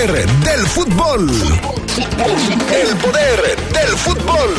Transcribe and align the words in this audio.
del 0.00 0.66
fútbol. 0.66 1.28
El 1.28 2.96
poder 2.96 3.56
del 3.70 3.98
fútbol. 3.98 4.54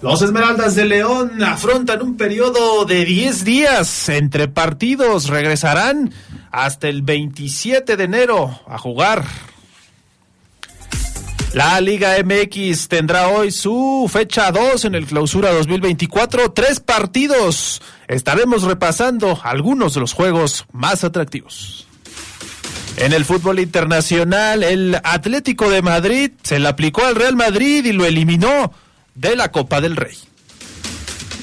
Los 0.00 0.22
Esmeraldas 0.22 0.74
de 0.74 0.86
León 0.86 1.42
afrontan 1.42 2.00
un 2.00 2.16
periodo 2.16 2.86
de 2.86 3.04
10 3.04 3.44
días 3.44 4.08
entre 4.08 4.48
partidos. 4.48 5.28
Regresarán 5.28 6.14
hasta 6.52 6.88
el 6.88 7.02
27 7.02 7.96
de 7.96 8.04
enero 8.04 8.60
a 8.68 8.78
jugar. 8.78 9.24
La 11.54 11.80
Liga 11.80 12.14
MX 12.24 12.88
tendrá 12.88 13.28
hoy 13.28 13.50
su 13.50 14.08
fecha 14.10 14.50
2 14.52 14.86
en 14.86 14.94
el 14.94 15.06
clausura 15.06 15.52
2024. 15.52 16.52
Tres 16.52 16.80
partidos. 16.80 17.82
Estaremos 18.08 18.62
repasando 18.62 19.38
algunos 19.42 19.94
de 19.94 20.00
los 20.00 20.14
juegos 20.14 20.64
más 20.72 21.04
atractivos. 21.04 21.86
En 22.96 23.12
el 23.12 23.24
fútbol 23.24 23.58
internacional, 23.58 24.62
el 24.62 24.98
Atlético 25.02 25.68
de 25.68 25.82
Madrid 25.82 26.30
se 26.42 26.58
le 26.58 26.68
aplicó 26.68 27.04
al 27.04 27.16
Real 27.16 27.36
Madrid 27.36 27.84
y 27.84 27.92
lo 27.92 28.06
eliminó 28.06 28.72
de 29.14 29.36
la 29.36 29.50
Copa 29.50 29.80
del 29.80 29.96
Rey. 29.96 30.16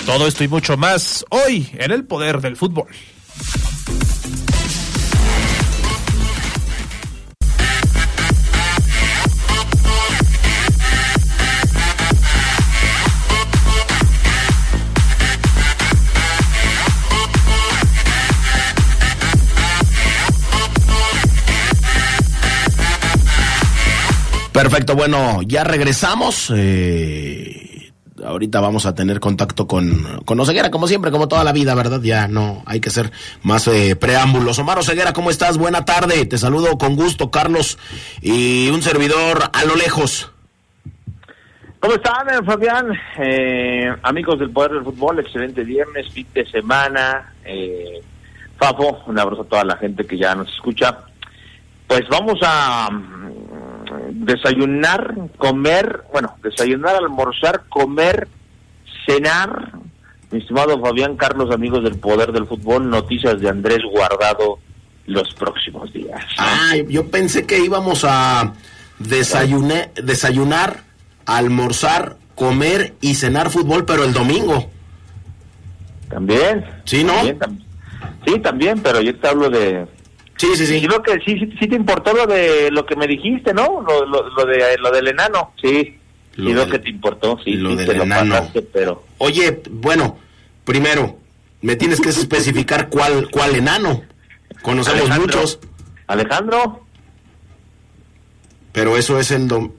Todo 0.06 0.28
esto 0.28 0.44
y 0.44 0.48
mucho 0.48 0.78
más 0.78 1.24
hoy 1.30 1.70
en 1.74 1.92
el 1.92 2.04
poder 2.04 2.42
del 2.42 2.56
fútbol. 2.58 2.88
Perfecto, 24.62 24.94
bueno, 24.94 25.40
ya 25.42 25.64
regresamos. 25.64 26.52
Eh, 26.54 27.94
ahorita 28.22 28.60
vamos 28.60 28.86
a 28.86 28.94
tener 28.94 29.22
contacto 29.22 29.68
con, 29.68 30.20
con 30.26 30.38
Oseguera, 30.38 30.70
como 30.70 30.86
siempre, 30.86 31.12
como 31.12 31.30
toda 31.30 31.46
la 31.46 31.54
vida, 31.54 31.76
¿verdad? 31.76 32.02
Ya 32.02 32.28
no 32.28 32.62
hay 32.66 32.82
que 32.82 32.90
hacer 32.90 33.10
más 33.42 33.70
eh, 33.70 33.96
preámbulos. 33.96 34.60
Omar 34.60 34.78
Oseguera, 34.78 35.14
¿cómo 35.14 35.30
estás? 35.30 35.58
Buena 35.58 35.86
tarde. 35.86 36.26
Te 36.26 36.38
saludo 36.38 36.78
con 36.78 36.98
gusto, 36.98 37.32
Carlos, 37.32 37.78
y 38.22 38.68
un 38.68 38.82
servidor 38.82 39.50
a 39.54 39.64
lo 39.64 39.78
lejos. 39.78 40.30
¿Cómo 41.80 41.94
están, 41.94 42.28
eh, 42.28 42.46
Fabián? 42.46 42.92
Eh, 43.18 43.96
amigos 44.04 44.40
del 44.40 44.50
Poder 44.50 44.74
del 44.74 44.84
Fútbol, 44.84 45.20
excelente 45.20 45.64
viernes, 45.64 46.10
fin 46.10 46.28
de 46.34 46.46
semana. 46.46 47.34
Eh, 47.46 48.02
Fafo, 48.58 49.04
un 49.08 49.18
abrazo 49.18 49.44
a 49.44 49.46
toda 49.46 49.64
la 49.64 49.78
gente 49.78 50.06
que 50.06 50.18
ya 50.18 50.36
nos 50.36 50.50
escucha. 50.50 50.98
Pues 51.88 52.04
vamos 52.10 52.38
a 52.44 52.90
desayunar, 54.12 55.16
comer, 55.38 56.04
bueno, 56.12 56.36
desayunar, 56.44 56.96
almorzar, 56.96 57.64
comer, 57.70 58.28
cenar. 59.06 59.74
Mi 60.32 60.40
estimado 60.40 60.80
Fabián 60.80 61.16
Carlos, 61.18 61.50
amigos 61.54 61.84
del 61.84 61.98
Poder 61.98 62.32
del 62.32 62.46
Fútbol, 62.46 62.90
noticias 62.90 63.40
de 63.42 63.50
Andrés 63.50 63.80
Guardado 63.92 64.60
los 65.08 65.34
próximos 65.34 65.92
días. 65.92 66.24
Ah, 66.38 66.76
yo 66.88 67.10
pensé 67.10 67.48
que 67.48 67.58
íbamos 67.60 68.06
a 68.08 68.54
desayunar, 69.00 69.92
desayunar, 69.96 70.84
almorzar, 71.26 72.18
comer 72.36 72.94
y 73.02 73.16
cenar 73.16 73.50
fútbol, 73.50 73.86
pero 73.86 74.04
el 74.04 74.14
domingo. 74.14 74.70
También. 76.10 76.64
Sí, 76.86 77.04
¿no? 77.04 77.14
También, 77.14 77.40
tam- 77.40 77.60
sí, 78.28 78.40
también, 78.40 78.80
pero 78.82 79.02
yo 79.02 79.16
te 79.18 79.28
hablo 79.28 79.50
de... 79.50 79.88
Sí, 80.40 80.48
sí, 80.56 80.66
sí. 80.66 80.76
Y 80.78 80.88
creo 80.88 81.04
que 81.04 81.14
sí, 81.26 81.38
sí, 81.38 81.54
sí 81.60 81.68
te 81.68 81.76
importó 81.76 82.14
lo 82.14 82.26
de 82.26 82.72
lo 82.72 82.86
que 82.86 82.96
me 82.96 83.06
dijiste, 83.08 83.54
¿no? 83.54 83.82
Lo, 83.82 84.06
lo, 84.06 84.30
lo 84.30 84.46
de 84.46 84.78
lo 84.78 84.90
del 84.90 85.10
enano. 85.10 85.52
Sí, 85.62 85.98
Lo 86.36 86.62
del- 86.62 86.72
que 86.72 86.80
te 86.80 86.90
importó, 86.90 87.38
sí, 87.44 87.52
lo 87.56 87.72
sí, 87.72 87.76
del 87.76 87.86
te 87.88 87.94
lo 87.94 88.04
enano. 88.04 88.36
pasaste, 88.36 88.62
pero... 88.62 89.04
Oye, 89.18 89.62
bueno, 89.70 90.18
primero, 90.64 91.18
me 91.62 91.76
tienes 91.76 92.00
que 92.00 92.10
especificar 92.10 92.88
cuál, 92.90 93.30
cuál 93.30 93.54
enano. 93.56 94.02
Conocemos 94.62 95.02
Alejandro. 95.02 95.38
muchos, 95.38 95.60
Alejandro, 96.08 96.86
pero 98.72 98.98
eso 98.98 99.20
es 99.20 99.32
en 99.32 99.50
dom- 99.50 99.72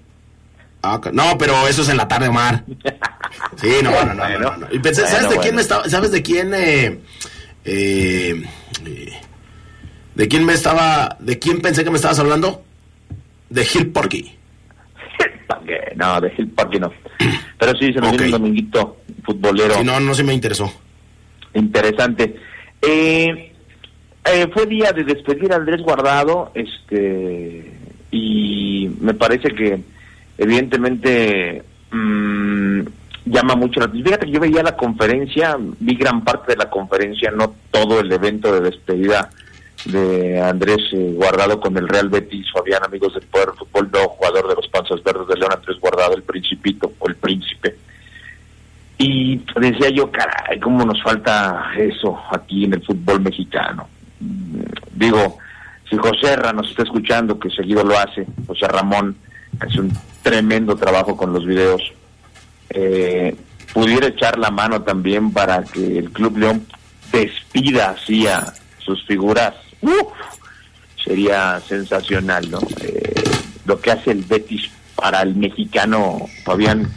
Ah, 0.82 0.98
no, 1.12 1.37
pero 1.38 1.69
eso 1.69 1.82
es 1.82 1.88
en 1.91 1.97
la 1.98 2.09
tarde, 2.09 2.28
Omar. 2.28 2.65
Sí, 3.60 3.69
no, 3.82 3.91
no, 3.92 4.12
no, 4.15 4.28
no, 4.28 4.38
no, 4.38 4.56
no. 4.56 4.66
Y 4.72 4.78
pensé, 4.81 5.06
¿sabes 5.06 5.28
de 5.31 5.37
quién 5.37 5.42
bueno. 5.54 5.60
estaba, 5.60 5.88
sabes 5.88 6.10
de 6.10 6.21
quién 6.22 6.53
eh, 6.53 7.00
eh, 7.65 8.42
eh, 8.84 9.21
de 10.20 10.28
quién 10.28 10.44
me 10.44 10.53
estaba, 10.53 11.16
de 11.19 11.38
quién 11.38 11.62
pensé 11.62 11.82
que 11.82 11.88
me 11.88 11.97
estabas 11.97 12.19
hablando? 12.19 12.62
De 13.48 13.64
Gil 13.64 13.86
Porky. 13.91 14.31
no, 15.97 16.20
de 16.20 16.31
Hill 16.36 16.48
Park 16.48 16.75
no. 16.78 16.92
Pero 17.58 17.72
sí, 17.78 17.91
se 17.91 18.00
nos 18.00 18.10
Ok. 18.10 18.19
viene 18.19 18.25
un 18.26 18.30
dominguito 18.32 18.98
futbolero 19.25 19.82
no, 19.82 19.98
no 19.98 20.12
se 20.12 20.22
me 20.22 20.34
interesó. 20.34 20.70
interesante. 21.54 22.36
Eh, 22.82 23.50
eh, 24.26 24.47
fue 24.53 24.66
día 24.66 24.92
de 24.92 25.04
despedir 25.04 25.54
a 25.54 25.56
Andrés 25.56 25.80
Guardado, 25.80 26.53
este, 26.54 27.72
y 28.10 28.91
me 29.00 29.14
parece 29.14 29.48
que 29.54 29.80
evidentemente 30.36 31.62
mm, 31.92 32.80
llama 33.25 33.54
mucho 33.54 33.80
la 33.80 33.86
atención. 33.86 34.04
Fíjate 34.04 34.26
que 34.26 34.32
yo 34.32 34.41
veía 34.41 34.62
la 34.62 34.76
conferencia, 34.76 35.56
vi 35.59 35.94
gran 35.94 36.22
parte 36.25 36.53
de 36.53 36.59
la 36.59 36.69
conferencia, 36.69 37.30
no 37.30 37.54
todo 37.70 38.00
el 38.00 38.12
evento 38.12 38.53
de 38.53 38.60
despedida 38.60 39.30
de 39.84 40.41
Andrés 40.41 40.78
eh, 40.92 41.12
Guardado 41.14 41.60
con 41.60 41.76
el 41.76 41.88
Real 41.88 42.08
Betis, 42.08 42.46
Fabián, 42.52 42.82
amigos 42.84 43.14
del 43.14 43.24
Poder 43.24 43.50
Fútbol, 43.58 43.91
no 43.92 44.08
jugador 44.08 44.48
de 44.48 44.54
los 44.54 44.68
Panzas 44.68 45.02
Verdes 45.02 45.28
de 45.28 45.36
León, 45.36 45.52
Andrés 45.52 45.78
Guardado, 45.80 46.14
el 46.14 46.22
Principito 46.22 46.92
o 46.98 47.08
el 47.08 47.16
Príncipe. 47.16 47.76
Y 48.98 49.42
decía 49.58 49.88
yo, 49.88 50.10
caray, 50.10 50.60
cómo 50.60 50.84
nos 50.84 51.02
falta 51.02 51.72
eso 51.78 52.18
aquí 52.30 52.64
en 52.64 52.74
el 52.74 52.84
fútbol 52.84 53.20
mexicano. 53.20 53.88
Digo, 54.94 55.38
si 55.88 55.97
José 55.97 56.36
Ra 56.36 56.52
nos 56.52 56.68
está 56.68 56.82
escuchando, 56.82 57.38
que 57.38 57.48
seguido 57.48 57.82
lo 57.82 57.98
hace, 57.98 58.26
José 58.47 58.68
Ramón, 58.68 59.16
hace 59.58 59.80
un 59.80 59.91
tremendo 60.22 60.76
trabajo 60.76 61.16
con 61.16 61.32
los 61.32 61.47
videos, 61.47 61.82
eh, 62.68 63.34
pudiera 63.72 64.08
echar 64.08 64.38
la 64.38 64.50
mano 64.50 64.82
también 64.82 65.32
para 65.32 65.64
que 65.64 65.98
el 65.98 66.10
Club 66.10 66.36
León 66.36 66.66
despida 67.10 67.91
así 67.91 68.26
a 68.26 68.52
sus 68.78 69.04
figuras, 69.06 69.54
¡uf! 69.82 70.08
sería 71.04 71.60
sensacional, 71.60 72.50
¿no? 72.50 72.58
Eh, 72.82 73.22
lo 73.64 73.80
que 73.80 73.91
hace 73.91 74.10
el 74.12 74.22
Betis 74.24 74.70
para 74.94 75.22
el 75.22 75.34
mexicano, 75.34 76.26
Fabián, 76.44 76.91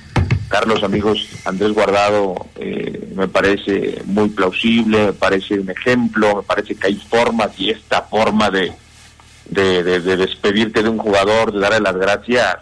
Carlos, 0.49 0.83
amigos, 0.83 1.27
Andrés 1.45 1.71
Guardado, 1.73 2.35
eh, 2.57 3.11
me 3.15 3.27
parece 3.27 4.01
muy 4.05 4.29
plausible, 4.29 5.05
me 5.07 5.13
parece 5.13 5.59
un 5.59 5.69
ejemplo, 5.69 6.35
me 6.37 6.43
parece 6.43 6.75
que 6.75 6.87
hay 6.87 6.95
formas 6.95 7.51
y 7.57 7.69
esta 7.71 8.01
forma 8.03 8.49
de, 8.51 8.71
de, 9.49 9.83
de- 9.83 9.99
de 10.01 10.17
despedirte 10.17 10.83
de 10.83 10.89
un 10.89 10.97
jugador, 10.99 11.51
de 11.53 11.59
darle 11.59 11.79
las 11.79 11.95
gracias, 11.95 12.57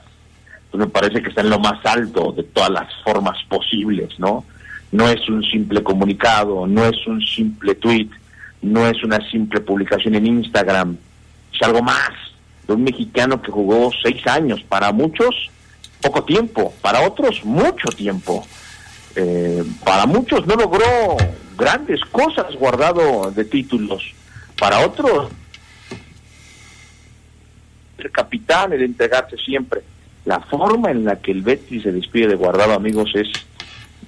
pues 0.70 0.80
me 0.80 0.88
parece 0.88 1.22
que 1.22 1.30
está 1.30 1.42
en 1.42 1.50
lo 1.50 1.60
más 1.60 1.84
alto 1.86 2.32
de 2.32 2.44
todas 2.44 2.70
las 2.70 2.88
formas 3.04 3.38
posibles, 3.50 4.18
¿no? 4.20 4.46
No 4.92 5.10
es 5.10 5.28
un 5.28 5.44
simple 5.44 5.84
comunicado, 5.84 6.68
no 6.68 6.86
es 6.86 6.96
un 7.08 7.20
simple 7.22 7.76
tweet, 7.76 8.08
no 8.62 8.88
es 8.88 9.04
una 9.04 9.20
simple 9.30 9.62
publicación 9.62 10.16
en 10.16 10.28
Instagram, 10.28 10.98
es 11.54 11.62
algo 11.62 11.82
más 11.82 12.12
de 12.68 12.74
un 12.74 12.84
mexicano 12.84 13.42
que 13.42 13.52
jugó 13.52 13.92
seis 14.04 14.26
años, 14.28 14.64
para 14.64 14.92
muchos 14.92 15.50
poco 16.02 16.24
tiempo, 16.24 16.74
para 16.82 17.02
otros 17.02 17.44
mucho 17.44 17.90
tiempo. 17.90 18.46
Eh, 19.16 19.64
para 19.84 20.06
muchos 20.06 20.48
no 20.48 20.56
logró 20.56 21.18
grandes 21.58 22.00
cosas 22.06 22.56
guardado 22.56 23.30
de 23.32 23.44
títulos, 23.44 24.14
para 24.58 24.80
otros 24.80 25.30
el 27.98 28.12
capitán, 28.12 28.74
el 28.74 28.84
entregarse 28.84 29.38
siempre. 29.38 29.82
La 30.26 30.40
forma 30.40 30.92
en 30.92 31.06
la 31.06 31.18
que 31.18 31.32
el 31.32 31.42
Betis 31.42 31.84
se 31.84 31.92
despide 31.92 32.28
de 32.28 32.36
Guardado, 32.36 32.74
amigos, 32.74 33.12
es 33.16 33.28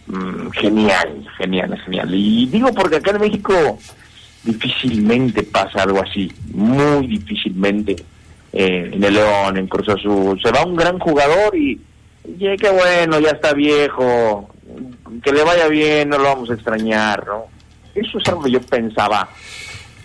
mm, 0.07 0.49
genial, 0.51 1.27
genial, 1.37 1.77
genial. 1.85 2.09
Y 2.13 2.45
digo 2.47 2.71
porque 2.73 2.97
acá 2.97 3.11
en 3.11 3.21
México 3.21 3.79
difícilmente 4.43 5.43
pasa 5.43 5.83
algo 5.83 6.01
así, 6.01 6.31
muy 6.51 7.07
difícilmente. 7.07 7.95
Eh, 8.51 8.91
en 8.93 9.03
el 9.03 9.13
León, 9.15 9.57
en 9.57 9.67
Cruz 9.67 9.89
Azul, 9.89 10.39
se 10.41 10.51
va 10.51 10.63
un 10.63 10.75
gran 10.75 10.99
jugador 10.99 11.55
y, 11.55 11.79
qué 12.37 12.69
bueno, 12.71 13.19
ya 13.19 13.31
está 13.31 13.53
viejo, 13.53 14.49
que 15.23 15.31
le 15.31 15.43
vaya 15.43 15.67
bien, 15.67 16.09
no 16.09 16.17
lo 16.17 16.25
vamos 16.25 16.51
a 16.51 16.53
extrañar, 16.53 17.25
¿no? 17.25 17.45
Eso 17.95 18.19
es 18.19 18.27
algo 18.27 18.43
que 18.43 18.51
yo 18.51 18.61
pensaba 18.61 19.27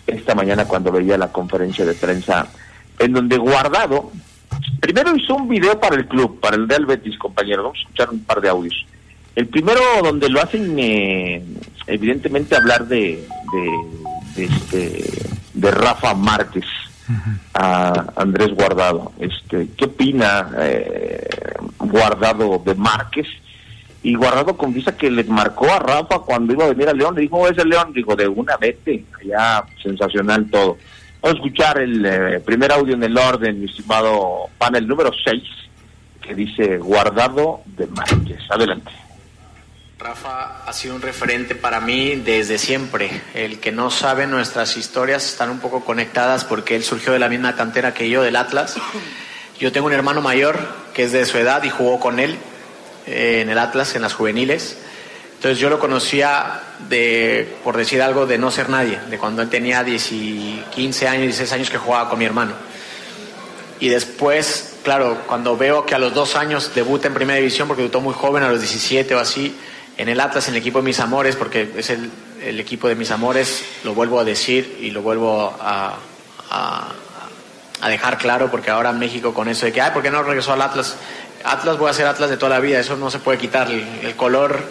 esta 0.07 0.35
mañana 0.35 0.65
cuando 0.65 0.91
veía 0.91 1.19
la 1.19 1.31
conferencia 1.31 1.85
de 1.85 1.95
prensa 1.95 2.49
en 2.99 3.13
donde 3.13 3.37
Guardado 3.37 4.11
primero 4.81 5.15
hizo 5.17 5.35
un 5.35 5.49
video 5.49 5.79
para 5.79 5.97
el 5.97 6.07
club, 6.07 6.41
para 6.41 6.57
el 6.57 6.69
Real 6.69 6.87
Betis, 6.87 7.19
compañero. 7.19 7.65
Vamos 7.65 7.79
a 7.79 7.83
escuchar 7.83 8.11
un 8.11 8.21
par 8.21 8.41
de 8.41 8.49
audios. 8.49 8.87
El 9.35 9.47
primero 9.47 9.81
donde 10.03 10.29
lo 10.29 10.41
hacen, 10.41 10.77
eh, 10.79 11.43
evidentemente, 11.87 12.57
hablar 12.57 12.87
de, 12.87 13.25
de, 13.53 13.71
este, 14.45 15.05
de 15.55 15.71
Rafa 15.71 16.15
Márquez 16.15 16.65
a 17.55 18.13
Andrés 18.17 18.51
Guardado. 18.55 19.13
Este, 19.19 19.69
¿Qué 19.77 19.87
opina 19.87 20.51
eh, 20.59 21.29
Guardado 21.79 22.63
de 22.65 22.75
Márquez? 22.75 23.27
Y 24.03 24.15
Guardado 24.15 24.57
confiesa 24.57 24.97
que 24.97 25.11
le 25.11 25.25
marcó 25.25 25.71
a 25.71 25.79
Rafa 25.79 26.21
cuando 26.21 26.53
iba 26.53 26.65
a 26.65 26.69
venir 26.69 26.89
a 26.89 26.93
León. 26.93 27.15
Le 27.15 27.23
dijo, 27.23 27.49
es 27.49 27.59
el 27.59 27.69
León. 27.69 27.93
Dijo, 27.93 28.15
de 28.15 28.29
una 28.29 28.57
vete. 28.57 29.05
Ya, 29.25 29.65
sensacional 29.83 30.49
todo. 30.51 30.79
Vamos 31.21 31.35
a 31.35 31.39
escuchar 31.39 31.81
el 31.81 32.07
eh, 32.07 32.41
primer 32.41 32.71
audio 32.71 32.95
en 32.95 33.03
el 33.03 33.19
orden, 33.19 33.59
mi 33.59 33.67
estimado 33.67 34.51
panel 34.57 34.87
número 34.87 35.11
6, 35.25 35.43
que 36.23 36.35
dice 36.35 36.79
Guardado 36.79 37.63
de 37.67 37.89
Márquez. 37.89 38.39
Adelante. 38.51 38.93
Rafa 39.99 40.63
ha 40.65 40.73
sido 40.73 40.95
un 40.95 41.03
referente 41.03 41.57
para 41.57 41.81
mí 41.81 42.15
desde 42.15 42.59
siempre. 42.59 43.21
El 43.35 43.59
que 43.59 43.73
no 43.73 43.91
sabe 43.91 44.29
nuestras 44.29 44.77
historias 44.77 45.27
están 45.27 45.51
un 45.51 45.59
poco 45.59 45.85
conectadas 45.85 46.45
porque 46.45 46.77
él 46.77 46.85
surgió 46.85 47.13
de 47.13 47.19
la 47.19 47.29
misma 47.29 47.57
cantera 47.57 47.93
que 47.95 48.09
yo, 48.09 48.23
del 48.23 48.37
Atlas. 48.37 48.77
Yo 49.59 49.73
tengo 49.73 49.89
un 49.89 49.93
hermano 49.93 50.21
mayor 50.21 50.57
que 50.95 51.03
es 51.03 51.11
de 51.11 51.27
su 51.27 51.37
edad 51.39 51.65
y 51.65 51.71
jugó 51.71 51.99
con 51.99 52.21
él 52.21 52.39
eh, 53.09 53.41
en 53.43 53.51
el 53.51 53.59
Atlas, 53.59 53.97
en 53.97 54.03
las 54.03 54.15
juveniles. 54.15 54.79
Entonces 55.35 55.59
yo 55.59 55.69
lo 55.69 55.81
conocía 55.81 56.61
de, 56.89 57.57
por 57.65 57.77
decir 57.77 58.01
algo, 58.01 58.25
de 58.25 58.39
no 58.39 58.53
ser 58.53 58.69
nadie, 58.69 59.01
de 59.11 59.19
cuando 59.19 59.43
él 59.43 59.49
tenía 59.49 59.85
15 59.85 61.09
años, 61.09 61.23
16 61.23 61.53
años 61.53 61.71
que 61.71 61.79
jugaba 61.79 62.09
con 62.09 62.21
mi 62.21 62.25
hermano. 62.25 62.53
Y 63.81 63.89
después, 63.89 64.77
claro, 64.85 65.23
cuando 65.27 65.57
veo 65.57 65.85
que 65.87 65.97
a 65.97 65.99
los 65.99 66.15
dos 66.15 66.37
años 66.37 66.73
debuta 66.73 67.09
en 67.09 67.15
primera 67.15 67.39
división, 67.39 67.67
porque 67.67 67.83
debutó 67.83 68.01
muy 68.01 68.15
joven, 68.15 68.45
a 68.45 68.49
los 68.49 68.61
17 68.61 69.15
o 69.17 69.19
así, 69.19 69.57
en 69.99 70.09
el 70.09 70.21
Atlas, 70.21 70.47
en 70.49 70.55
el 70.55 70.61
equipo 70.61 70.79
de 70.79 70.85
mis 70.85 71.01
amores, 71.01 71.37
porque 71.37 71.71
es 71.77 71.91
el, 71.91 72.11
equipo 72.41 72.89
de 72.89 72.95
mis 72.95 73.11
amores, 73.11 73.65
lo 73.83 73.95
vuelvo 73.95 74.21
a 74.21 74.25
decir 74.25 74.79
y 74.81 74.93
lo 74.93 75.03
vuelvo 75.03 75.55
a, 75.61 75.99
dejar 77.89 78.17
claro, 78.17 78.51
porque 78.51 78.71
ahora 78.71 78.93
México 78.93 79.35
con 79.35 79.49
eso 79.49 79.67
de 79.67 79.73
que, 79.73 79.81
ay, 79.81 79.91
¿por 79.93 80.03
qué 80.03 80.11
no 80.11 80.23
regresó 80.23 80.53
al 80.53 80.63
Atlas? 80.63 80.97
Atlas 81.45 81.79
voy 81.79 81.91
a 81.91 81.93
ser 81.93 82.07
Atlas 82.07 82.31
de 82.31 82.37
toda 82.37 82.51
la 82.51 82.61
vida, 82.61 82.79
eso 82.79 82.97
no 82.97 83.11
se 83.11 83.19
puede 83.19 83.39
quitar, 83.39 83.71
el, 83.71 83.85
el 84.03 84.15
color, 84.15 84.63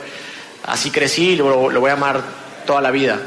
así 0.66 0.92
crecí 0.92 1.32
y 1.32 1.36
lo, 1.36 1.70
lo 1.70 1.80
voy 1.82 1.90
a 1.90 1.94
amar 1.94 2.22
toda 2.66 2.82
la 2.82 2.92
vida. 2.92 3.20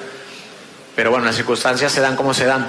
Pero 0.97 1.11
bueno, 1.11 1.27
las 1.27 1.37
circunstancias 1.37 1.93
se 1.93 2.01
dan 2.01 2.17
como 2.17 2.33
se 2.33 2.47
dan. 2.47 2.67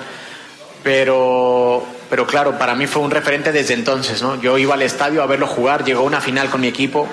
Pero, 0.83 1.85
pero 2.09 2.27
claro, 2.27 2.57
para 2.57 2.75
mí 2.75 2.85
fue 2.87 3.01
un 3.01 3.11
referente 3.11 3.51
desde 3.51 3.75
entonces, 3.75 4.21
¿no? 4.21 4.41
Yo 4.41 4.57
iba 4.57 4.73
al 4.73 4.81
estadio 4.81 5.23
a 5.23 5.25
verlo 5.25 5.47
jugar, 5.47 5.85
llegó 5.85 6.01
a 6.01 6.03
una 6.03 6.21
final 6.21 6.49
con 6.49 6.59
mi 6.61 6.67
equipo, 6.67 7.07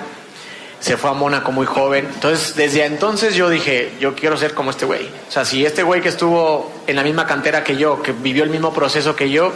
se 0.79 0.97
fue 0.97 1.09
a 1.09 1.13
Mónaco 1.13 1.51
muy 1.51 1.65
joven. 1.65 2.07
Entonces, 2.13 2.55
desde 2.55 2.85
entonces 2.85 3.35
yo 3.35 3.49
dije, 3.49 3.93
yo 3.99 4.15
quiero 4.15 4.37
ser 4.37 4.53
como 4.53 4.71
este 4.71 4.85
güey. 4.85 5.07
O 5.27 5.31
sea, 5.31 5.45
si 5.45 5.65
este 5.65 5.83
güey 5.83 6.01
que 6.01 6.09
estuvo 6.09 6.71
en 6.87 6.95
la 6.95 7.03
misma 7.03 7.25
cantera 7.25 7.63
que 7.63 7.75
yo, 7.75 8.01
que 8.01 8.11
vivió 8.11 8.43
el 8.43 8.49
mismo 8.49 8.73
proceso 8.73 9.15
que 9.15 9.29
yo, 9.29 9.51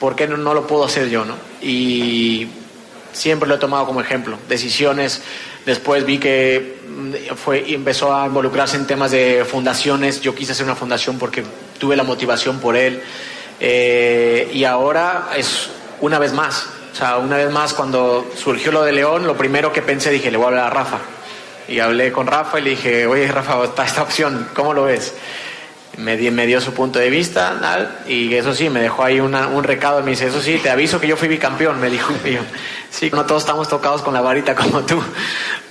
¿por 0.00 0.16
qué 0.16 0.26
no, 0.26 0.36
no 0.36 0.54
lo 0.54 0.66
puedo 0.66 0.84
hacer 0.84 1.08
yo, 1.08 1.24
no? 1.24 1.34
Y 1.60 2.48
siempre 3.12 3.48
lo 3.48 3.56
he 3.56 3.58
tomado 3.58 3.86
como 3.86 4.00
ejemplo. 4.00 4.38
Decisiones, 4.48 5.22
después 5.66 6.04
vi 6.04 6.18
que 6.18 6.80
mm, 6.88 7.34
fue, 7.36 7.72
empezó 7.72 8.14
a 8.14 8.26
involucrarse 8.26 8.76
en 8.76 8.86
temas 8.86 9.10
de 9.10 9.44
fundaciones. 9.44 10.20
Yo 10.20 10.34
quise 10.34 10.52
hacer 10.52 10.64
una 10.64 10.76
fundación 10.76 11.18
porque 11.18 11.44
tuve 11.78 11.96
la 11.96 12.02
motivación 12.02 12.58
por 12.60 12.76
él. 12.76 13.02
Eh, 13.60 14.50
y 14.52 14.64
ahora 14.64 15.30
es 15.36 15.70
una 16.00 16.18
vez 16.18 16.32
más, 16.32 16.66
o 16.92 16.94
sea, 16.94 17.16
una 17.16 17.36
vez 17.36 17.50
más, 17.50 17.72
cuando 17.72 18.30
surgió 18.36 18.70
lo 18.70 18.82
de 18.82 18.92
León, 18.92 19.26
lo 19.26 19.36
primero 19.36 19.72
que 19.72 19.80
pensé, 19.80 20.10
dije, 20.10 20.30
le 20.30 20.36
voy 20.36 20.44
a 20.44 20.48
hablar 20.48 20.66
a 20.66 20.70
Rafa. 20.70 20.98
Y 21.66 21.78
hablé 21.78 22.12
con 22.12 22.26
Rafa 22.26 22.60
y 22.60 22.62
le 22.62 22.70
dije, 22.70 23.06
oye, 23.06 23.26
Rafa, 23.32 23.64
está 23.64 23.86
esta 23.86 24.02
opción, 24.02 24.48
¿cómo 24.52 24.74
lo 24.74 24.84
ves? 24.84 25.14
Me, 25.96 26.16
di, 26.18 26.30
me 26.30 26.46
dio 26.46 26.60
su 26.60 26.74
punto 26.74 26.98
de 26.98 27.08
vista, 27.08 27.98
y 28.06 28.34
eso 28.34 28.54
sí, 28.54 28.68
me 28.68 28.80
dejó 28.80 29.04
ahí 29.04 29.20
una, 29.20 29.46
un 29.48 29.64
recado, 29.64 30.02
me 30.02 30.10
dice, 30.10 30.26
eso 30.26 30.42
sí, 30.42 30.58
te 30.62 30.68
aviso 30.68 31.00
que 31.00 31.06
yo 31.06 31.16
fui 31.16 31.28
bicampeón, 31.28 31.80
me 31.80 31.88
dijo. 31.88 32.12
Y 32.26 32.32
yo, 32.32 32.40
sí, 32.90 33.10
no 33.10 33.24
todos 33.24 33.42
estamos 33.42 33.68
tocados 33.68 34.02
con 34.02 34.12
la 34.12 34.20
varita 34.20 34.54
como 34.54 34.82
tú, 34.82 35.02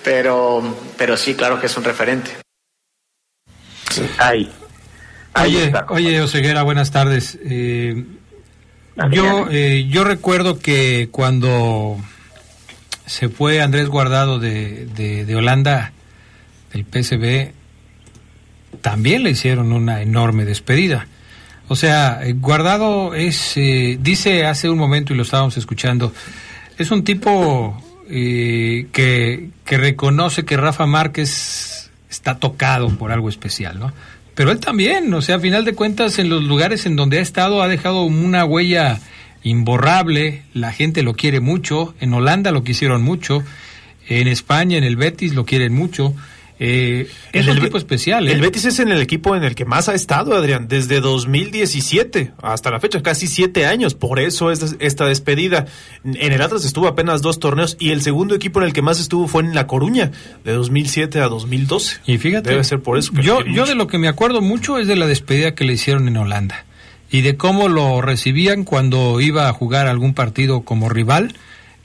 pero, 0.03 0.63
pero 0.97 1.18
sí, 1.18 1.35
claro 1.35 1.59
que 1.59 1.68
es 1.68 1.77
un 1.77 1.83
referente. 1.83 2.31
Sí. 3.91 4.09
Ahí. 4.18 4.51
ahí 5.33 5.56
oye, 5.56 5.65
está, 5.65 5.85
oye, 5.89 6.21
Oseguera, 6.21 6.63
buenas 6.63 6.91
tardes. 6.91 7.38
Eh, 7.44 8.06
yo, 9.12 9.48
eh, 9.50 9.88
yo 9.90 10.04
recuerdo 10.04 10.60
que 10.60 11.10
cuando 11.12 11.98
se 13.06 13.30
fue 13.30 13.62
Andrés 13.62 13.88
Guardado 13.88 14.40
de, 14.40 14.86
de, 14.86 15.26
de, 15.26 15.36
Holanda, 15.36 15.92
del 16.74 16.86
PSB, 16.86 17.52
también 18.82 19.24
le 19.24 19.32
hicieron 19.32 19.72
una 19.72 20.02
enorme 20.02 20.46
despedida. 20.46 21.08
O 21.68 21.76
sea, 21.76 22.22
Guardado 22.36 23.14
es, 23.16 23.56
eh, 23.58 23.98
dice 24.02 24.46
hace 24.46 24.70
un 24.70 24.78
momento 24.78 25.14
y 25.14 25.18
lo 25.18 25.24
estábamos 25.24 25.58
escuchando, 25.58 26.14
es 26.78 26.92
un 26.92 27.04
tipo 27.04 27.82
eh, 28.10 28.88
que, 28.92 29.50
que 29.64 29.78
reconoce 29.78 30.44
que 30.44 30.58
Rafa 30.58 30.86
Márquez 30.86 31.92
está 32.10 32.40
tocado 32.40 32.90
por 32.90 33.12
algo 33.12 33.30
especial, 33.30 33.80
¿no? 33.80 33.94
Pero 34.42 34.54
él 34.54 34.60
también, 34.60 35.14
o 35.14 35.22
sea, 35.22 35.36
a 35.36 35.40
final 35.40 35.66
de 35.66 35.76
cuentas, 35.76 36.18
en 36.18 36.28
los 36.28 36.42
lugares 36.42 36.88
en 36.88 36.96
donde 36.96 37.20
ha 37.20 37.22
estado 37.22 37.62
ha 37.62 37.68
dejado 37.68 38.02
una 38.06 38.44
huella 38.44 39.00
imborrable, 39.44 40.42
la 40.56 40.74
gente 40.74 41.04
lo 41.04 41.14
quiere 41.14 41.40
mucho, 41.40 41.94
en 42.00 42.12
Holanda 42.12 42.50
lo 42.50 42.64
quisieron 42.64 43.04
mucho, 43.04 43.44
en 44.08 44.28
España, 44.28 44.80
en 44.80 44.84
el 44.84 44.96
Betis 44.96 45.36
lo 45.36 45.46
quieren 45.46 45.76
mucho, 45.76 46.16
eh, 46.63 47.10
es 47.34 47.48
un 47.48 47.58
equipo 47.58 47.80
especial. 47.80 48.28
¿eh? 48.28 48.34
El 48.34 48.42
Betis 48.42 48.66
es 48.66 48.80
en 48.80 48.90
el 48.90 49.02
equipo 49.02 49.36
en 49.36 49.44
el 49.44 49.56
que 49.56 49.66
más 49.66 49.90
ha 49.90 49.96
estado, 49.96 50.36
Adrián, 50.36 50.68
desde 50.68 51.02
2017 51.02 52.34
hasta 52.40 52.69
la 52.69 52.80
fecha, 52.80 53.02
casi 53.02 53.25
siete 53.25 53.66
años. 53.66 53.96
Por 53.96 54.19
eso 54.19 54.52
es 54.52 54.75
esta 54.80 55.06
despedida. 55.06 55.66
En 56.04 56.31
el 56.31 56.40
Atlas 56.40 56.63
estuvo 56.63 56.88
apenas 56.88 57.24
dos 57.24 57.40
torneos 57.40 57.78
y 57.80 57.90
el 57.90 58.04
segundo 58.04 58.36
equipo 58.36 58.60
en 58.62 58.68
el 58.68 58.74
que 58.74 58.84
más 58.84 59.00
estuvo 59.00 59.28
fue 59.28 59.42
en 59.42 59.56
La 59.56 59.66
Coruña, 59.66 60.12
de 60.44 60.52
2007 60.52 61.19
a 61.19 61.30
2012. 61.30 62.02
Y 62.06 62.19
fíjate, 62.19 62.52
debe 62.52 62.64
ser 62.64 62.80
por 62.80 63.00
eso. 63.00 63.12
yo, 63.14 63.44
yo 63.44 63.66
de 63.66 63.74
lo 63.74 63.88
que 63.88 63.98
me 63.98 64.07
acuerdo 64.07 64.42
mucho 64.42 64.78
es 64.78 64.86
de 64.86 64.96
la 64.96 65.07
despedida 65.07 65.56
que 65.56 65.66
le 65.66 65.74
hicieron 65.74 66.07
en 66.07 66.18
Holanda 66.18 66.66
y 67.10 67.22
de 67.22 67.38
cómo 67.38 67.69
lo 67.69 68.02
recibían 68.02 68.66
cuando 68.66 69.19
iba 69.19 69.50
a 69.50 69.54
jugar 69.54 69.88
algún 69.88 70.14
partido 70.14 70.62
como 70.62 70.90
rival 70.90 71.33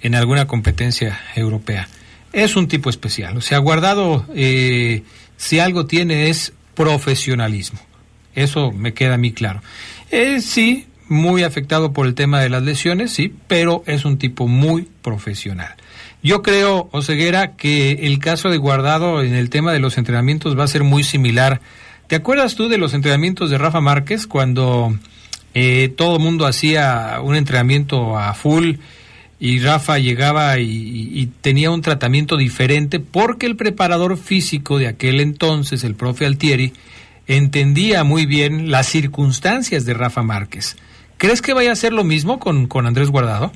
en 0.03 0.15
alguna 0.15 0.47
competencia 0.47 1.19
europea 1.35 1.89
es 2.37 2.55
un 2.55 2.69
tipo 2.69 2.91
especial. 2.91 3.39
O 3.39 3.41
sea, 3.41 3.59
Guardado, 3.59 4.27
eh, 4.35 5.05
si 5.39 5.59
algo 5.59 5.87
tiene 5.87 6.29
es 6.29 6.53
profesionalismo. 6.75 7.81
Eso 8.35 8.73
me 8.73 8.93
queda 8.93 9.15
a 9.15 9.19
mí 9.19 9.33
claro. 9.33 9.63
Eh, 10.11 10.43
sí, 10.43 10.87
muy 11.09 11.45
afectado 11.45 11.95
por 11.95 12.07
el 12.07 12.15
tema 12.15 12.41
de 12.41 12.51
las 12.51 12.63
lesiones, 12.63 13.11
sí, 13.11 13.35
pero 13.49 13.83
es 13.87 14.05
un 14.05 14.19
tipo 14.19 14.47
muy 14.47 14.87
profesional. 15.01 15.77
Yo 16.23 16.43
creo, 16.43 16.91
Oseguera, 16.93 17.57
que 17.57 18.07
el 18.07 18.19
caso 18.19 18.51
de 18.51 18.59
Guardado 18.59 19.23
en 19.23 19.35
el 19.35 19.49
tema 19.49 19.73
de 19.73 19.79
los 19.79 19.97
entrenamientos 19.97 20.59
va 20.59 20.65
a 20.65 20.69
ser 20.69 20.85
muy 20.85 21.05
similar. 21.05 21.63
¿Te 22.07 22.17
acuerdas 22.17 22.55
tú 22.55 22.69
de 22.69 22.77
los 22.77 22.93
entrenamientos 22.93 23.49
de 23.49 23.57
Rafa 23.57 23.81
Márquez 23.81 24.27
cuando 24.27 24.95
eh, 25.55 25.91
todo 25.97 26.19
mundo 26.19 26.47
hacía 26.47 27.19
un 27.23 27.35
entrenamiento 27.35 28.19
a 28.19 28.35
full? 28.35 28.75
Y 29.39 29.59
Rafa 29.61 29.99
llegaba 29.99 30.59
y, 30.59 31.31
tenía 31.41 31.71
un 31.71 31.83
tratamiento 31.83 32.37
diferente 32.37 33.01
porque 33.01 33.47
el 33.47 33.57
preparador 33.57 34.17
físico 34.17 34.79
de 34.79 34.89
aquel 34.89 35.21
entonces, 35.21 35.85
el 35.85 35.95
profe 35.95 36.27
Altieri, 36.27 36.73
entendía 37.27 38.05
muy 38.05 38.27
bien 38.27 38.71
las 38.71 38.87
circunstancias 38.87 39.85
de 39.85 39.95
Rafa 39.95 40.23
Márquez. 40.23 40.77
¿Crees 41.19 41.43
que 41.43 41.55
vaya 41.55 41.73
a 41.73 41.77
ser 41.77 41.93
lo 41.93 42.05
mismo 42.05 42.39
con, 42.39 42.67
con 42.67 42.87
Andrés 42.87 43.11
Guardado? 43.11 43.53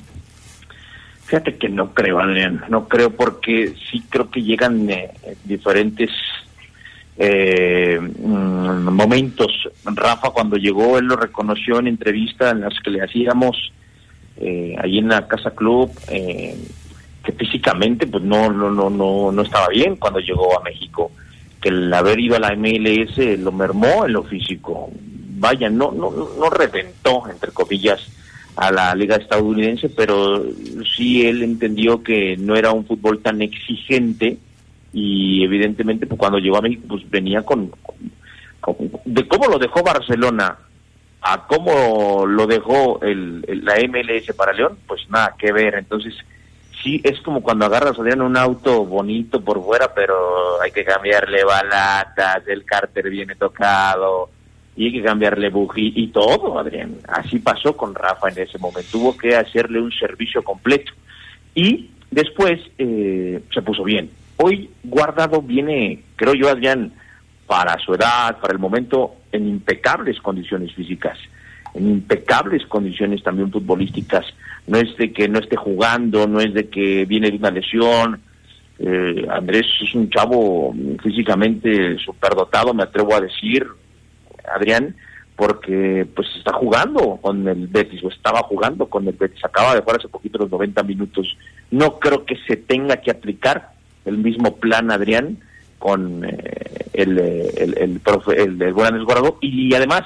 Fíjate 1.25 1.55
que 1.57 1.69
no 1.69 1.93
creo, 1.93 2.19
Adrián, 2.19 2.63
no 2.69 2.87
creo 2.87 3.11
porque 3.11 3.73
sí 3.89 4.03
creo 4.09 4.29
que 4.29 4.41
llegan 4.41 4.89
eh, 4.89 5.11
diferentes 5.45 6.09
eh, 7.17 7.99
mm, 8.01 8.89
momentos. 8.89 9.69
Rafa 9.85 10.31
cuando 10.31 10.57
llegó, 10.57 10.97
él 10.97 11.05
lo 11.05 11.15
reconoció 11.15 11.79
en 11.79 11.87
entrevista 11.87 12.49
en 12.49 12.61
las 12.61 12.73
que 12.83 12.89
le 12.89 13.01
hacíamos 13.01 13.71
eh, 14.37 14.75
allí 14.77 14.99
en 14.99 15.09
la 15.09 15.27
Casa 15.27 15.51
Club, 15.51 15.91
eh, 16.09 16.57
que 17.23 17.31
físicamente 17.33 18.07
pues 18.07 18.23
no, 18.23 18.51
no, 18.51 18.71
no, 18.71 18.89
no, 18.89 19.31
no 19.31 19.41
estaba 19.41 19.67
bien 19.67 19.95
cuando 19.95 20.19
llegó 20.19 20.57
a 20.57 20.63
México, 20.63 21.11
que 21.61 21.69
el 21.69 21.93
haber 21.93 22.19
ido 22.19 22.35
a 22.35 22.39
la 22.39 22.55
MLS 22.55 23.39
lo 23.39 23.51
mermó 23.51 24.05
en 24.05 24.13
lo 24.13 24.23
físico, 24.23 24.89
vaya, 25.37 25.69
no, 25.69 25.91
no, 25.91 26.11
no 26.11 26.49
reventó, 26.49 27.23
entre 27.29 27.51
comillas, 27.51 28.01
a 28.55 28.71
la 28.71 28.93
liga 28.95 29.15
estadounidense, 29.15 29.89
pero 29.89 30.43
sí 30.95 31.25
él 31.25 31.41
entendió 31.43 32.03
que 32.03 32.35
no 32.37 32.55
era 32.55 32.71
un 32.71 32.85
fútbol 32.85 33.19
tan 33.19 33.41
exigente 33.41 34.37
y 34.93 35.43
evidentemente 35.43 36.05
pues, 36.05 36.19
cuando 36.19 36.37
llegó 36.37 36.57
a 36.57 36.61
México 36.61 36.83
pues 36.89 37.09
venía 37.09 37.43
con, 37.43 37.71
con 37.81 37.95
de 39.05 39.27
cómo 39.27 39.47
lo 39.47 39.57
dejó 39.57 39.81
Barcelona 39.81 40.57
a 41.21 41.45
cómo 41.47 42.25
lo 42.25 42.47
dejó 42.47 42.99
el, 43.01 43.41
la 43.63 43.75
MLS 43.87 44.35
para 44.35 44.53
León, 44.53 44.77
pues 44.87 45.09
nada 45.09 45.35
que 45.37 45.51
ver. 45.51 45.75
Entonces, 45.75 46.15
sí, 46.83 46.99
es 47.03 47.21
como 47.21 47.41
cuando 47.41 47.65
agarras, 47.65 47.99
Adrián, 47.99 48.21
un 48.21 48.37
auto 48.37 48.85
bonito 48.85 49.41
por 49.41 49.63
fuera, 49.63 49.93
pero 49.93 50.61
hay 50.61 50.71
que 50.71 50.83
cambiarle 50.83 51.43
balatas, 51.43 52.47
el 52.47 52.65
cárter 52.65 53.09
viene 53.09 53.35
tocado, 53.35 54.29
y 54.75 54.85
hay 54.85 54.93
que 54.93 55.03
cambiarle 55.03 55.49
bují 55.49 55.93
y 55.95 56.07
todo, 56.07 56.57
Adrián. 56.57 56.97
Así 57.07 57.39
pasó 57.39 57.75
con 57.75 57.93
Rafa 57.93 58.29
en 58.29 58.39
ese 58.39 58.57
momento. 58.57 58.89
Tuvo 58.91 59.17
que 59.17 59.35
hacerle 59.35 59.79
un 59.79 59.91
servicio 59.91 60.41
completo. 60.43 60.91
Y 61.53 61.91
después 62.09 62.59
eh, 62.77 63.41
se 63.53 63.61
puso 63.61 63.83
bien. 63.83 64.09
Hoy 64.37 64.71
Guardado 64.83 65.41
viene, 65.41 66.03
creo 66.15 66.33
yo, 66.33 66.49
Adrián, 66.49 66.93
para 67.51 67.77
su 67.79 67.93
edad, 67.93 68.37
para 68.39 68.53
el 68.53 68.59
momento, 68.59 69.15
en 69.29 69.45
impecables 69.45 70.21
condiciones 70.21 70.73
físicas, 70.73 71.17
en 71.73 71.89
impecables 71.89 72.65
condiciones 72.65 73.21
también 73.23 73.51
futbolísticas. 73.51 74.25
No 74.67 74.77
es 74.77 74.95
de 74.95 75.11
que 75.11 75.27
no 75.27 75.39
esté 75.39 75.57
jugando, 75.57 76.29
no 76.29 76.39
es 76.39 76.53
de 76.53 76.69
que 76.69 77.03
viene 77.03 77.29
de 77.29 77.35
una 77.35 77.51
lesión. 77.51 78.21
Eh, 78.79 79.27
Andrés 79.29 79.65
es 79.81 79.93
un 79.93 80.09
chavo 80.09 80.73
físicamente 81.03 81.97
superdotado, 81.97 82.73
me 82.73 82.83
atrevo 82.83 83.15
a 83.15 83.19
decir, 83.19 83.67
Adrián, 84.55 84.95
porque 85.35 86.07
pues 86.15 86.29
está 86.37 86.53
jugando 86.53 87.19
con 87.21 87.45
el 87.49 87.67
Betis, 87.67 88.01
o 88.05 88.07
estaba 88.07 88.43
jugando 88.43 88.85
con 88.85 89.05
el 89.09 89.13
Betis, 89.13 89.43
acaba 89.43 89.75
de 89.75 89.81
jugar 89.81 89.97
hace 89.97 90.07
poquito 90.07 90.37
los 90.37 90.51
90 90.51 90.83
minutos. 90.83 91.37
No 91.69 91.99
creo 91.99 92.23
que 92.23 92.37
se 92.47 92.55
tenga 92.55 92.95
que 93.01 93.11
aplicar 93.11 93.73
el 94.05 94.19
mismo 94.19 94.55
plan, 94.55 94.89
Adrián, 94.89 95.39
con 95.81 96.23
eh, 96.23 96.85
el, 96.93 97.17
eh, 97.17 97.51
el, 97.57 97.77
el, 97.77 97.99
profe, 97.99 98.41
el, 98.41 98.61
el 98.61 98.73
buen 98.73 98.87
Andrés 98.87 99.03
Guardado, 99.03 99.37
y, 99.41 99.73
además 99.73 100.03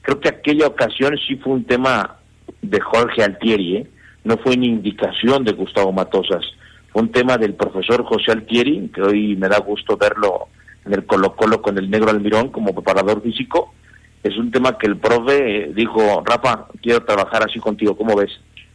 creo 0.00 0.20
que 0.20 0.28
aquella 0.28 0.68
ocasión 0.68 1.18
sí 1.26 1.34
fue 1.34 1.54
un 1.54 1.64
tema 1.64 2.16
de 2.62 2.80
Jorge 2.80 3.24
Altieri, 3.24 3.76
¿eh? 3.78 3.86
no 4.22 4.38
fue 4.38 4.56
ni 4.56 4.68
indicación 4.68 5.44
de 5.44 5.52
Gustavo 5.52 5.92
Matosas, 5.92 6.44
fue 6.92 7.02
un 7.02 7.10
tema 7.10 7.36
del 7.36 7.54
profesor 7.54 8.04
José 8.04 8.30
Altieri, 8.30 8.88
que 8.94 9.02
hoy 9.02 9.34
me 9.34 9.48
da 9.48 9.58
gusto 9.58 9.96
verlo 9.96 10.46
en 10.84 10.94
el 10.94 11.04
Colo 11.04 11.34
Colo 11.34 11.60
con 11.60 11.76
el 11.76 11.90
negro 11.90 12.10
Almirón 12.10 12.50
como 12.50 12.72
preparador 12.72 13.20
físico, 13.20 13.74
es 14.22 14.36
un 14.36 14.52
tema 14.52 14.78
que 14.78 14.86
el 14.86 14.96
profe 14.96 15.64
eh, 15.64 15.72
dijo, 15.74 16.22
Rafa, 16.24 16.66
quiero 16.80 17.04
trabajar 17.04 17.42
así 17.42 17.58
contigo, 17.58 17.96
¿cómo 17.96 18.16
ves? 18.16 18.30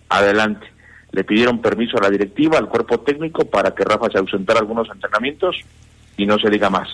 Adelante. 0.10 0.68
Le 1.12 1.24
pidieron 1.24 1.62
permiso 1.62 1.98
a 1.98 2.04
la 2.04 2.10
directiva, 2.10 2.58
al 2.58 2.70
cuerpo 2.70 3.00
técnico, 3.02 3.46
para 3.46 3.72
que 3.72 3.84
Rafa 3.84 4.10
se 4.10 4.18
ausentara 4.18 4.60
algunos 4.60 4.90
entrenamientos 4.90 5.58
y 6.18 6.26
no 6.26 6.38
se 6.40 6.50
diga 6.50 6.70
más. 6.70 6.88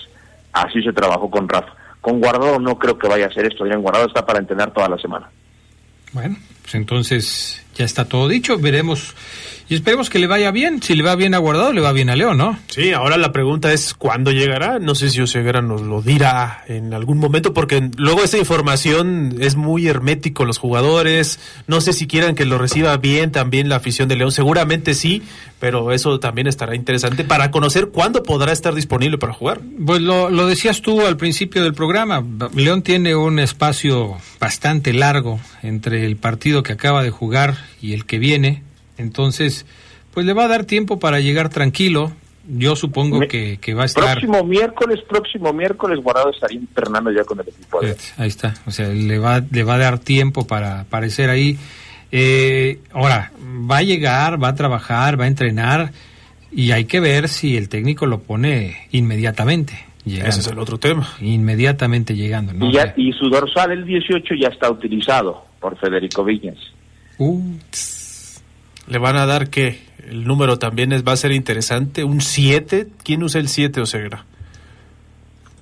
Así 0.52 0.82
se 0.82 0.92
trabajó 0.92 1.30
con 1.30 1.48
Rafa. 1.48 1.72
Con 2.00 2.20
Guardado 2.20 2.58
no 2.58 2.78
creo 2.78 2.98
que 2.98 3.08
vaya 3.08 3.26
a 3.26 3.32
ser 3.32 3.46
esto, 3.46 3.64
Adrián 3.64 3.82
Guardado 3.82 4.06
está 4.06 4.24
para 4.24 4.38
entrenar 4.38 4.72
toda 4.72 4.88
la 4.88 4.98
semana. 4.98 5.28
Bueno, 6.12 6.36
pues 6.62 6.74
entonces 6.74 7.64
ya 7.78 7.84
está 7.84 8.04
todo 8.06 8.28
dicho, 8.28 8.58
veremos 8.58 9.14
y 9.70 9.74
esperemos 9.74 10.08
que 10.08 10.18
le 10.18 10.26
vaya 10.26 10.50
bien. 10.50 10.82
Si 10.82 10.94
le 10.94 11.02
va 11.02 11.14
bien 11.14 11.34
a 11.34 11.38
Guardado, 11.38 11.74
le 11.74 11.82
va 11.82 11.92
bien 11.92 12.08
a 12.08 12.16
León, 12.16 12.38
¿no? 12.38 12.58
Sí, 12.68 12.92
ahora 12.92 13.18
la 13.18 13.32
pregunta 13.32 13.70
es 13.70 13.92
cuándo 13.92 14.30
llegará. 14.32 14.78
No 14.78 14.94
sé 14.94 15.10
si 15.10 15.20
Oseguera 15.20 15.60
nos 15.60 15.82
lo 15.82 16.00
dirá 16.00 16.64
en 16.68 16.94
algún 16.94 17.18
momento, 17.18 17.52
porque 17.52 17.90
luego 17.98 18.24
esa 18.24 18.38
información 18.38 19.36
es 19.40 19.56
muy 19.56 19.86
hermético 19.86 20.46
los 20.46 20.56
jugadores. 20.56 21.38
No 21.66 21.82
sé 21.82 21.92
si 21.92 22.06
quieran 22.06 22.34
que 22.34 22.46
lo 22.46 22.56
reciba 22.56 22.96
bien 22.96 23.30
también 23.30 23.68
la 23.68 23.76
afición 23.76 24.08
de 24.08 24.16
León. 24.16 24.32
Seguramente 24.32 24.94
sí, 24.94 25.22
pero 25.58 25.92
eso 25.92 26.18
también 26.18 26.46
estará 26.46 26.74
interesante 26.74 27.24
para 27.24 27.50
conocer 27.50 27.88
cuándo 27.88 28.22
podrá 28.22 28.52
estar 28.52 28.74
disponible 28.74 29.18
para 29.18 29.34
jugar. 29.34 29.60
Pues 29.84 30.00
lo, 30.00 30.30
lo 30.30 30.46
decías 30.46 30.80
tú 30.80 31.06
al 31.06 31.18
principio 31.18 31.62
del 31.62 31.74
programa. 31.74 32.24
León 32.54 32.80
tiene 32.80 33.14
un 33.16 33.38
espacio 33.38 34.16
bastante 34.40 34.94
largo 34.94 35.40
entre 35.62 36.06
el 36.06 36.16
partido 36.16 36.62
que 36.62 36.72
acaba 36.72 37.02
de 37.02 37.10
jugar 37.10 37.67
y 37.80 37.92
el 37.94 38.04
que 38.06 38.18
viene. 38.18 38.62
Entonces, 38.96 39.66
pues 40.14 40.26
le 40.26 40.32
va 40.32 40.44
a 40.44 40.48
dar 40.48 40.64
tiempo 40.64 40.98
para 40.98 41.20
llegar 41.20 41.48
tranquilo. 41.48 42.12
Yo 42.50 42.76
supongo 42.76 43.18
Me- 43.20 43.28
que, 43.28 43.58
que 43.60 43.74
va 43.74 43.82
a 43.82 43.86
estar. 43.86 44.04
Próximo 44.18 44.42
miércoles, 44.42 45.00
próximo 45.08 45.52
miércoles, 45.52 46.00
Guardado 46.02 46.30
estaría 46.30 46.58
internando 46.58 47.10
ya 47.12 47.22
con 47.24 47.38
el 47.40 47.48
equipo. 47.48 47.78
Adrián. 47.78 47.96
Ahí 48.16 48.28
está. 48.28 48.54
O 48.66 48.70
sea, 48.70 48.88
le 48.88 49.18
va, 49.18 49.42
le 49.50 49.62
va 49.64 49.74
a 49.74 49.78
dar 49.78 49.98
tiempo 49.98 50.46
para 50.46 50.80
aparecer 50.80 51.28
ahí. 51.28 51.58
Eh, 52.10 52.80
ahora, 52.92 53.32
va 53.70 53.78
a 53.78 53.82
llegar, 53.82 54.42
va 54.42 54.48
a 54.48 54.54
trabajar, 54.54 55.20
va 55.20 55.24
a 55.24 55.28
entrenar 55.28 55.92
y 56.50 56.70
hay 56.70 56.86
que 56.86 57.00
ver 57.00 57.28
si 57.28 57.58
el 57.58 57.68
técnico 57.68 58.06
lo 58.06 58.20
pone 58.20 58.88
inmediatamente. 58.92 59.84
Llegando. 60.06 60.30
Ese 60.30 60.40
es 60.40 60.46
el 60.46 60.58
otro 60.58 60.78
tema. 60.78 61.06
Inmediatamente 61.20 62.16
llegando. 62.16 62.54
¿no? 62.54 62.66
Y, 62.70 62.72
ya, 62.72 62.94
y 62.96 63.12
su 63.12 63.28
dorsal, 63.28 63.72
el 63.72 63.84
18, 63.84 64.34
ya 64.40 64.48
está 64.48 64.70
utilizado 64.70 65.44
por 65.60 65.76
Federico 65.78 66.24
Viñas. 66.24 66.56
Uh, 67.18 67.42
Le 68.86 68.98
van 68.98 69.16
a 69.16 69.26
dar 69.26 69.50
que 69.50 69.80
el 70.08 70.24
número 70.24 70.58
también 70.58 70.92
es, 70.92 71.06
va 71.06 71.12
a 71.12 71.16
ser 71.16 71.32
interesante. 71.32 72.04
Un 72.04 72.20
7. 72.20 72.88
¿Quién 73.04 73.22
usa 73.22 73.40
el 73.40 73.48
7, 73.48 73.80
Oseguera? 73.80 74.24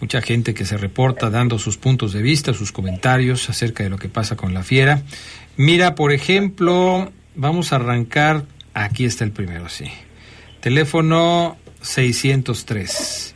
Mucha 0.00 0.22
gente 0.22 0.54
que 0.54 0.64
se 0.64 0.78
reporta 0.78 1.28
dando 1.28 1.58
sus 1.58 1.76
puntos 1.76 2.14
de 2.14 2.22
vista, 2.22 2.54
sus 2.54 2.72
comentarios 2.72 3.50
acerca 3.50 3.84
de 3.84 3.90
lo 3.90 3.98
que 3.98 4.08
pasa 4.08 4.34
con 4.34 4.54
la 4.54 4.62
fiera. 4.62 5.02
Mira, 5.58 5.94
por 5.94 6.14
ejemplo, 6.14 7.12
vamos 7.34 7.74
a 7.74 7.76
arrancar, 7.76 8.46
aquí 8.72 9.04
está 9.04 9.24
el 9.24 9.32
primero, 9.32 9.68
sí. 9.68 9.90
Teléfono 10.60 11.58
603. 11.82 13.34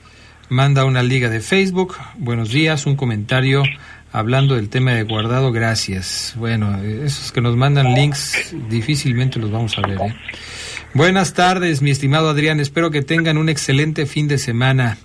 Manda 0.49 0.87
una 0.87 1.03
liga 1.03 1.29
de 1.29 1.41
Facebook. 1.41 1.97
Buenos 2.17 2.49
días, 2.49 2.87
un 2.87 2.97
comentario 2.97 3.63
hablando 4.13 4.55
del 4.55 4.69
tema 4.69 4.93
de 4.93 5.03
guardado, 5.03 5.53
gracias. 5.53 6.35
Bueno, 6.37 6.83
esos 6.83 7.33
que 7.33 7.41
nos 7.41 7.57
mandan 7.57 7.95
links 7.95 8.55
difícilmente 8.69 9.39
los 9.39 9.51
vamos 9.51 9.77
a 9.79 9.83
ver. 9.83 10.01
¿eh? 10.01 10.15
Buenas 10.95 11.35
tardes, 11.35 11.83
mi 11.83 11.91
estimado 11.91 12.29
Adrián. 12.29 12.61
Espero 12.61 12.91
que 12.91 13.03
tengan 13.03 13.39
un 13.39 13.49
excelente 13.49 14.07
fin 14.07 14.29
de 14.29 14.39
semana. 14.39 14.99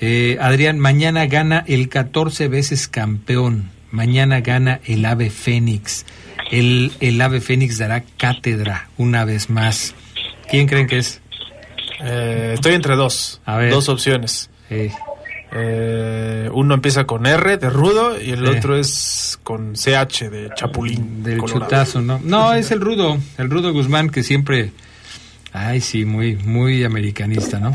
Eh, 0.00 0.36
Adrián, 0.40 0.78
mañana 0.78 1.26
gana 1.26 1.64
el 1.66 1.88
14 1.88 2.48
veces 2.48 2.88
campeón. 2.88 3.70
Mañana 3.90 4.40
gana 4.40 4.80
el 4.84 5.04
Ave 5.04 5.30
Fénix. 5.30 6.06
El, 6.50 6.92
el 7.00 7.20
Ave 7.20 7.40
Fénix 7.40 7.78
dará 7.78 8.02
cátedra 8.18 8.88
una 8.96 9.24
vez 9.24 9.48
más. 9.48 9.94
¿Quién 10.50 10.66
creen 10.66 10.86
que 10.86 10.98
es? 10.98 11.22
Eh, 12.02 12.52
estoy 12.54 12.74
entre 12.74 12.96
dos. 12.96 13.40
A 13.44 13.56
ver. 13.56 13.70
Dos 13.70 13.88
opciones. 13.88 14.50
Eh, 14.70 14.90
Eh, 15.54 16.48
uno 16.52 16.74
empieza 16.74 17.04
con 17.04 17.26
R 17.26 17.58
de 17.58 17.68
rudo 17.70 18.20
y 18.20 18.30
el 18.30 18.46
Sí. 18.46 18.56
otro 18.56 18.76
es 18.76 19.38
con 19.42 19.74
CH 19.74 20.30
de 20.30 20.50
Chapulín. 20.56 21.22
del 21.22 21.38
Colorado. 21.38 21.64
chutazo, 21.66 22.00
¿no? 22.00 22.20
No, 22.24 22.54
es 22.54 22.70
el 22.70 22.80
Rudo, 22.80 23.18
el 23.38 23.50
Rudo 23.50 23.72
Guzmán 23.72 24.08
que 24.10 24.22
siempre... 24.22 24.72
Ay, 25.54 25.82
sí, 25.82 26.06
muy, 26.06 26.36
muy 26.36 26.82
americanista, 26.82 27.58
¿no? 27.60 27.72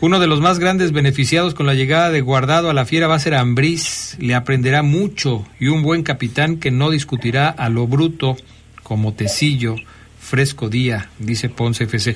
Uno 0.00 0.20
de 0.20 0.28
los 0.28 0.40
más 0.40 0.60
grandes 0.60 0.92
beneficiados 0.92 1.54
con 1.54 1.66
la 1.66 1.74
llegada 1.74 2.10
de 2.12 2.20
Guardado 2.20 2.70
a 2.70 2.74
la 2.74 2.84
Fiera 2.84 3.08
va 3.08 3.16
a 3.16 3.18
ser 3.18 3.34
Ambriz. 3.34 4.16
Le 4.20 4.36
aprenderá 4.36 4.84
mucho 4.84 5.44
y 5.58 5.66
un 5.66 5.82
buen 5.82 6.04
capitán 6.04 6.58
que 6.58 6.70
no 6.70 6.88
discutirá 6.90 7.48
a 7.48 7.68
lo 7.68 7.88
bruto 7.88 8.36
como 8.84 9.12
Tecillo. 9.14 9.74
Fresco 10.20 10.68
día, 10.68 11.10
dice 11.18 11.48
Ponce 11.48 11.84
FC. 11.84 12.14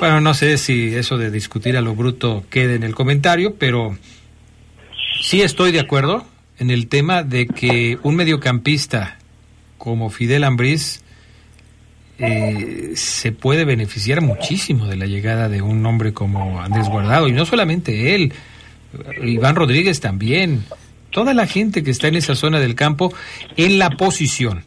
Bueno, 0.00 0.20
no 0.20 0.34
sé 0.34 0.58
si 0.58 0.94
eso 0.94 1.16
de 1.16 1.30
discutir 1.30 1.76
a 1.78 1.80
lo 1.80 1.94
bruto 1.94 2.44
quede 2.50 2.74
en 2.74 2.82
el 2.82 2.94
comentario, 2.94 3.54
pero 3.58 3.96
sí 5.26 5.42
estoy 5.42 5.72
de 5.72 5.80
acuerdo 5.80 6.24
en 6.56 6.70
el 6.70 6.86
tema 6.86 7.24
de 7.24 7.48
que 7.48 7.98
un 8.04 8.14
mediocampista 8.14 9.18
como 9.76 10.08
Fidel 10.08 10.44
Ambriz 10.44 11.02
eh, 12.20 12.92
se 12.94 13.32
puede 13.32 13.64
beneficiar 13.64 14.20
muchísimo 14.20 14.86
de 14.86 14.94
la 14.94 15.06
llegada 15.06 15.48
de 15.48 15.62
un 15.62 15.84
hombre 15.84 16.12
como 16.12 16.60
Andrés 16.60 16.88
Guardado, 16.88 17.26
y 17.26 17.32
no 17.32 17.44
solamente 17.44 18.14
él, 18.14 18.34
Iván 19.20 19.56
Rodríguez 19.56 19.98
también, 19.98 20.64
toda 21.10 21.34
la 21.34 21.48
gente 21.48 21.82
que 21.82 21.90
está 21.90 22.06
en 22.06 22.14
esa 22.14 22.36
zona 22.36 22.60
del 22.60 22.76
campo 22.76 23.12
en 23.56 23.80
la 23.80 23.90
posición 23.90 24.62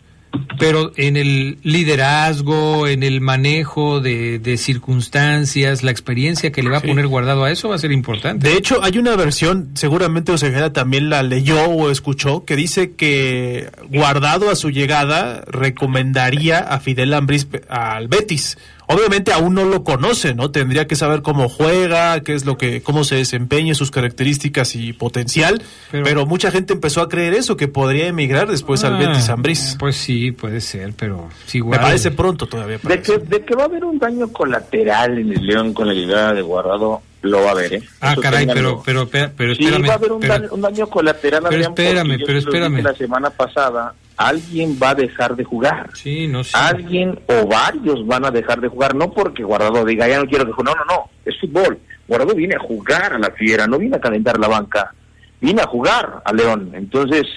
pero 0.60 0.92
en 0.98 1.16
el 1.16 1.58
liderazgo, 1.64 2.88
en 2.88 3.04
el 3.04 3.22
manejo 3.22 4.02
de, 4.02 4.58
circunstancias, 4.58 5.84
la 5.84 5.92
experiencia 5.92 6.52
que 6.52 6.62
le 6.62 6.70
va 6.70 6.78
a 6.78 6.82
poner 6.82 7.08
guardado 7.08 7.46
a 7.46 7.52
eso 7.52 7.70
va 7.70 7.76
a 7.76 7.80
ser 7.80 7.92
importante. 7.92 8.50
De 8.50 8.58
hecho, 8.58 8.84
hay 8.84 8.98
una 8.98 9.16
versión, 9.16 9.70
seguramente 9.76 10.32
Osejeda 10.32 10.74
también 10.74 11.10
la 11.10 11.24
leyó 11.24 11.64
o 11.66 11.90
escuchó, 11.90 12.44
que 12.44 12.56
dice 12.56 12.92
que 12.92 13.70
guardado 13.90 14.50
a 14.50 14.56
su 14.56 14.70
llegada 14.70 15.44
recomendaría 15.48 16.60
a 16.60 16.80
Fidel 16.80 17.14
Ambris 17.14 17.48
al 17.70 18.08
Betis 18.08 18.58
obviamente 18.90 19.32
aún 19.32 19.54
no 19.54 19.66
lo 19.66 19.84
conoce, 19.84 20.34
¿no? 20.34 20.50
Tendría 20.52 20.88
que 20.88 20.96
saber 20.96 21.22
cómo 21.22 21.48
juega, 21.48 22.20
qué 22.22 22.34
es 22.34 22.46
lo 22.46 22.58
que, 22.58 22.82
cómo 22.82 23.04
se 23.04 23.16
desempeña, 23.16 23.76
sus 23.76 23.92
características 23.92 24.76
y 24.76 24.94
potencial. 24.94 25.62
Pero, 25.92 26.26
mucha 26.26 26.52
gente 26.52 26.74
empezó 26.74 27.02
a 27.02 27.10
creer 27.10 27.34
eso, 27.34 27.56
que 27.56 27.68
podría 27.68 28.08
emigrar 28.08 28.48
después 28.48 28.84
al 28.84 28.96
ah, 28.96 29.00
Betis 29.00 29.30
Ambris. 29.30 29.78
Pues 29.80 29.96
sí, 29.96 30.32
puede 30.32 30.60
ser, 30.60 30.94
pero 30.98 31.30
Me 31.54 31.78
parece 31.78 32.12
pronto 32.12 32.48
todavía. 32.48 32.80
De 32.82 33.02
que, 33.02 33.20
de 33.20 33.46
que 33.46 33.56
va 33.56 33.64
a 33.64 33.66
haber 33.66 33.86
un 33.86 34.00
daño 34.00 34.28
colateral 34.30 35.20
en 35.20 35.34
el 35.34 35.46
León 35.46 35.74
con 35.74 35.88
la 35.88 35.94
llegada 35.94 36.34
de 36.34 36.42
Guardado, 36.42 37.02
lo 37.22 37.42
va 37.42 37.50
a 37.50 37.52
haber, 37.52 37.74
¿eh? 37.76 37.84
Ah, 38.02 38.16
caray, 38.20 38.48
pero, 38.48 38.82
pero, 38.84 39.08
pero, 39.08 39.52
espérame. 39.52 39.84
Sí, 39.84 39.88
va 39.88 39.94
a 39.94 39.98
haber 39.98 40.12
un, 40.12 40.62
daño, 40.62 40.88
colateral. 40.88 41.44
Pero 41.48 41.62
espérame, 41.62 42.18
pero 42.26 42.40
espérame. 42.40 42.82
La 42.82 42.96
semana 42.96 43.30
pasada 43.30 43.94
alguien 44.20 44.78
va 44.82 44.90
a 44.90 44.96
dejar 44.96 45.34
de 45.38 45.46
jugar. 45.46 45.90
Sí, 45.94 46.28
no 46.28 46.44
sé. 46.44 46.52
Alguien 46.58 47.18
o 47.28 47.48
varios 47.48 48.06
van 48.06 48.26
a 48.26 48.32
dejar 48.32 48.60
de 48.60 48.68
jugar, 48.68 48.94
no 48.94 49.10
porque 49.12 49.44
Guardado 49.44 49.86
diga, 49.86 50.10
ya 50.10 50.20
no 50.20 50.28
quiero 50.28 50.46
que 50.46 50.52
juegue, 50.52 50.72
no, 50.72 50.76
no, 50.76 50.94
no, 50.94 51.10
es 51.26 51.40
fútbol. 51.40 51.80
Guardado 52.06 52.36
viene 52.36 52.56
a 52.56 52.60
jugar 52.60 53.14
a 53.14 53.18
la 53.18 53.32
fiera, 53.32 53.66
no 53.66 53.78
viene 53.78 53.96
a 53.96 54.02
calentar 54.02 54.38
la 54.38 54.50
banca, 54.50 54.94
viene 55.40 55.62
a 55.62 55.68
jugar 55.68 56.22
a 56.26 56.34
León. 56.34 56.72
Entonces, 56.74 57.28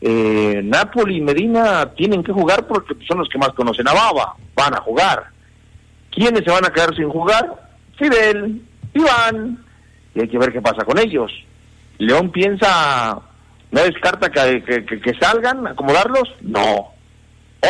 eh, 0.00 0.62
Napoli 0.64 1.18
y 1.18 1.20
Medina 1.20 1.92
tienen 1.94 2.22
que 2.24 2.32
jugar 2.32 2.66
porque 2.66 2.94
son 3.06 3.18
los 3.18 3.28
que 3.28 3.38
más 3.38 3.50
conocen 3.50 3.86
a 3.86 3.92
Baba, 3.92 4.34
van 4.54 4.74
a 4.74 4.80
jugar. 4.80 5.26
¿Quiénes 6.10 6.42
se 6.42 6.50
van 6.50 6.64
a 6.64 6.72
quedar 6.72 6.96
sin 6.96 7.10
jugar? 7.10 7.70
Fidel, 7.98 8.62
Iván, 8.94 9.62
y 10.14 10.20
hay 10.22 10.28
que 10.28 10.38
ver 10.38 10.52
qué 10.52 10.62
pasa 10.62 10.86
con 10.86 10.98
ellos. 10.98 11.30
León 11.98 12.32
piensa 12.32 13.20
¿No 13.70 13.82
descarta 13.82 14.30
que, 14.30 14.84
que, 14.84 15.14
salgan, 15.20 15.66
acomodarlos? 15.66 16.28
No. 16.40 16.92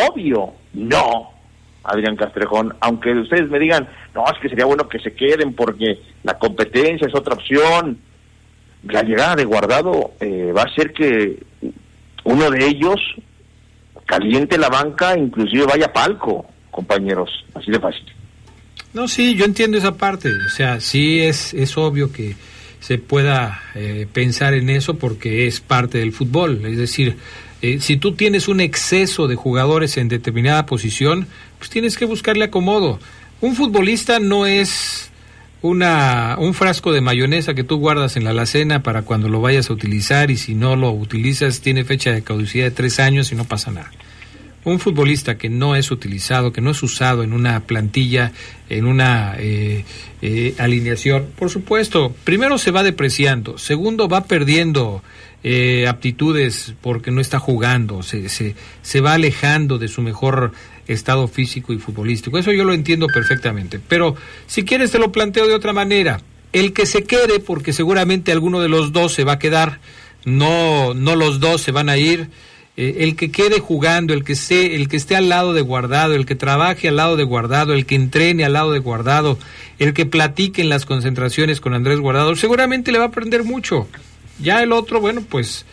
Obvio, 0.09 0.53
no. 0.73 1.31
Adrián 1.83 2.15
Castrejón, 2.15 2.75
aunque 2.79 3.11
ustedes 3.11 3.49
me 3.49 3.59
digan, 3.59 3.87
no, 4.13 4.23
es 4.25 4.39
que 4.39 4.49
sería 4.49 4.65
bueno 4.65 4.87
que 4.87 4.99
se 4.99 5.13
queden 5.13 5.53
porque 5.53 5.99
la 6.23 6.37
competencia 6.37 7.07
es 7.07 7.15
otra 7.15 7.33
opción. 7.33 7.99
La 8.83 9.03
llegada 9.03 9.35
de 9.35 9.45
Guardado 9.45 10.11
eh, 10.19 10.51
va 10.55 10.63
a 10.63 10.75
ser 10.75 10.93
que 10.93 11.43
uno 12.23 12.49
de 12.49 12.65
ellos 12.65 12.99
caliente 14.05 14.57
la 14.57 14.69
banca, 14.69 15.17
inclusive 15.17 15.65
vaya 15.65 15.91
palco, 15.91 16.45
compañeros, 16.69 17.29
así 17.53 17.71
de 17.71 17.79
fácil. 17.79 18.05
No, 18.93 19.07
sí, 19.07 19.35
yo 19.35 19.45
entiendo 19.45 19.77
esa 19.77 19.95
parte, 19.95 20.29
o 20.45 20.49
sea, 20.49 20.79
sí 20.81 21.21
es, 21.21 21.53
es 21.53 21.77
obvio 21.77 22.11
que 22.11 22.35
se 22.81 22.97
pueda 22.97 23.61
eh, 23.75 24.07
pensar 24.11 24.53
en 24.53 24.69
eso 24.69 24.95
porque 24.95 25.47
es 25.47 25.61
parte 25.61 25.99
del 25.99 26.11
fútbol. 26.11 26.65
Es 26.65 26.77
decir, 26.77 27.15
eh, 27.61 27.79
si 27.79 27.95
tú 27.95 28.13
tienes 28.13 28.47
un 28.47 28.59
exceso 28.59 29.27
de 29.27 29.35
jugadores 29.35 29.97
en 29.97 30.09
determinada 30.09 30.65
posición, 30.65 31.27
pues 31.59 31.69
tienes 31.69 31.95
que 31.95 32.05
buscarle 32.05 32.45
acomodo. 32.45 32.99
Un 33.39 33.55
futbolista 33.55 34.19
no 34.19 34.47
es 34.47 35.11
una, 35.61 36.37
un 36.39 36.55
frasco 36.55 36.91
de 36.91 37.01
mayonesa 37.01 37.53
que 37.53 37.63
tú 37.63 37.77
guardas 37.77 38.17
en 38.17 38.23
la 38.23 38.31
alacena 38.31 38.81
para 38.81 39.03
cuando 39.03 39.29
lo 39.29 39.41
vayas 39.41 39.69
a 39.69 39.73
utilizar 39.73 40.31
y 40.31 40.37
si 40.37 40.55
no 40.55 40.75
lo 40.75 40.91
utilizas 40.91 41.61
tiene 41.61 41.85
fecha 41.85 42.11
de 42.11 42.23
caducidad 42.23 42.65
de 42.65 42.71
tres 42.71 42.99
años 42.99 43.31
y 43.31 43.35
no 43.35 43.45
pasa 43.45 43.71
nada 43.71 43.91
un 44.63 44.79
futbolista 44.79 45.37
que 45.37 45.49
no 45.49 45.75
es 45.75 45.91
utilizado, 45.91 46.51
que 46.51 46.61
no 46.61 46.71
es 46.71 46.83
usado 46.83 47.23
en 47.23 47.33
una 47.33 47.61
plantilla, 47.61 48.31
en 48.69 48.85
una 48.85 49.35
eh, 49.39 49.83
eh, 50.21 50.55
alineación, 50.57 51.27
por 51.35 51.49
supuesto, 51.49 52.13
primero 52.23 52.57
se 52.57 52.71
va 52.71 52.83
depreciando, 52.83 53.57
segundo 53.57 54.07
va 54.07 54.25
perdiendo 54.25 55.03
eh, 55.43 55.87
aptitudes 55.87 56.75
porque 56.81 57.09
no 57.09 57.21
está 57.21 57.39
jugando, 57.39 58.03
se, 58.03 58.29
se, 58.29 58.55
se 58.83 59.01
va 59.01 59.13
alejando 59.13 59.79
de 59.79 59.87
su 59.87 60.01
mejor 60.01 60.51
estado 60.87 61.27
físico 61.27 61.73
y 61.73 61.79
futbolístico. 61.79 62.37
Eso 62.37 62.51
yo 62.51 62.63
lo 62.63 62.73
entiendo 62.73 63.07
perfectamente. 63.07 63.79
Pero 63.79 64.15
si 64.45 64.63
quieres 64.63 64.91
te 64.91 64.99
lo 64.99 65.11
planteo 65.11 65.47
de 65.47 65.55
otra 65.55 65.73
manera. 65.73 66.21
El 66.53 66.73
que 66.73 66.85
se 66.85 67.05
quede, 67.05 67.39
porque 67.39 67.71
seguramente 67.71 68.33
alguno 68.33 68.59
de 68.59 68.67
los 68.67 68.91
dos 68.91 69.13
se 69.13 69.23
va 69.23 69.33
a 69.33 69.39
quedar, 69.39 69.79
no, 70.25 70.93
no 70.93 71.15
los 71.15 71.39
dos 71.39 71.61
se 71.61 71.71
van 71.71 71.87
a 71.87 71.97
ir 71.97 72.29
eh, 72.77 72.97
el 72.99 73.15
que 73.15 73.31
quede 73.31 73.59
jugando, 73.59 74.13
el 74.13 74.23
que, 74.23 74.33
esté, 74.33 74.75
el 74.75 74.87
que 74.87 74.97
esté 74.97 75.15
al 75.15 75.29
lado 75.29 75.53
de 75.53 75.61
guardado, 75.61 76.15
el 76.15 76.25
que 76.25 76.35
trabaje 76.35 76.87
al 76.87 76.95
lado 76.95 77.17
de 77.17 77.23
guardado, 77.23 77.73
el 77.73 77.85
que 77.85 77.95
entrene 77.95 78.45
al 78.45 78.53
lado 78.53 78.71
de 78.71 78.79
guardado, 78.79 79.37
el 79.77 79.93
que 79.93 80.05
platique 80.05 80.61
en 80.61 80.69
las 80.69 80.85
concentraciones 80.85 81.59
con 81.59 81.73
Andrés 81.73 81.99
Guardado, 81.99 82.35
seguramente 82.35 82.91
le 82.91 82.99
va 82.99 83.05
a 83.05 83.07
aprender 83.07 83.43
mucho. 83.43 83.87
Ya 84.39 84.63
el 84.63 84.71
otro, 84.71 85.01
bueno, 85.01 85.21
pues 85.27 85.65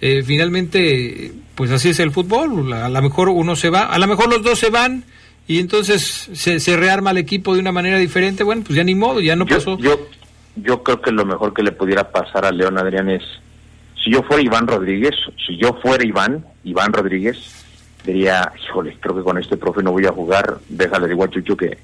eh, 0.00 0.22
finalmente, 0.24 1.32
pues 1.54 1.70
así 1.70 1.90
es 1.90 2.00
el 2.00 2.10
fútbol. 2.10 2.72
A 2.72 2.88
lo 2.88 3.02
mejor 3.02 3.28
uno 3.28 3.54
se 3.54 3.70
va, 3.70 3.82
a 3.82 3.98
lo 3.98 4.06
mejor 4.06 4.28
los 4.28 4.42
dos 4.42 4.58
se 4.58 4.70
van 4.70 5.04
y 5.46 5.58
entonces 5.58 6.30
se, 6.32 6.76
rearma 6.76 7.10
el 7.10 7.18
equipo 7.18 7.54
de 7.54 7.60
una 7.60 7.72
manera 7.72 7.98
diferente. 7.98 8.42
Bueno, 8.42 8.62
pues 8.66 8.76
ya 8.76 8.84
ni 8.84 8.94
modo, 8.94 9.20
ya 9.20 9.36
no 9.36 9.46
pasó. 9.46 9.78
Yo, 9.78 10.08
yo 10.56 10.82
creo 10.82 11.00
que 11.00 11.12
lo 11.12 11.24
mejor 11.24 11.54
que 11.54 11.62
le 11.62 11.72
pudiera 11.72 12.10
pasar 12.10 12.44
a 12.44 12.50
León 12.50 12.78
Adrián 12.78 13.08
es 13.10 13.22
si 14.02 14.10
yo 14.10 14.22
fuera 14.22 14.42
Iván 14.42 14.66
Rodríguez, 14.66 15.14
si 15.46 15.56
yo 15.56 15.74
fuera 15.74 16.04
Iván, 16.04 16.44
Iván 16.64 16.92
Rodríguez, 16.92 17.36
diría, 18.04 18.50
híjole, 18.62 18.96
creo 18.98 19.16
que 19.16 19.22
con 19.22 19.38
este 19.38 19.56
profe 19.56 19.82
no 19.82 19.92
voy 19.92 20.06
a 20.06 20.12
jugar, 20.12 20.58
déjale 20.68 21.08
de 21.08 21.30
Chucho 21.30 21.56
que, 21.56 21.76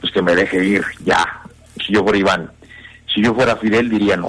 pues 0.00 0.12
que 0.12 0.22
me 0.22 0.34
deje 0.34 0.64
ir, 0.64 0.84
ya. 1.04 1.24
Si 1.84 1.92
yo 1.92 2.02
fuera 2.02 2.18
Iván. 2.18 2.50
Si 3.12 3.22
yo 3.22 3.34
fuera 3.34 3.56
Fidel, 3.56 3.88
diría, 3.88 4.16
no, 4.16 4.28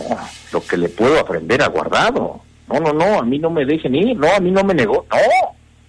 lo 0.54 0.62
que 0.66 0.78
le 0.78 0.88
puedo 0.88 1.20
aprender 1.20 1.62
a 1.62 1.68
guardado. 1.68 2.42
No, 2.72 2.80
no, 2.80 2.94
no, 2.94 3.20
a 3.20 3.24
mí 3.24 3.40
no 3.40 3.50
me 3.50 3.66
dejen 3.66 3.96
ir, 3.96 4.16
no, 4.16 4.28
a 4.34 4.40
mí 4.40 4.52
no 4.52 4.64
me 4.64 4.74
negó, 4.74 5.06
no, 5.10 5.18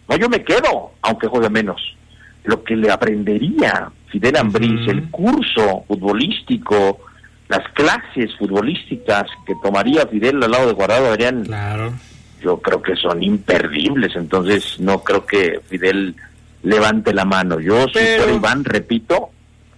no, 0.09 0.17
yo 0.17 0.29
me 0.29 0.43
quedo, 0.43 0.93
aunque 1.03 1.29
juegue 1.29 1.51
menos. 1.51 1.97
Lo 2.45 2.65
que 2.65 2.75
le 2.75 2.91
aprendería 2.91 3.91
Fidel 4.09 4.37
Ambriz, 4.37 4.89
el 4.89 5.11
curso 5.11 5.85
futbolístico, 5.87 7.01
las 7.49 7.67
clases 7.73 8.37
futbolísticas 8.39 9.27
que 9.47 9.55
tomaría 9.63 10.07
Fidel 10.07 10.43
al 10.43 10.51
lado 10.51 10.67
de 10.67 10.73
Guardado 10.75 11.07
Adrián, 11.09 11.45
claro. 11.45 11.95
yo 12.43 12.59
creo 12.61 12.83
que 12.83 12.95
son 12.95 13.23
imperdibles, 13.23 14.15
entonces 14.17 14.79
no 14.79 15.03
creo 15.03 15.25
que 15.25 15.61
Fidel 15.67 16.15
levante 16.63 17.15
la 17.15 17.25
mano. 17.25 17.61
Yo, 17.61 17.87
si 17.87 17.99
fuera 17.99 18.31
Iván, 18.33 18.65
repito, 18.65 19.31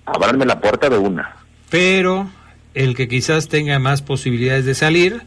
abrirme 0.05 0.47
la 0.47 0.61
puerta 0.61 0.89
de 0.89 0.99
una. 0.99 1.37
Pero 1.69 2.29
el 2.75 2.97
que 2.97 3.09
quizás 3.09 3.49
tenga 3.49 3.79
más 3.79 4.03
posibilidades 4.03 4.65
de 4.65 4.75
salir 4.75 5.23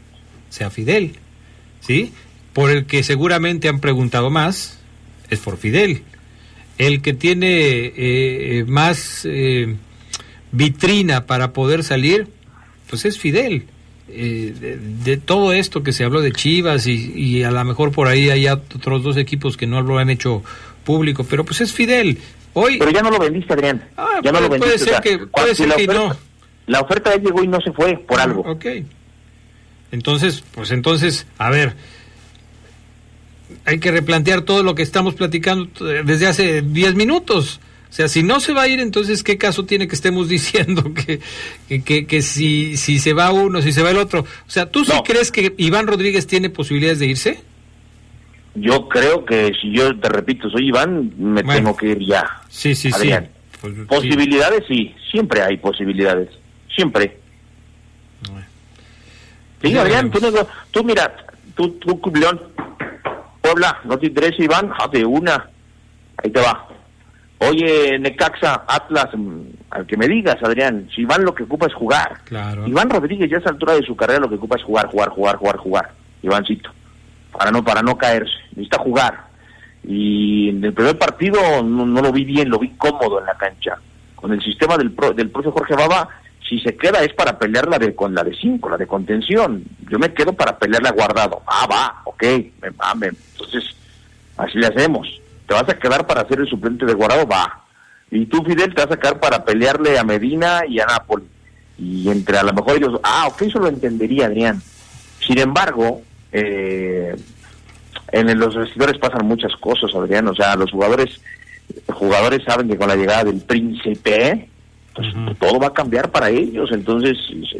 sea 0.50 0.70
Fidel, 0.70 1.16
¿sí? 1.80 2.12
Por 2.52 2.70
el 2.70 2.86
que 2.86 3.02
seguramente 3.02 3.68
han 3.68 3.80
preguntado 3.80 4.30
más 4.30 4.78
es 5.30 5.40
por 5.40 5.56
Fidel. 5.56 6.02
El 6.78 7.02
que 7.02 7.12
tiene 7.12 7.86
eh, 7.86 7.92
eh, 7.96 8.64
más 8.66 9.22
eh, 9.24 9.76
vitrina 10.52 11.26
para 11.26 11.52
poder 11.52 11.82
salir 11.82 12.28
pues 12.94 13.04
es 13.06 13.18
Fidel. 13.18 13.64
Eh, 14.08 14.54
de, 15.04 15.16
todo 15.16 15.52
esto 15.52 15.82
que 15.82 15.92
se 15.92 16.04
habló 16.04 16.20
de 16.20 16.30
Chivas 16.30 16.86
y, 16.86 17.42
a 17.42 17.50
lo 17.50 17.64
mejor 17.64 17.90
por 17.90 18.06
ahí 18.06 18.30
hay 18.30 18.46
otros 18.46 19.02
dos 19.02 19.16
equipos 19.16 19.56
que 19.56 19.66
no 19.66 19.82
lo 19.82 19.98
han 19.98 20.10
hecho 20.10 20.44
público, 20.84 21.24
pero 21.24 21.44
pues 21.44 21.60
es 21.60 21.72
Fidel. 21.72 22.18
Hoy, 22.52 22.78
pero 22.78 22.92
ya 22.92 23.02
no 23.02 23.10
lo 23.10 23.18
vendiste, 23.18 23.52
Adrián. 23.52 23.82
Ah, 23.96 24.20
ya 24.22 24.30
no 24.30 24.40
lo 24.40 24.48
vendiste. 24.48 24.76
Puede 24.76 24.92
ser 24.92 25.02
que, 25.02 25.26
puede 25.26 25.54
ser 25.56 25.74
que 25.74 25.86
no. 25.88 26.16
La 26.66 26.82
oferta 26.82 27.16
ya 27.16 27.20
llegó 27.20 27.42
y 27.42 27.48
no 27.48 27.60
se 27.60 27.72
fue 27.72 27.96
por 27.96 28.20
ah, 28.20 28.22
algo. 28.22 28.42
Ok. 28.42 28.66
Entonces, 29.90 30.44
pues 30.54 30.70
entonces, 30.70 31.26
a 31.38 31.50
ver, 31.50 31.74
hay 33.64 33.80
que 33.80 33.90
replantear 33.90 34.42
todo 34.42 34.62
lo 34.62 34.76
que 34.76 34.82
estamos 34.82 35.14
platicando 35.14 35.68
desde 36.04 36.28
hace 36.28 36.62
10 36.62 36.94
minutos. 36.94 37.58
O 37.94 37.96
sea, 37.96 38.08
si 38.08 38.24
no 38.24 38.40
se 38.40 38.52
va 38.52 38.62
a 38.62 38.66
ir, 38.66 38.80
entonces, 38.80 39.22
¿qué 39.22 39.38
caso 39.38 39.66
tiene 39.66 39.86
que 39.86 39.94
estemos 39.94 40.28
diciendo 40.36 40.92
que, 40.92 41.20
que, 41.84 42.08
que, 42.08 42.22
si, 42.22 42.76
si 42.76 42.98
se 42.98 43.12
va 43.12 43.30
uno, 43.30 43.62
si 43.62 43.70
se 43.70 43.84
va 43.84 43.92
el 43.92 43.98
otro? 43.98 44.22
O 44.22 44.50
sea, 44.50 44.68
¿tú 44.68 44.84
sí 44.84 44.90
crees 45.04 45.30
que 45.30 45.54
Iván 45.58 45.86
Rodríguez 45.86 46.26
tiene 46.26 46.50
posibilidades 46.50 46.98
de 46.98 47.06
irse? 47.06 47.40
Yo 48.56 48.88
creo 48.88 49.24
que 49.24 49.52
si 49.60 49.70
yo 49.70 49.96
te 50.00 50.08
repito, 50.08 50.50
soy 50.50 50.70
Iván, 50.70 51.12
me 51.16 51.44
tengo 51.44 51.76
que 51.76 51.90
ir 51.90 52.00
ya. 52.04 52.42
Sí, 52.48 52.74
sí, 52.74 52.90
sí. 52.90 53.12
Pues, 53.60 53.74
posibilidades 53.86 54.64
sí. 54.66 54.92
siempre 55.12 55.42
hay 55.42 55.56
posibilidades, 55.58 56.30
siempre. 56.74 57.16
Sí, 59.62 59.78
Adrián, 59.78 60.10
tú, 60.10 60.18
tú 60.72 60.82
mira, 60.82 61.14
tú, 61.54 61.70
tú, 61.74 62.00
León, 62.12 62.42
Puebla, 63.40 63.78
no 63.84 63.96
te 63.96 64.06
interesa 64.06 64.42
Iván, 64.42 64.72
ah, 64.80 64.88
de 64.88 65.04
una, 65.04 65.48
ahí 66.16 66.30
te 66.30 66.40
va. 66.40 66.73
Oye, 67.48 67.98
Necaxa, 67.98 68.64
Atlas, 68.66 69.08
mm, 69.14 69.40
al 69.70 69.86
que 69.86 69.96
me 69.96 70.08
digas, 70.08 70.36
Adrián, 70.42 70.88
si 70.94 71.02
Iván 71.02 71.24
lo 71.24 71.34
que 71.34 71.44
ocupa 71.44 71.66
es 71.66 71.74
jugar. 71.74 72.20
Claro. 72.24 72.66
Iván 72.66 72.90
Rodríguez 72.90 73.30
ya 73.30 73.36
a 73.36 73.40
esa 73.40 73.50
altura 73.50 73.74
de 73.74 73.82
su 73.82 73.96
carrera 73.96 74.20
lo 74.20 74.28
que 74.28 74.36
ocupa 74.36 74.56
es 74.56 74.62
jugar, 74.62 74.86
jugar, 74.88 75.08
jugar, 75.10 75.36
jugar, 75.36 75.56
jugar. 75.56 75.90
Iváncito, 76.22 76.70
para 77.32 77.50
no, 77.50 77.64
para 77.64 77.82
no 77.82 77.96
caerse, 77.96 78.32
necesita 78.50 78.78
jugar. 78.78 79.24
Y 79.86 80.48
en 80.48 80.64
el 80.64 80.72
primer 80.72 80.96
partido 80.98 81.62
no, 81.62 81.84
lo 81.86 82.12
vi 82.12 82.24
bien, 82.24 82.48
lo 82.48 82.58
vi 82.58 82.70
cómodo 82.70 83.20
en 83.20 83.26
la 83.26 83.34
cancha. 83.34 83.76
Con 84.14 84.32
el 84.32 84.42
sistema 84.42 84.78
del, 84.78 84.92
pro, 84.92 85.12
del 85.12 85.30
profe 85.30 85.50
Jorge 85.50 85.74
Baba, 85.74 86.08
si 86.48 86.58
se 86.60 86.76
queda 86.76 87.02
es 87.02 87.12
para 87.12 87.38
pelear 87.38 87.68
la 87.68 87.78
de, 87.78 87.94
con 87.94 88.14
la 88.14 88.22
de 88.22 88.34
cinco, 88.34 88.70
la 88.70 88.76
de 88.76 88.86
contención. 88.86 89.64
Yo 89.90 89.98
me 89.98 90.12
quedo 90.14 90.32
para 90.32 90.58
pelearla 90.58 90.92
guardado. 90.92 91.42
Ah, 91.46 91.66
va, 91.70 92.02
ok, 92.04 92.22
me, 92.62 92.70
me, 92.96 93.06
entonces 93.08 93.64
así 94.36 94.58
le 94.58 94.66
hacemos. 94.66 95.20
¿Te 95.46 95.54
vas 95.54 95.68
a 95.68 95.78
quedar 95.78 96.06
para 96.06 96.26
ser 96.26 96.40
el 96.40 96.48
suplente 96.48 96.86
de 96.86 96.94
guardado? 96.94 97.26
Va. 97.26 97.64
Y 98.10 98.26
tú, 98.26 98.42
Fidel, 98.44 98.74
te 98.74 98.84
vas 98.84 98.92
a 98.92 98.98
quedar 98.98 99.20
para 99.20 99.44
pelearle 99.44 99.98
a 99.98 100.04
Medina 100.04 100.62
y 100.68 100.80
a 100.80 100.86
Napoli. 100.86 101.24
Y 101.78 102.08
entre 102.08 102.38
a 102.38 102.42
lo 102.42 102.52
mejor 102.52 102.76
ellos, 102.76 103.00
ah, 103.02 103.26
ok, 103.28 103.42
eso 103.42 103.58
lo 103.58 103.68
entendería, 103.68 104.26
Adrián. 104.26 104.62
Sin 105.20 105.38
embargo, 105.38 106.02
eh, 106.32 107.16
en 108.12 108.38
los 108.38 108.54
vestidores 108.54 108.98
pasan 108.98 109.26
muchas 109.26 109.52
cosas, 109.56 109.94
Adrián. 109.94 110.28
O 110.28 110.34
sea, 110.34 110.54
los 110.56 110.70
jugadores, 110.70 111.20
jugadores 111.92 112.44
saben 112.44 112.68
que 112.68 112.76
con 112.76 112.88
la 112.88 112.96
llegada 112.96 113.24
del 113.24 113.40
príncipe, 113.40 114.48
pues 114.94 115.08
todo 115.38 115.58
va 115.58 115.68
a 115.68 115.74
cambiar 115.74 116.10
para 116.10 116.30
ellos. 116.30 116.70
Entonces, 116.72 117.16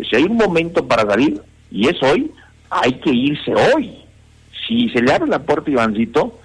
si 0.09 0.17
hay 0.17 0.23
un 0.25 0.37
momento 0.37 0.87
para 0.87 1.03
salir, 1.03 1.41
y 1.71 1.89
es 1.89 2.01
hoy, 2.03 2.31
hay 2.71 2.93
que 3.01 3.11
irse 3.11 3.53
hoy. 3.55 3.99
Si 4.67 4.89
se 4.91 5.03
le 5.03 5.13
abre 5.13 5.29
la 5.29 5.41
puerta 5.41 5.71
Ivancito, 5.71 6.39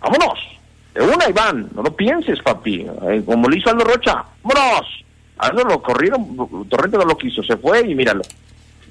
vámonos. 0.00 0.57
Una, 1.00 1.28
Iván, 1.28 1.68
no 1.74 1.82
lo 1.82 1.94
pienses, 1.94 2.40
papi. 2.42 2.86
Eh, 3.08 3.22
como 3.24 3.48
lo 3.48 3.56
hizo 3.56 3.70
Aldo 3.70 3.84
Rocha, 3.84 4.24
vámonos. 4.42 5.04
Aldo 5.38 5.62
lo 5.64 5.82
corrieron, 5.82 6.36
Torrente 6.68 6.98
no 6.98 7.04
lo 7.04 7.16
quiso, 7.16 7.42
se 7.42 7.56
fue 7.56 7.86
y 7.86 7.94
míralo. 7.94 8.22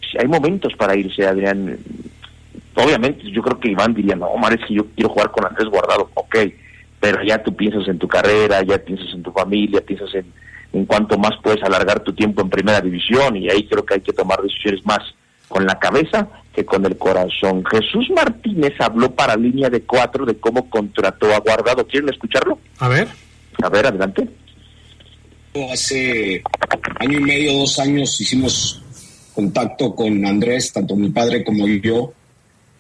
Si 0.10 0.17
hay 0.17 0.28
momentos 0.28 0.74
para 0.78 0.96
irse, 0.96 1.26
Adrián. 1.26 1.78
Obviamente, 2.76 3.30
yo 3.32 3.41
creo 3.41 3.60
que 3.60 3.72
Iván 3.72 3.93
diría, 3.93 4.15
no, 4.15 4.28
Omar, 4.28 4.54
es 4.54 4.65
que 4.65 4.76
yo 4.76 4.86
quiero 4.96 5.10
jugar 5.10 5.32
con 5.32 5.46
Andrés 5.46 5.67
Guardado, 5.67 6.10
ok. 6.13 6.38
Pero 7.00 7.24
ya 7.24 7.43
tú 7.43 7.56
piensas 7.56 7.88
en 7.88 8.00
tu 8.00 8.08
carrera, 8.08 8.62
ya 8.63 8.78
piensas 8.78 9.13
en 9.13 9.24
tu 9.24 9.32
familia, 9.32 9.82
piensas 9.82 10.13
en, 10.15 10.32
en 10.74 10.86
cuanto 10.86 11.17
más 11.17 11.32
puedes 11.43 11.62
alargar 11.63 12.00
tu 12.02 12.13
tiempo 12.13 12.41
en 12.41 12.50
primera 12.50 12.80
división 12.82 13.36
y 13.36 13.50
ahí 13.50 13.67
creo 13.67 13.86
que 13.86 13.96
hay 13.96 14.02
que 14.02 14.13
tomar 14.13 14.41
decisiones 14.41 14.86
más 14.86 15.00
con 15.48 15.65
la 15.65 15.78
cabeza 15.80 16.28
que 16.58 16.65
con 16.65 16.84
el 16.88 16.98
corazón. 16.98 17.63
Jesús 17.70 18.10
Martínez 18.10 18.74
habló 18.80 19.12
para 19.12 19.36
línea 19.36 19.70
de 19.70 19.84
cuatro 19.84 20.26
de 20.26 20.39
cómo 20.39 20.67
contrató 20.67 21.32
a 21.32 21.39
Guardado. 21.39 21.86
¿Quieren 21.86 22.10
escucharlo? 22.10 22.58
A 22.80 22.88
ver. 22.88 23.08
A 23.62 23.70
ver, 23.70 23.86
adelante. 23.86 24.28
Hace 25.72 26.41
año 27.00 27.20
y 27.20 27.22
medio, 27.22 27.60
dos 27.60 27.78
años 27.78 28.20
hicimos 28.20 28.82
contacto 29.36 29.93
con 29.93 30.26
Andrés, 30.26 30.74
tanto 30.74 30.96
mi 30.96 31.10
padre 31.10 31.43
como 31.43 31.67
yo, 31.67 32.12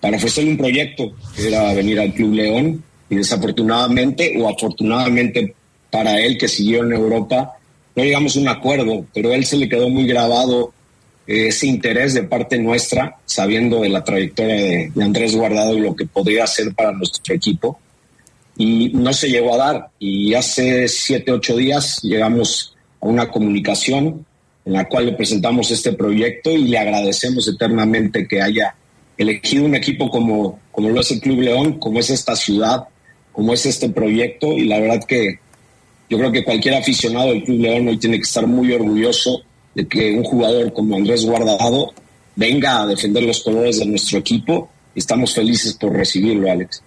para 0.01 0.17
ofrecerle 0.17 0.51
un 0.51 0.57
proyecto, 0.57 1.11
que 1.35 1.47
era 1.47 1.71
venir 1.75 1.99
al 1.99 2.13
Club 2.15 2.33
León, 2.33 2.83
y 3.11 3.15
desafortunadamente 3.15 4.33
o 4.39 4.49
afortunadamente 4.49 5.53
para 5.91 6.19
él 6.19 6.35
que 6.35 6.47
siguió 6.47 6.83
en 6.83 6.93
Europa, 6.93 7.53
no 7.95 8.03
llegamos 8.03 8.35
a 8.35 8.39
un 8.39 8.47
acuerdo, 8.47 9.05
pero 9.13 9.29
a 9.29 9.35
él 9.35 9.45
se 9.45 9.57
le 9.57 9.69
quedó 9.69 9.87
muy 9.87 10.07
grabado 10.07 10.73
ese 11.27 11.67
interés 11.67 12.13
de 12.13 12.23
parte 12.23 12.57
nuestra, 12.57 13.17
sabiendo 13.25 13.81
de 13.81 13.89
la 13.89 14.03
trayectoria 14.03 14.55
de, 14.55 14.91
Andrés 15.03 15.35
Guardado 15.35 15.77
y 15.77 15.81
lo 15.81 15.95
que 15.95 16.05
podría 16.05 16.45
hacer 16.45 16.73
para 16.73 16.93
nuestro 16.93 17.35
equipo. 17.35 17.79
Y 18.57 18.89
no 18.93 19.13
se 19.13 19.29
llegó 19.29 19.53
a 19.53 19.57
dar. 19.57 19.89
Y 19.99 20.33
hace 20.33 20.87
siete, 20.87 21.31
ocho 21.31 21.57
días 21.57 22.01
llegamos 22.01 22.75
a 23.01 23.05
una 23.07 23.29
comunicación 23.29 24.25
en 24.65 24.73
la 24.73 24.87
cual 24.87 25.07
le 25.07 25.13
presentamos 25.13 25.69
este 25.69 25.93
proyecto 25.93 26.51
y 26.51 26.63
le 26.63 26.77
agradecemos 26.77 27.47
eternamente 27.47 28.27
que 28.27 28.41
haya 28.41 28.75
elegido 29.17 29.65
un 29.65 29.75
equipo 29.75 30.09
como, 30.09 30.59
como 30.71 30.89
lo 30.89 31.01
es 31.01 31.11
el 31.11 31.19
Club 31.19 31.41
León, 31.41 31.79
como 31.79 31.99
es 31.99 32.09
esta 32.09 32.35
ciudad, 32.35 32.87
como 33.31 33.53
es 33.53 33.65
este 33.65 33.89
proyecto. 33.89 34.53
Y 34.53 34.65
la 34.65 34.79
verdad 34.79 35.03
que 35.03 35.39
yo 36.09 36.17
creo 36.17 36.31
que 36.31 36.43
cualquier 36.43 36.75
aficionado 36.75 37.29
del 37.29 37.43
Club 37.43 37.59
León 37.59 37.87
hoy 37.89 37.97
tiene 37.97 38.17
que 38.17 38.23
estar 38.23 38.47
muy 38.47 38.71
orgulloso 38.71 39.43
de 39.77 39.87
que 39.87 40.11
un 40.11 40.23
jugador 40.23 40.73
como 40.73 40.95
Andrés 40.95 41.23
Guardado 41.23 41.93
venga 42.35 42.81
a 42.81 42.87
defender 42.87 43.21
los 43.21 43.43
colores 43.43 43.77
de 43.77 43.85
nuestro 43.85 44.17
equipo. 44.17 44.69
Estamos 44.95 45.35
felices 45.35 45.75
por 45.75 45.93
recibirlo, 45.93 46.51
Alex. 46.51 46.81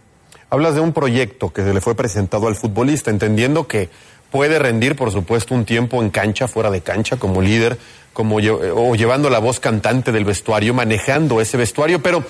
Hablas 0.51 0.75
de 0.75 0.81
un 0.81 0.93
proyecto 0.93 1.53
que 1.53 1.63
se 1.63 1.73
le 1.73 1.81
fue 1.81 1.95
presentado 1.95 2.49
al 2.49 2.57
futbolista, 2.57 3.13
entendiendo 3.13 3.69
que 3.69 3.89
puede 4.33 4.59
rendir, 4.59 4.97
por 4.97 5.13
supuesto, 5.13 5.55
un 5.55 5.65
tiempo 5.65 6.03
en 6.03 6.11
cancha, 6.11 6.49
fuera 6.49 6.69
de 6.69 6.81
cancha, 6.81 7.17
como 7.17 7.41
líder, 7.41 7.79
como 8.13 8.39
o 8.39 8.95
llevando 8.97 9.31
la 9.31 9.39
voz 9.39 9.61
cantante 9.61 10.11
del 10.11 10.25
vestuario, 10.25 10.75
manejando 10.75 11.41
ese 11.41 11.57
vestuario, 11.57 12.03
pero 12.03 12.25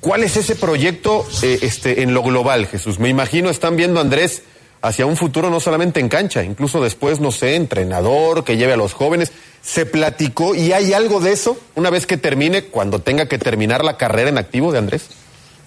¿cuál 0.00 0.22
es 0.22 0.36
ese 0.36 0.54
proyecto 0.54 1.26
eh, 1.42 1.58
este, 1.62 2.02
en 2.02 2.14
lo 2.14 2.22
global, 2.22 2.66
Jesús? 2.68 3.00
Me 3.00 3.08
imagino 3.08 3.50
están 3.50 3.74
viendo 3.74 3.98
Andrés 3.98 4.44
hacia 4.82 5.06
un 5.06 5.16
futuro 5.16 5.48
no 5.48 5.60
solamente 5.60 6.00
en 6.00 6.08
cancha, 6.08 6.42
incluso 6.42 6.82
después, 6.82 7.20
no 7.20 7.30
sé, 7.30 7.54
entrenador, 7.54 8.44
que 8.44 8.56
lleve 8.56 8.72
a 8.72 8.76
los 8.76 8.92
jóvenes. 8.92 9.32
¿Se 9.62 9.86
platicó 9.86 10.56
y 10.56 10.72
hay 10.72 10.92
algo 10.92 11.20
de 11.20 11.32
eso 11.32 11.56
una 11.76 11.88
vez 11.88 12.04
que 12.04 12.16
termine, 12.16 12.64
cuando 12.64 12.98
tenga 12.98 13.26
que 13.26 13.38
terminar 13.38 13.84
la 13.84 13.96
carrera 13.96 14.28
en 14.28 14.38
activo 14.38 14.72
de 14.72 14.78
Andrés? 14.78 15.08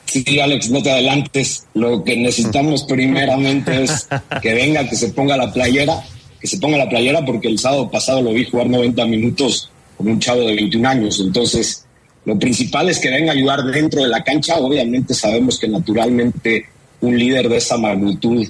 Sí, 0.05 0.39
Alex, 0.39 0.69
no 0.69 0.83
te 0.83 0.91
adelantes. 0.91 1.65
Lo 1.73 2.03
que 2.03 2.17
necesitamos 2.17 2.83
primeramente 2.87 3.83
es 3.83 4.07
que 4.41 4.53
venga, 4.53 4.87
que 4.87 4.97
se 4.97 5.09
ponga 5.09 5.37
la 5.37 5.51
playera, 5.51 6.03
que 6.39 6.47
se 6.47 6.57
ponga 6.57 6.77
la 6.77 6.89
playera 6.89 7.25
porque 7.25 7.47
el 7.47 7.57
sábado 7.57 7.89
pasado 7.89 8.21
lo 8.21 8.33
vi 8.33 8.43
jugar 8.45 8.67
90 8.67 9.05
minutos 9.05 9.71
con 9.97 10.09
un 10.09 10.19
chavo 10.19 10.41
de 10.41 10.55
21 10.55 10.89
años. 10.89 11.21
Entonces, 11.25 11.85
lo 12.25 12.37
principal 12.37 12.89
es 12.89 12.99
que 12.99 13.09
venga 13.09 13.31
a 13.31 13.35
ayudar 13.35 13.63
dentro 13.63 14.03
de 14.03 14.09
la 14.09 14.23
cancha. 14.23 14.57
Obviamente 14.57 15.13
sabemos 15.13 15.57
que 15.57 15.69
naturalmente 15.69 16.65
un 16.99 17.17
líder 17.17 17.47
de 17.47 17.57
esa 17.57 17.77
magnitud 17.77 18.45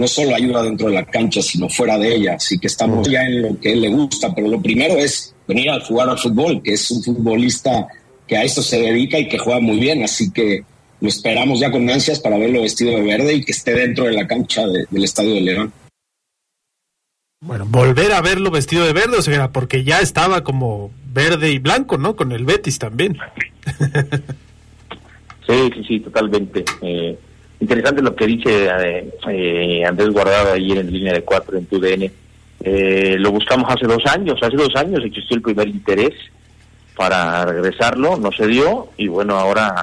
no 0.00 0.08
solo 0.08 0.34
ayuda 0.34 0.62
dentro 0.62 0.88
de 0.88 0.94
la 0.94 1.04
cancha, 1.04 1.42
sino 1.42 1.68
fuera 1.68 1.98
de 1.98 2.14
ella. 2.14 2.36
Así 2.36 2.58
que 2.58 2.68
estamos 2.68 3.06
ya 3.06 3.20
en 3.20 3.42
lo 3.42 3.60
que 3.60 3.74
él 3.74 3.82
le 3.82 3.90
gusta, 3.90 4.34
pero 4.34 4.48
lo 4.48 4.62
primero 4.62 4.96
es 4.96 5.34
venir 5.46 5.68
a 5.68 5.80
jugar 5.80 6.08
al 6.08 6.18
fútbol, 6.18 6.62
que 6.62 6.72
es 6.72 6.90
un 6.90 7.02
futbolista 7.02 7.86
que 8.26 8.38
a 8.38 8.42
esto 8.42 8.62
se 8.62 8.80
dedica 8.80 9.18
y 9.18 9.28
que 9.28 9.36
juega 9.36 9.60
muy 9.60 9.78
bien. 9.78 10.02
Así 10.02 10.32
que 10.32 10.64
lo 11.02 11.08
esperamos 11.08 11.60
ya 11.60 11.70
con 11.70 11.88
ansias 11.90 12.18
para 12.18 12.38
verlo 12.38 12.62
vestido 12.62 12.96
de 12.96 13.02
verde 13.02 13.34
y 13.34 13.44
que 13.44 13.52
esté 13.52 13.74
dentro 13.74 14.06
de 14.06 14.12
la 14.12 14.26
cancha 14.26 14.66
del 14.66 15.04
Estadio 15.04 15.34
de 15.34 15.40
León. 15.42 15.72
Bueno, 17.42 17.66
volver 17.68 18.12
a 18.12 18.22
verlo 18.22 18.50
vestido 18.50 18.86
de 18.86 18.94
verde, 18.94 19.18
o 19.18 19.22
sea, 19.22 19.52
porque 19.52 19.84
ya 19.84 20.00
estaba 20.00 20.42
como 20.44 20.90
verde 21.12 21.52
y 21.52 21.58
blanco, 21.58 21.98
¿no? 21.98 22.16
Con 22.16 22.32
el 22.32 22.46
Betis 22.46 22.78
también. 22.78 23.18
sí, 25.46 25.70
sí, 25.74 25.84
sí, 25.86 26.00
totalmente. 26.00 26.64
Eh, 26.80 27.18
Interesante 27.60 28.00
lo 28.00 28.16
que 28.16 28.26
dice 28.26 28.70
eh, 29.28 29.84
Andrés 29.84 30.08
Guardado 30.08 30.54
ayer 30.54 30.78
en 30.78 30.92
línea 30.92 31.12
de 31.12 31.22
cuatro 31.22 31.58
en 31.58 31.66
TUDN. 31.66 32.10
Eh, 32.62 33.16
lo 33.18 33.30
buscamos 33.32 33.70
hace 33.70 33.86
dos 33.86 34.04
años, 34.06 34.38
hace 34.42 34.56
dos 34.56 34.74
años 34.76 35.04
existió 35.04 35.36
el 35.36 35.42
primer 35.42 35.68
interés 35.68 36.12
para 36.96 37.44
regresarlo, 37.44 38.16
no 38.16 38.32
se 38.32 38.46
dio 38.46 38.88
y 38.96 39.08
bueno, 39.08 39.38
ahora 39.38 39.74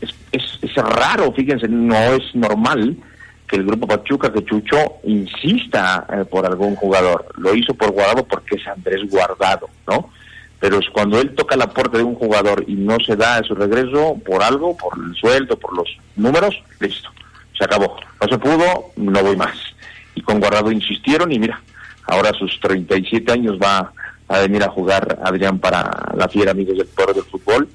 es, 0.00 0.58
es, 0.62 0.74
raro, 0.76 1.32
fíjense, 1.32 1.66
no 1.68 1.96
es 1.96 2.34
normal 2.34 2.96
que 3.48 3.56
el 3.56 3.64
grupo 3.64 3.86
Pachuca, 3.86 4.32
que 4.32 4.44
Chucho, 4.44 4.98
insista 5.04 6.06
eh, 6.12 6.24
por 6.24 6.44
algún 6.44 6.76
jugador. 6.76 7.26
Lo 7.38 7.54
hizo 7.54 7.74
por 7.74 7.92
Guardado 7.92 8.24
porque 8.24 8.56
es 8.56 8.66
Andrés 8.66 9.08
Guardado, 9.10 9.68
¿no? 9.86 10.10
Pero 10.60 10.78
es 10.78 10.88
cuando 10.90 11.20
él 11.20 11.34
toca 11.34 11.56
la 11.56 11.68
puerta 11.68 11.98
de 11.98 12.04
un 12.04 12.14
jugador 12.14 12.64
y 12.66 12.74
no 12.74 12.96
se 13.04 13.16
da 13.16 13.42
su 13.44 13.54
regreso 13.54 14.16
por 14.24 14.42
algo, 14.42 14.76
por 14.76 14.92
el 14.98 15.14
sueldo, 15.14 15.56
por 15.56 15.76
los 15.76 15.88
números, 16.16 16.60
listo, 16.80 17.10
se 17.56 17.64
acabó. 17.64 17.96
No 18.20 18.28
se 18.28 18.38
pudo, 18.38 18.86
no 18.96 19.22
voy 19.22 19.36
más. 19.36 19.56
Y 20.14 20.22
con 20.22 20.40
Guardado 20.40 20.72
insistieron 20.72 21.30
y 21.30 21.38
mira, 21.38 21.60
ahora 22.04 22.30
a 22.30 22.34
sus 22.34 22.58
37 22.60 23.30
años 23.30 23.58
va 23.62 23.92
a 24.28 24.40
venir 24.40 24.62
a 24.62 24.70
jugar 24.70 25.18
Adrián 25.22 25.58
para 25.58 26.12
la 26.14 26.28
fiera 26.28 26.50
Amigos 26.50 26.76
del 26.76 26.86
Poder 26.86 27.14
del 27.14 27.24
Fútbol 27.24 27.68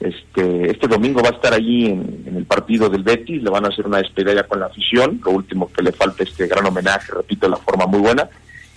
Este, 0.00 0.70
este 0.70 0.88
domingo 0.88 1.20
va 1.22 1.30
a 1.30 1.32
estar 1.32 1.52
allí 1.52 1.86
en, 1.86 2.32
el 2.36 2.44
partido 2.46 2.88
del 2.88 3.02
Betis, 3.02 3.42
le 3.42 3.50
van 3.50 3.64
a 3.64 3.68
hacer 3.68 3.86
una 3.86 3.98
despedida 3.98 4.44
con 4.44 4.60
la 4.60 4.66
afición, 4.66 5.20
lo 5.24 5.32
último 5.32 5.70
que 5.72 5.82
le 5.82 5.92
falta 5.92 6.22
este 6.22 6.46
gran 6.46 6.64
homenaje, 6.64 7.12
repito, 7.12 7.48
la 7.48 7.56
forma 7.56 7.86
muy 7.86 7.98
buena, 7.98 8.28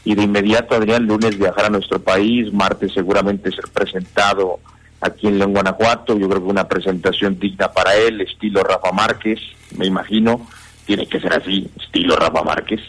y 0.04 0.16
de 0.16 0.24
inmediato 0.24 0.76
Adrián 0.76 1.06
lunes 1.06 1.38
viajar 1.38 1.66
a 1.66 1.70
nuestro 1.70 2.00
país, 2.02 2.52
martes 2.54 2.92
seguramente 2.94 3.52
ser 3.52 3.66
presentado 3.70 4.60
aquí 5.00 5.28
en 5.28 5.40
León, 5.40 5.54
Guanajuato, 5.54 6.18
yo 6.18 6.28
creo 6.30 6.42
que 6.44 6.50
una 6.50 6.68
presentación 6.68 7.40
digna 7.40 7.72
para 7.72 7.96
él, 7.96 8.22
estilo 8.22 8.64
Rafa 8.64 8.92
Márquez, 8.92 9.40
me 9.78 9.86
imagino, 9.88 10.48
tiene 10.86 11.08
que 11.08 11.20
ser 11.20 11.34
así, 11.34 11.70
estilo 11.80 12.16
Rafa 12.16 12.44
Márquez. 12.44 12.82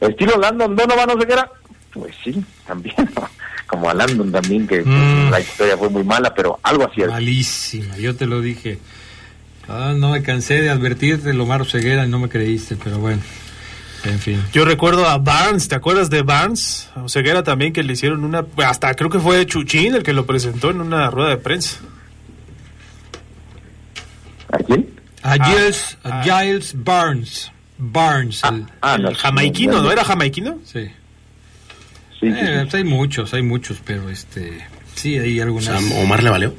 Estilo 0.00 0.36
Landon 0.38 0.76
Donovan 0.76 1.10
Oseguera, 1.10 1.50
pues 1.92 2.14
sí, 2.22 2.44
también, 2.66 2.94
como 3.66 3.90
a 3.90 3.94
Landon 3.94 4.30
también, 4.30 4.66
que 4.68 4.82
Mm. 4.82 5.30
la 5.30 5.40
historia 5.40 5.76
fue 5.76 5.88
muy 5.88 6.04
mala, 6.04 6.32
pero 6.34 6.58
algo 6.62 6.84
así. 6.90 7.02
Malísima, 7.02 7.96
yo 7.96 8.14
te 8.14 8.26
lo 8.26 8.40
dije. 8.40 8.78
Ah, 9.68 9.94
no 9.96 10.10
me 10.12 10.22
cansé 10.22 10.62
de 10.62 10.70
advertirte, 10.70 11.34
Lomar 11.34 11.66
Ceguera, 11.66 12.06
y 12.06 12.08
no 12.08 12.18
me 12.20 12.28
creíste, 12.28 12.76
pero 12.82 12.98
bueno, 12.98 13.20
en 14.04 14.18
fin. 14.18 14.42
Yo 14.52 14.64
recuerdo 14.64 15.06
a 15.06 15.18
Barnes, 15.18 15.68
¿te 15.68 15.74
acuerdas 15.74 16.08
de 16.10 16.22
Barnes? 16.22 16.88
O 16.96 17.08
Ceguera 17.08 17.42
también 17.42 17.72
que 17.72 17.82
le 17.82 17.92
hicieron 17.94 18.24
una, 18.24 18.44
hasta 18.66 18.94
creo 18.94 19.10
que 19.10 19.18
fue 19.18 19.44
Chuchín 19.46 19.94
el 19.94 20.02
que 20.02 20.12
lo 20.12 20.26
presentó 20.26 20.70
en 20.70 20.80
una 20.80 21.10
rueda 21.10 21.30
de 21.30 21.36
prensa. 21.38 21.78
¿A 24.50 24.58
quién? 24.58 24.88
A 25.22 25.44
Giles, 25.44 25.98
a 26.04 26.22
Giles 26.22 26.72
Barnes. 26.76 27.52
Barnes, 27.76 28.42
el- 28.44 28.66
Ah, 28.80 28.94
El 28.96 29.02
no, 29.02 29.14
jamaiquino, 29.14 29.72
no, 29.74 29.82
¿no 29.82 29.92
era 29.92 30.04
jamaiquino? 30.04 30.58
sí. 30.64 30.88
Sí, 32.20 32.26
sí, 32.26 32.36
Eh, 32.36 32.46
sí. 32.46 32.62
pues 32.62 32.74
hay 32.74 32.84
muchos, 32.84 33.32
hay 33.34 33.42
muchos, 33.42 33.78
pero 33.84 34.08
este, 34.10 34.66
sí, 34.96 35.16
hay 35.16 35.38
O 35.38 35.44
algunas. 35.44 35.80
sea, 35.80 35.98
Omar 36.02 36.20
le 36.24 36.30
valió. 36.30 36.54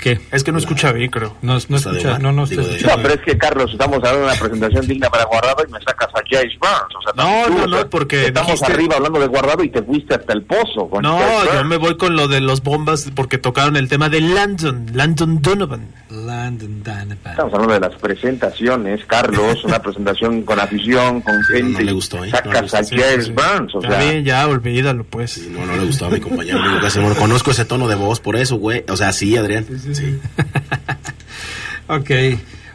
¿Qué? 0.00 0.18
Es 0.32 0.42
que 0.44 0.52
no 0.52 0.58
escucha 0.58 0.92
bien, 0.92 1.10
creo. 1.10 1.36
No, 1.42 1.52
no 1.52 1.58
escucha, 1.76 2.18
no, 2.18 2.32
no 2.32 2.44
está 2.44 2.60
escuchando. 2.62 2.96
No, 2.96 3.02
pero 3.02 3.14
es 3.14 3.20
que 3.20 3.36
Carlos, 3.38 3.70
estamos 3.72 3.96
hablando 3.98 4.18
de 4.20 4.24
una 4.24 4.34
presentación 4.34 4.86
digna 4.86 5.08
para 5.10 5.24
Guardado 5.24 5.64
y 5.68 5.72
me 5.72 5.78
sacas 5.80 6.08
a 6.14 6.18
Jace 6.28 6.56
Barnes. 6.60 6.96
O 6.98 7.02
sea, 7.02 7.12
No, 7.16 7.46
tú, 7.46 7.52
no, 7.52 7.64
o 7.64 7.68
sea, 7.68 7.82
no, 7.84 7.90
porque 7.90 8.26
estamos 8.26 8.52
dijiste- 8.52 8.72
arriba 8.72 8.96
hablando 8.96 9.20
de 9.20 9.26
Guardado 9.26 9.62
y 9.64 9.68
te 9.68 9.82
fuiste 9.82 10.14
hasta 10.14 10.32
el 10.32 10.42
pozo. 10.42 10.88
con 10.88 11.02
No, 11.02 11.18
Jace 11.18 11.48
yo 11.58 11.64
me 11.64 11.76
voy 11.76 11.96
con 11.96 12.16
lo 12.16 12.28
de 12.28 12.40
los 12.40 12.62
bombas 12.62 13.10
porque 13.14 13.36
tocaron 13.38 13.76
el 13.76 13.88
tema 13.88 14.08
de 14.08 14.20
Landon, 14.20 14.86
Landon 14.94 15.42
Donovan. 15.42 15.88
Landon 16.08 16.82
Donovan. 16.82 17.18
Estamos 17.24 17.52
hablando 17.54 17.74
de 17.74 17.80
las 17.80 17.94
presentaciones, 18.00 19.04
Carlos, 19.06 19.62
una 19.64 19.78
presentación 19.82 20.42
con 20.42 20.58
afición, 20.60 21.20
con 21.20 21.42
gente. 21.44 21.78
no 21.78 21.80
le 21.80 21.92
gustó, 21.92 22.24
¿eh? 22.24 22.30
No 22.30 22.36
Sacas 22.36 22.62
gustó. 22.62 22.76
a 22.78 22.84
Sí, 22.84 22.96
Jace 22.96 23.20
sí, 23.20 23.26
sí. 23.26 23.32
Barnes, 23.32 23.74
o 23.74 23.82
Está 23.82 24.00
sea. 24.00 24.10
bien, 24.10 24.24
ya, 24.24 24.46
olvídalo, 24.48 25.04
pues. 25.04 25.38
No, 25.48 25.66
no 25.66 25.76
le 25.76 25.84
gustó 25.84 26.06
a 26.06 26.10
mi 26.10 26.20
compañero. 26.20 26.58
Digo 26.62 26.80
que 27.14 27.20
conozco 27.20 27.50
ese 27.50 27.64
tono 27.64 27.86
de 27.88 27.94
voz, 27.96 28.20
por 28.20 28.36
eso, 28.36 28.56
güey. 28.56 28.84
O 28.88 28.96
sea, 28.96 29.12
sí, 29.12 29.36
Adrián. 29.36 29.66
Sí. 29.66 29.89
Ok. 31.88 32.10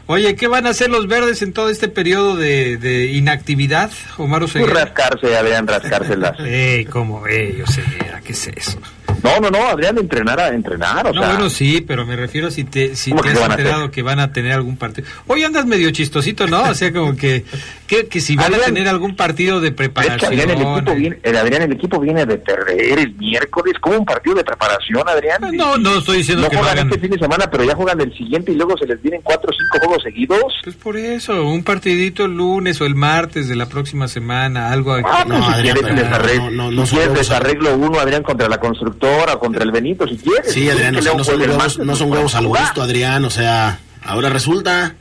Oye, 0.08 0.36
¿qué 0.36 0.46
van 0.46 0.66
a 0.66 0.70
hacer 0.70 0.88
los 0.90 1.08
verdes 1.08 1.42
en 1.42 1.52
todo 1.52 1.68
este 1.70 1.88
periodo 1.88 2.36
de, 2.36 2.76
de 2.76 3.06
inactividad, 3.06 3.90
Omar 4.18 4.40
Pues 4.40 4.50
Oseguera? 4.54 4.84
rascarse, 4.84 5.36
Adrián, 5.36 5.66
rascárselas. 5.66 6.38
Ey, 6.46 6.84
¿cómo? 6.84 7.26
Ey, 7.26 7.60
Oseguera, 7.62 8.20
¿qué 8.20 8.32
es 8.32 8.46
eso? 8.48 8.78
No, 9.22 9.40
no, 9.40 9.50
no, 9.50 9.66
Adrián, 9.68 9.98
entrenar 9.98 10.38
a 10.40 10.48
entrenar, 10.48 11.06
o 11.06 11.12
No, 11.12 11.20
sea. 11.22 11.30
bueno, 11.32 11.50
sí, 11.50 11.80
pero 11.86 12.04
me 12.06 12.16
refiero 12.16 12.50
si 12.50 12.64
te, 12.64 12.94
si 12.96 13.10
¿Cómo 13.10 13.22
te 13.22 13.30
has 13.30 13.38
a 13.40 13.46
enterado 13.46 13.90
que 13.90 14.02
van 14.02 14.20
a 14.20 14.32
tener 14.32 14.52
algún 14.52 14.76
partido. 14.76 15.08
Hoy 15.26 15.42
andas 15.44 15.66
medio 15.66 15.90
chistosito, 15.90 16.46
¿no? 16.46 16.62
O 16.62 16.74
sea, 16.74 16.92
como 16.92 17.16
que, 17.16 17.44
que, 17.86 18.06
que 18.06 18.20
si 18.20 18.36
van 18.36 18.52
a 18.52 18.56
Adrián, 18.56 18.74
tener 18.74 18.88
algún 18.88 19.16
partido 19.16 19.60
de 19.60 19.72
Pero 19.72 19.88
es 19.90 19.92
que 19.92 20.02
preparación. 20.02 20.32
Adrián, 20.32 20.50
el 20.50 20.62
equipo 20.62 20.94
viene, 20.94 21.18
el 21.22 21.36
Adrián, 21.36 21.62
el 21.62 21.72
equipo 21.72 22.00
viene 22.00 22.26
de 22.26 22.38
perder 22.38 22.98
el 22.98 23.14
miércoles, 23.16 23.74
como 23.80 23.98
un 23.98 24.04
partido 24.04 24.36
de 24.36 24.44
preparación, 24.44 25.08
Adrián. 25.08 25.40
No, 25.52 25.76
no 25.78 25.98
estoy 25.98 26.18
diciendo 26.18 26.44
No 26.44 26.50
que 26.50 26.56
juegan 26.56 26.74
hagan. 26.78 26.88
este 26.88 27.00
fin 27.00 27.10
de 27.10 27.18
semana, 27.18 27.50
pero 27.50 27.64
ya 27.64 27.74
juegan 27.74 28.00
el 28.00 28.12
siguiente 28.16 28.52
y 28.52 28.56
luego 28.56 28.76
se 28.78 28.86
les 28.86 29.00
vienen 29.02 29.20
cuatro 29.22 29.50
o 29.50 29.52
cinco 29.52 29.78
juegos 29.86 30.02
seguidos. 30.02 30.54
Pues 30.64 30.76
por 30.76 30.96
eso, 30.96 31.44
un 31.46 31.62
partidito 31.64 32.24
el 32.26 32.32
lunes 32.36 32.80
o 32.80 32.86
el 32.86 32.94
martes 32.94 33.48
de 33.48 33.56
la 33.56 33.66
próxima 33.66 34.08
semana, 34.08 34.70
algo 34.70 34.92
aquí. 34.92 35.04
Ah, 35.10 35.24
pues 35.26 35.38
No, 35.38 35.44
si 35.46 35.52
Adrián, 35.52 35.74
quieres 35.76 35.92
pero 35.94 36.08
desarreglo, 36.08 36.50
no, 36.50 36.50
no, 36.50 36.70
no 36.70 36.86
si 36.86 36.96
quieres 36.96 37.14
desarreglo 37.14 37.76
uno, 37.76 37.98
Adrián, 37.98 38.22
contra 38.22 38.48
la 38.48 38.58
constructora, 38.58 39.15
contra 39.38 39.64
el 39.64 39.72
Benito, 39.72 40.06
si 40.06 40.16
quieres. 40.16 40.52
Sí, 40.52 40.68
Adrián, 40.68 40.96
o 40.96 41.02
sea, 41.02 41.14
no 41.14 41.24
son 41.24 41.40
huevos, 41.40 41.56
martes, 41.56 41.78
no 41.78 41.96
son 41.96 42.10
huevos 42.12 42.34
al 42.34 42.46
gusto, 42.46 42.82
Adrián. 42.82 43.24
O 43.24 43.30
sea, 43.30 43.78
ahora 44.04 44.28
resulta. 44.30 44.94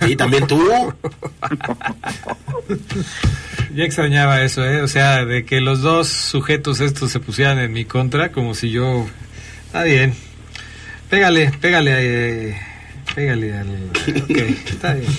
Sí, 0.00 0.16
también 0.16 0.46
tú. 0.46 0.62
Ya 3.74 3.84
extrañaba 3.84 4.42
eso, 4.42 4.64
¿eh? 4.64 4.80
O 4.80 4.88
sea, 4.88 5.26
de 5.26 5.44
que 5.44 5.60
los 5.60 5.82
dos 5.82 6.08
sujetos 6.08 6.80
estos 6.80 7.10
se 7.10 7.20
pusieran 7.20 7.58
en 7.58 7.74
mi 7.74 7.84
contra, 7.84 8.32
como 8.32 8.54
si 8.54 8.70
yo... 8.70 9.06
Está 9.66 9.82
bien. 9.82 10.14
Pégale, 11.10 11.52
pégale, 11.60 11.92
eh, 11.98 12.56
pégale 13.14 13.54
al... 13.54 13.90
Ok, 14.22 14.30
está 14.66 14.94
bien. 14.94 15.12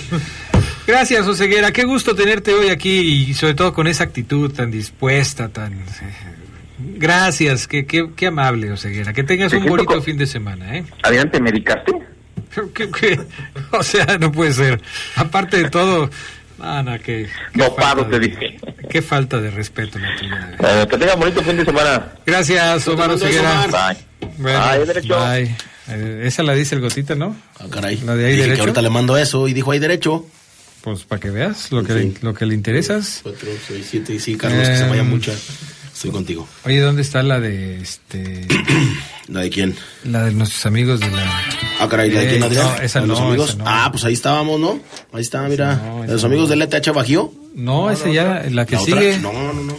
Gracias, 0.88 1.24
Oseguera. 1.28 1.70
Qué 1.70 1.84
gusto 1.84 2.16
tenerte 2.16 2.52
hoy 2.52 2.70
aquí 2.70 2.98
y 2.98 3.34
sobre 3.34 3.54
todo 3.54 3.72
con 3.72 3.86
esa 3.86 4.02
actitud 4.02 4.52
tan 4.52 4.72
dispuesta, 4.72 5.50
tan... 5.50 5.74
eh, 5.74 6.37
Gracias, 6.78 7.66
qué, 7.66 7.86
qué, 7.86 8.10
qué 8.14 8.26
amable, 8.28 8.70
Oseguera. 8.70 9.12
Que 9.12 9.24
tengas 9.24 9.50
Te 9.50 9.58
un 9.58 9.66
bonito 9.66 9.86
con- 9.86 10.02
fin 10.02 10.16
de 10.16 10.26
semana, 10.26 10.76
¿eh? 10.76 10.84
Adrián, 11.02 11.30
¿te 11.30 11.40
medicaste? 11.40 11.92
¿Qué- 12.74 12.90
qué? 12.90 13.20
O 13.72 13.82
sea, 13.82 14.18
no 14.18 14.30
puede 14.32 14.52
ser. 14.52 14.80
Aparte 15.16 15.62
de 15.62 15.70
todo... 15.70 16.10
No, 16.58 16.82
no, 16.82 16.92
que... 16.98 17.28
qué 17.52 17.58
No 17.58 17.74
paro, 17.76 18.02
falta 18.02 18.10
te 18.10 18.18
de- 18.20 18.26
dije. 18.28 18.58
Qué 18.90 19.02
falta 19.02 19.40
de 19.40 19.50
respeto 19.50 19.98
la 19.98 20.08
tuya. 20.16 20.56
Eh, 20.82 20.86
que 20.88 20.98
tengan 20.98 21.18
bonito 21.20 21.42
fin 21.42 21.56
de 21.56 21.64
semana. 21.64 22.12
Gracias, 22.26 22.88
Omar 22.88 23.10
Oseguera. 23.10 23.66
Bye. 23.66 24.28
Bueno, 24.38 24.60
Bye, 24.68 24.86
derecho. 24.86 25.16
bye. 25.16 25.54
Eh, 25.88 26.22
esa 26.24 26.42
la 26.42 26.54
dice 26.54 26.74
el 26.74 26.80
Gotita, 26.80 27.14
¿no? 27.14 27.36
Ah, 27.60 27.66
caray. 27.70 27.96
¿La 28.04 28.14
de 28.16 28.24
ahí 28.26 28.32
Dije 28.32 28.42
derecho? 28.42 28.56
que 28.56 28.60
ahorita 28.62 28.82
le 28.82 28.90
mando 28.90 29.16
eso 29.16 29.46
y 29.46 29.52
dijo 29.52 29.70
ahí 29.72 29.78
derecho. 29.78 30.26
Pues 30.82 31.04
para 31.04 31.20
que 31.20 31.30
veas 31.30 31.70
lo 31.72 31.82
que, 31.84 31.92
Sí. 31.92 31.98
le, 31.98 32.14
lo 32.22 32.34
que 32.34 32.46
le 32.46 32.54
interesas. 32.54 33.20
Cuatro, 33.22 33.48
seis, 33.66 33.86
siete, 33.90 34.14
y 34.14 34.18
sí, 34.20 34.36
Carlos, 34.36 34.68
que 34.68 34.76
se 34.76 34.88
vaya 34.88 35.02
mucha. 35.04 35.32
Estoy 35.98 36.12
contigo. 36.12 36.46
Oye, 36.64 36.78
¿dónde 36.78 37.02
está 37.02 37.24
la 37.24 37.40
de 37.40 37.80
este 37.80 38.46
¿La 39.26 39.40
de 39.40 39.50
quién? 39.50 39.74
la 40.04 40.26
de 40.26 40.30
nuestros 40.32 40.64
amigos 40.64 41.00
de 41.00 41.10
la 41.10 41.42
Ah, 41.80 41.88
caray, 41.88 42.08
¿la 42.12 42.20
de 42.20 42.26
Eh, 42.26 42.30
quién, 42.30 42.42
Adrián? 42.44 42.66
no, 42.66 42.76
esa 42.82 42.98
¿La 43.00 43.02
de 43.02 43.08
los 43.08 43.20
no, 43.20 43.26
amigos? 43.26 43.48
esa 43.50 43.58
no. 43.58 43.64
Ah, 43.66 43.88
pues 43.90 44.04
ahí 44.04 44.12
estábamos, 44.12 44.60
¿no? 44.60 44.80
Ahí 45.12 45.22
está, 45.22 45.42
mira. 45.48 45.74
no, 45.74 46.02
¿De 46.02 46.12
los 46.12 46.22
no. 46.22 46.28
amigos 46.28 46.48
del 46.50 46.62
ETH 46.62 46.92
Bajío? 46.94 47.32
No, 47.56 47.90
esa 47.90 48.08
ya 48.10 48.44
la 48.48 48.64
que 48.64 48.76
¿La 48.76 48.80
otra? 48.82 48.94
sigue. 49.00 49.18
No, 49.18 49.32
no, 49.32 49.52
no. 49.52 49.76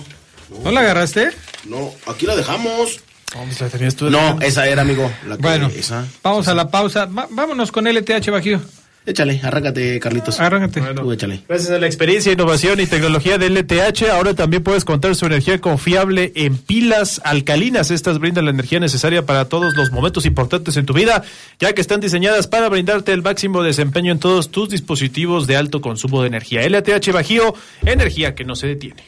¿No 0.61 0.71
la 0.71 0.81
agarraste? 0.81 1.29
No, 1.65 1.89
aquí 2.05 2.25
la 2.25 2.35
dejamos. 2.35 2.99
Vamos, 3.33 3.61
la 3.61 3.69
tenías 3.69 3.95
tú. 3.95 4.09
No, 4.09 4.41
esa 4.41 4.67
era, 4.67 4.81
amigo. 4.81 5.09
La 5.25 5.37
que- 5.37 5.41
Bueno, 5.41 5.71
esa. 5.73 6.05
vamos 6.21 6.49
a 6.49 6.53
la 6.53 6.69
pausa. 6.69 7.05
Va- 7.05 7.27
vámonos 7.31 7.71
con 7.71 7.87
LTH 7.87 8.29
Bajío. 8.29 8.59
Échale, 9.05 9.39
arráncate, 9.43 9.99
Carlitos. 9.99 10.39
Arráncate. 10.39 10.81
Tú 10.93 11.11
échale. 11.11 11.41
Gracias 11.47 11.71
a 11.71 11.79
la 11.79 11.87
experiencia, 11.87 12.31
innovación 12.31 12.79
y 12.79 12.85
tecnología 12.85 13.37
de 13.37 13.49
LTH, 13.49 14.09
ahora 14.11 14.33
también 14.33 14.61
puedes 14.61 14.85
contar 14.85 15.15
su 15.15 15.25
energía 15.25 15.59
confiable 15.59 16.31
en 16.35 16.57
pilas 16.57 17.21
alcalinas. 17.23 17.91
Estas 17.91 18.19
brindan 18.19 18.45
la 18.45 18.51
energía 18.51 18.79
necesaria 18.79 19.25
para 19.25 19.45
todos 19.45 19.75
los 19.75 19.91
momentos 19.91 20.25
importantes 20.25 20.77
en 20.77 20.85
tu 20.85 20.93
vida, 20.93 21.23
ya 21.59 21.73
que 21.73 21.81
están 21.81 22.01
diseñadas 22.01 22.47
para 22.47 22.69
brindarte 22.69 23.13
el 23.13 23.23
máximo 23.23 23.63
desempeño 23.63 24.11
en 24.11 24.19
todos 24.19 24.51
tus 24.51 24.69
dispositivos 24.69 25.47
de 25.47 25.55
alto 25.55 25.81
consumo 25.81 26.21
de 26.21 26.27
energía. 26.27 26.67
LTH 26.67 27.11
Bajío, 27.11 27.55
energía 27.85 28.35
que 28.35 28.43
no 28.43 28.55
se 28.55 28.67
detiene. 28.67 29.03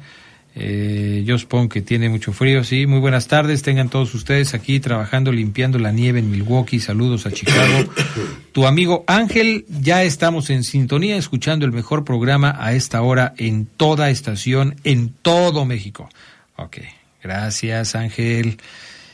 Eh, 0.57 1.23
yo 1.25 1.37
supongo 1.37 1.67
que 1.67 1.81
tiene 1.81 2.07
mucho 2.07 2.31
frío, 2.31 2.63
sí. 2.63 2.87
Muy 2.87 2.99
buenas 2.99 3.27
tardes, 3.27 3.61
tengan 3.61 3.89
todos 3.89 4.13
ustedes 4.15 4.53
aquí 4.53 4.79
trabajando, 4.79 5.33
limpiando 5.33 5.77
la 5.79 5.91
nieve 5.91 6.19
en 6.19 6.31
Milwaukee. 6.31 6.79
Saludos 6.79 7.25
a 7.25 7.31
Chicago. 7.31 7.91
Tu 8.53 8.65
amigo 8.65 9.03
Ángel, 9.05 9.65
ya 9.67 10.03
estamos 10.03 10.49
en 10.49 10.63
sintonía, 10.63 11.17
escuchando 11.17 11.65
el 11.65 11.73
mejor 11.73 12.05
programa 12.05 12.55
a 12.57 12.71
esta 12.71 13.01
hora 13.01 13.33
en 13.37 13.65
toda 13.65 14.09
estación, 14.09 14.77
en 14.85 15.09
todo 15.09 15.65
México. 15.65 16.07
Ok, 16.55 16.77
gracias 17.21 17.95
Ángel. 17.95 18.57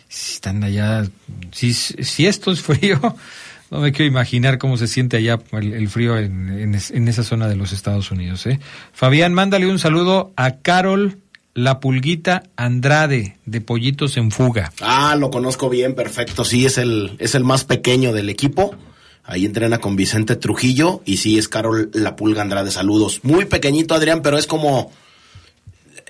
Si 0.08 0.36
están 0.36 0.64
allá, 0.64 1.08
si, 1.52 1.74
si 1.74 2.28
esto 2.28 2.52
es 2.52 2.62
frío, 2.62 3.00
No 3.72 3.80
me 3.80 3.94
quiero 3.94 4.12
imaginar 4.12 4.58
cómo 4.58 4.76
se 4.76 4.86
siente 4.86 5.16
allá 5.16 5.40
el, 5.54 5.72
el 5.72 5.88
frío 5.88 6.18
en, 6.18 6.50
en, 6.50 6.76
en, 6.76 7.08
esa 7.08 7.24
zona 7.24 7.48
de 7.48 7.56
los 7.56 7.72
Estados 7.72 8.12
Unidos. 8.12 8.46
¿eh? 8.46 8.60
Fabián, 8.92 9.34
mándale 9.34 9.66
un 9.66 9.80
saludo 9.80 10.34
a 10.36 10.58
Carol 10.58 11.20
La 11.54 11.80
Pulguita 11.80 12.44
Andrade 12.56 13.38
de 13.46 13.62
Pollitos 13.62 14.16
en 14.18 14.32
Fuga. 14.32 14.72
Ah, 14.80 15.16
lo 15.18 15.32
conozco 15.32 15.70
bien, 15.70 15.96
perfecto. 15.96 16.46
Sí, 16.46 16.66
es 16.66 16.78
el, 16.78 17.16
es 17.20 17.36
el 17.36 17.44
más 17.44 17.66
pequeño 17.66 18.14
del 18.14 18.30
equipo. 18.30 18.76
Ahí 19.24 19.46
entrena 19.46 19.80
con 19.80 19.96
Vicente 19.96 20.36
Trujillo 20.36 21.02
y 21.06 21.18
sí 21.18 21.38
es 21.38 21.48
Carol 21.48 21.92
La 21.94 22.16
Pulga 22.16 22.42
Andrade. 22.42 22.72
Saludos. 22.72 23.20
Muy 23.24 23.46
pequeñito, 23.46 23.94
Adrián, 23.94 24.22
pero 24.22 24.38
es 24.38 24.48
como, 24.48 24.92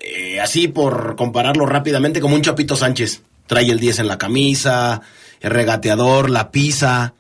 eh, 0.01 0.39
así 0.39 0.67
por 0.67 1.15
compararlo 1.15 1.65
rápidamente, 1.65 2.21
como 2.21 2.35
un 2.35 2.41
Chapito 2.41 2.75
Sánchez. 2.75 3.23
Trae 3.47 3.69
el 3.69 3.79
10 3.79 3.99
en 3.99 4.07
la 4.07 4.17
camisa, 4.17 5.01
el 5.41 5.51
regateador, 5.51 6.29
la 6.29 6.51
pisa. 6.51 7.15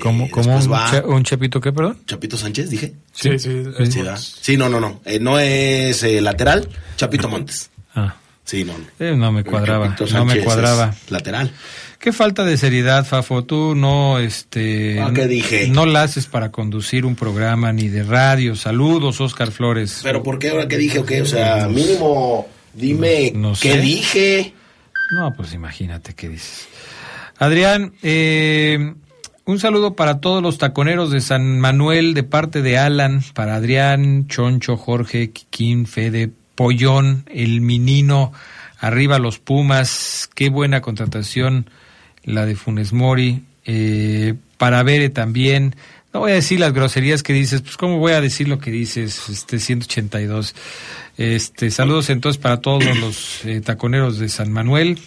¿Cómo, 0.00 0.26
Eh, 0.26 0.30
cómo 0.30 0.56
un, 0.56 0.72
va- 0.72 0.90
cha- 0.90 1.06
un 1.06 1.24
chapito 1.24 1.60
qué, 1.60 1.72
perdón? 1.72 1.98
Chapito 2.06 2.36
Sánchez, 2.36 2.68
dije. 2.70 2.92
Sí, 3.12 3.38
sí. 3.38 3.62
Sí, 3.90 3.98
¿verdad? 3.98 4.18
Sí, 4.18 4.56
no, 4.56 4.68
no, 4.68 4.80
no. 4.80 5.00
Eh, 5.04 5.18
no 5.18 5.38
es 5.38 6.02
eh, 6.02 6.20
lateral, 6.20 6.68
Chapito 6.96 7.28
Montes. 7.28 7.70
Ah, 7.94 8.14
Sí, 8.44 8.64
no. 8.64 8.74
eh, 8.98 9.14
no 9.16 9.30
me 9.32 9.44
cuadraba, 9.44 9.94
no 10.12 10.24
me 10.24 10.40
cuadraba. 10.42 10.94
Lateral. 11.10 11.50
Qué 11.98 12.12
falta 12.12 12.44
de 12.44 12.56
seriedad, 12.56 13.04
Fafo. 13.04 13.44
Tú 13.44 13.74
no, 13.74 14.18
este, 14.18 15.00
Ah, 15.00 15.10
¿qué 15.14 15.26
dije? 15.26 15.68
no 15.68 15.84
la 15.84 16.02
haces 16.04 16.26
para 16.26 16.50
conducir 16.52 17.04
un 17.04 17.16
programa 17.16 17.72
ni 17.72 17.88
de 17.88 18.04
radio. 18.04 18.54
Saludos, 18.56 19.20
Oscar 19.20 19.50
Flores. 19.50 20.00
Pero 20.02 20.22
¿por 20.22 20.38
qué 20.38 20.50
ahora 20.50 20.68
qué 20.68 20.78
dije 20.78 21.00
o 21.00 21.04
qué? 21.06 21.22
O 21.22 21.26
sea, 21.26 21.66
mínimo 21.68 22.46
dime 22.72 23.32
No 23.34 23.52
qué 23.60 23.72
sé. 23.72 23.80
dije. 23.80 24.54
No, 25.12 25.32
pues 25.34 25.52
imagínate 25.54 26.14
qué 26.14 26.28
dices. 26.28 26.68
Adrián, 27.38 27.94
eh, 28.02 28.94
un 29.48 29.58
saludo 29.58 29.94
para 29.94 30.20
todos 30.20 30.42
los 30.42 30.58
taconeros 30.58 31.10
de 31.10 31.22
San 31.22 31.58
Manuel 31.58 32.12
de 32.12 32.22
parte 32.22 32.60
de 32.60 32.76
Alan, 32.76 33.22
para 33.32 33.54
Adrián, 33.54 34.28
Choncho, 34.28 34.76
Jorge, 34.76 35.30
Quiquín, 35.30 35.86
Fede, 35.86 36.30
Pollón, 36.54 37.24
el 37.32 37.62
Minino, 37.62 38.34
arriba 38.78 39.18
los 39.18 39.38
Pumas, 39.38 40.28
qué 40.34 40.50
buena 40.50 40.82
contratación 40.82 41.70
la 42.24 42.44
de 42.44 42.56
Funes 42.56 42.92
Mori, 42.92 43.42
eh, 43.64 44.34
para 44.58 44.82
Bere 44.82 45.08
también. 45.08 45.74
No 46.12 46.20
voy 46.20 46.32
a 46.32 46.34
decir 46.34 46.60
las 46.60 46.74
groserías 46.74 47.22
que 47.22 47.32
dices, 47.32 47.62
pues 47.62 47.78
cómo 47.78 47.96
voy 47.96 48.12
a 48.12 48.20
decir 48.20 48.48
lo 48.48 48.58
que 48.58 48.70
dices, 48.70 49.30
este 49.30 49.60
182. 49.60 50.54
Este, 51.16 51.70
saludos 51.70 52.10
entonces 52.10 52.38
para 52.38 52.60
todos 52.60 52.84
los 52.98 53.46
eh, 53.46 53.62
taconeros 53.62 54.18
de 54.18 54.28
San 54.28 54.52
Manuel, 54.52 54.98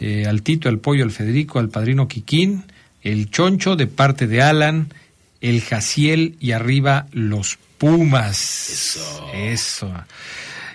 eh, 0.00 0.24
al 0.26 0.42
Tito, 0.42 0.68
al 0.68 0.80
Pollo, 0.80 1.04
al 1.04 1.12
Federico, 1.12 1.60
al 1.60 1.68
Padrino 1.68 2.08
Quiquín, 2.08 2.64
el 3.02 3.30
Choncho 3.30 3.76
de 3.76 3.86
parte 3.86 4.26
de 4.26 4.42
Alan, 4.42 4.92
el 5.40 5.62
Jaciel 5.62 6.36
y 6.40 6.52
arriba 6.52 7.06
los 7.12 7.58
Pumas. 7.78 8.68
Eso. 8.70 9.30
Eso. 9.34 9.92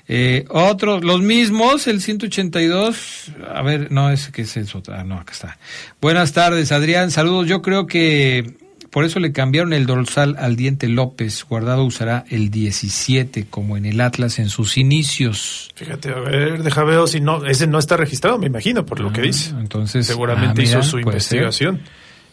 Eh, 0.07 0.45
otros, 0.49 1.03
los 1.03 1.21
mismos, 1.21 1.87
el 1.87 2.01
182. 2.01 3.31
A 3.53 3.61
ver, 3.61 3.91
no, 3.91 4.09
es 4.09 4.29
que 4.29 4.43
es 4.43 4.57
eso. 4.57 4.81
Ah, 4.91 5.03
no, 5.03 5.19
acá 5.19 5.33
está. 5.33 5.57
Buenas 6.01 6.33
tardes, 6.33 6.71
Adrián. 6.71 7.11
Saludos. 7.11 7.47
Yo 7.47 7.61
creo 7.61 7.85
que 7.87 8.55
por 8.95 9.03
eso 9.03 9.19
le 9.19 9.31
cambiaron 9.31 9.73
el 9.73 9.85
dorsal 9.87 10.35
al 10.39 10.55
diente 10.55 10.87
López. 10.87 11.43
Guardado 11.43 11.83
usará 11.83 12.23
el 12.29 12.49
17 12.49 13.45
como 13.49 13.77
en 13.77 13.85
el 13.85 13.99
Atlas 13.99 14.39
en 14.39 14.49
sus 14.49 14.77
inicios. 14.77 15.69
Fíjate, 15.75 16.11
a 16.11 16.19
ver, 16.19 16.63
deja 16.63 16.83
ver 16.83 17.07
si 17.07 17.19
no, 17.19 17.45
ese 17.45 17.67
no 17.67 17.77
está 17.77 17.97
registrado, 17.97 18.37
me 18.37 18.47
imagino, 18.47 18.85
por 18.85 18.99
lo 18.99 19.11
que 19.11 19.21
dice. 19.21 19.51
Ah, 19.53 19.59
Entonces, 19.59 20.07
Seguramente 20.07 20.61
ah, 20.61 20.65
mira, 20.65 20.79
hizo 20.79 20.83
su 20.83 21.51
ser. 21.51 21.79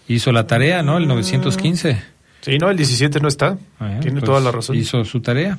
Hizo 0.08 0.32
la 0.32 0.46
tarea, 0.46 0.82
¿no? 0.82 0.98
El 0.98 1.06
915. 1.08 2.02
Sí, 2.42 2.58
no, 2.58 2.70
el 2.70 2.76
17 2.76 3.20
no 3.20 3.28
está. 3.28 3.56
Ah, 3.78 3.98
Tiene 4.00 4.20
pues, 4.20 4.24
toda 4.24 4.40
la 4.40 4.50
razón. 4.50 4.76
Hizo 4.76 5.04
su 5.04 5.20
tarea. 5.20 5.58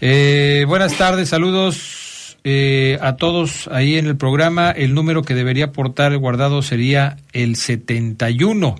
Eh, 0.00 0.64
buenas 0.66 0.98
tardes, 0.98 1.28
saludos 1.28 2.38
eh, 2.44 2.98
a 3.00 3.16
todos 3.16 3.68
ahí 3.72 3.96
en 3.96 4.06
el 4.06 4.16
programa. 4.16 4.70
El 4.70 4.94
número 4.94 5.22
que 5.22 5.34
debería 5.34 5.72
portar 5.72 6.16
guardado 6.18 6.62
sería 6.62 7.16
el 7.32 7.56
71, 7.56 8.76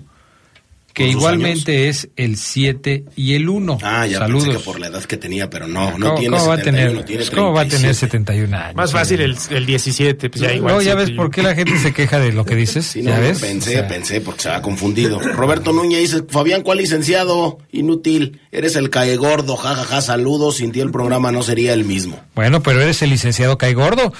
que 0.97 1.03
¿Con 1.03 1.11
sus 1.13 1.21
igualmente 1.21 1.89
es 1.89 2.09
el 2.15 2.37
7 2.37 3.03
y 3.15 3.35
el 3.35 3.47
1. 3.49 3.77
Ah, 3.83 4.07
ya 4.07 4.17
saludos. 4.17 4.45
pensé 4.45 4.57
que 4.57 4.63
por 4.65 4.79
la 4.79 4.87
edad 4.87 5.03
que 5.03 5.15
tenía, 5.17 5.47
pero 5.47 5.67
no, 5.67 5.95
no 5.95 6.07
¿Cómo, 6.07 6.19
tiene 6.19 6.35
cómo 6.37 6.47
va 6.49 6.55
a 6.55 6.57
71, 6.57 6.91
tener, 6.91 7.05
tiene 7.05 7.25
¿Cómo 7.27 7.53
va 7.53 7.61
a 7.61 7.63
tener 7.65 7.81
37. 7.81 8.07
71 8.07 8.57
años? 8.57 8.75
Más 8.75 8.91
fácil 8.91 9.21
el, 9.21 9.37
el 9.51 9.65
17, 9.67 10.29
pues 10.31 10.41
ya 10.41 10.53
igual. 10.55 10.73
Luego 10.73 10.81
ya 10.81 10.95
ves 10.95 11.11
por 11.11 11.29
qué 11.29 11.43
la 11.43 11.53
gente 11.53 11.77
se 11.77 11.93
queja 11.93 12.17
de 12.17 12.31
lo 12.31 12.45
que 12.45 12.55
dices. 12.55 12.87
Sí, 12.87 13.03
no, 13.03 13.11
¿Ya 13.11 13.19
ves? 13.19 13.37
pensé, 13.37 13.69
O 13.69 13.73
sea, 13.73 13.87
pensé, 13.87 14.21
porque 14.21 14.41
se 14.41 14.49
ha 14.49 14.63
confundido. 14.63 15.19
Roberto 15.19 15.71
Núñez 15.71 15.99
dice, 15.99 16.23
Fabián, 16.27 16.63
¿cuál 16.63 16.79
licenciado? 16.79 17.59
Inútil, 17.71 18.41
eres 18.51 18.75
el 18.75 18.89
cae 18.89 19.17
gordo, 19.17 19.55
jajaja, 19.55 20.01
saludos, 20.01 20.57
sin 20.57 20.71
ti 20.71 20.79
el 20.79 20.89
programa 20.89 21.31
no 21.31 21.43
sería 21.43 21.73
el 21.73 21.85
mismo. 21.85 22.19
Bueno, 22.33 22.63
pero 22.63 22.81
eres 22.81 23.03
el 23.03 23.11
licenciado 23.11 23.59
Cae 23.59 23.75
Gordo. 23.75 24.11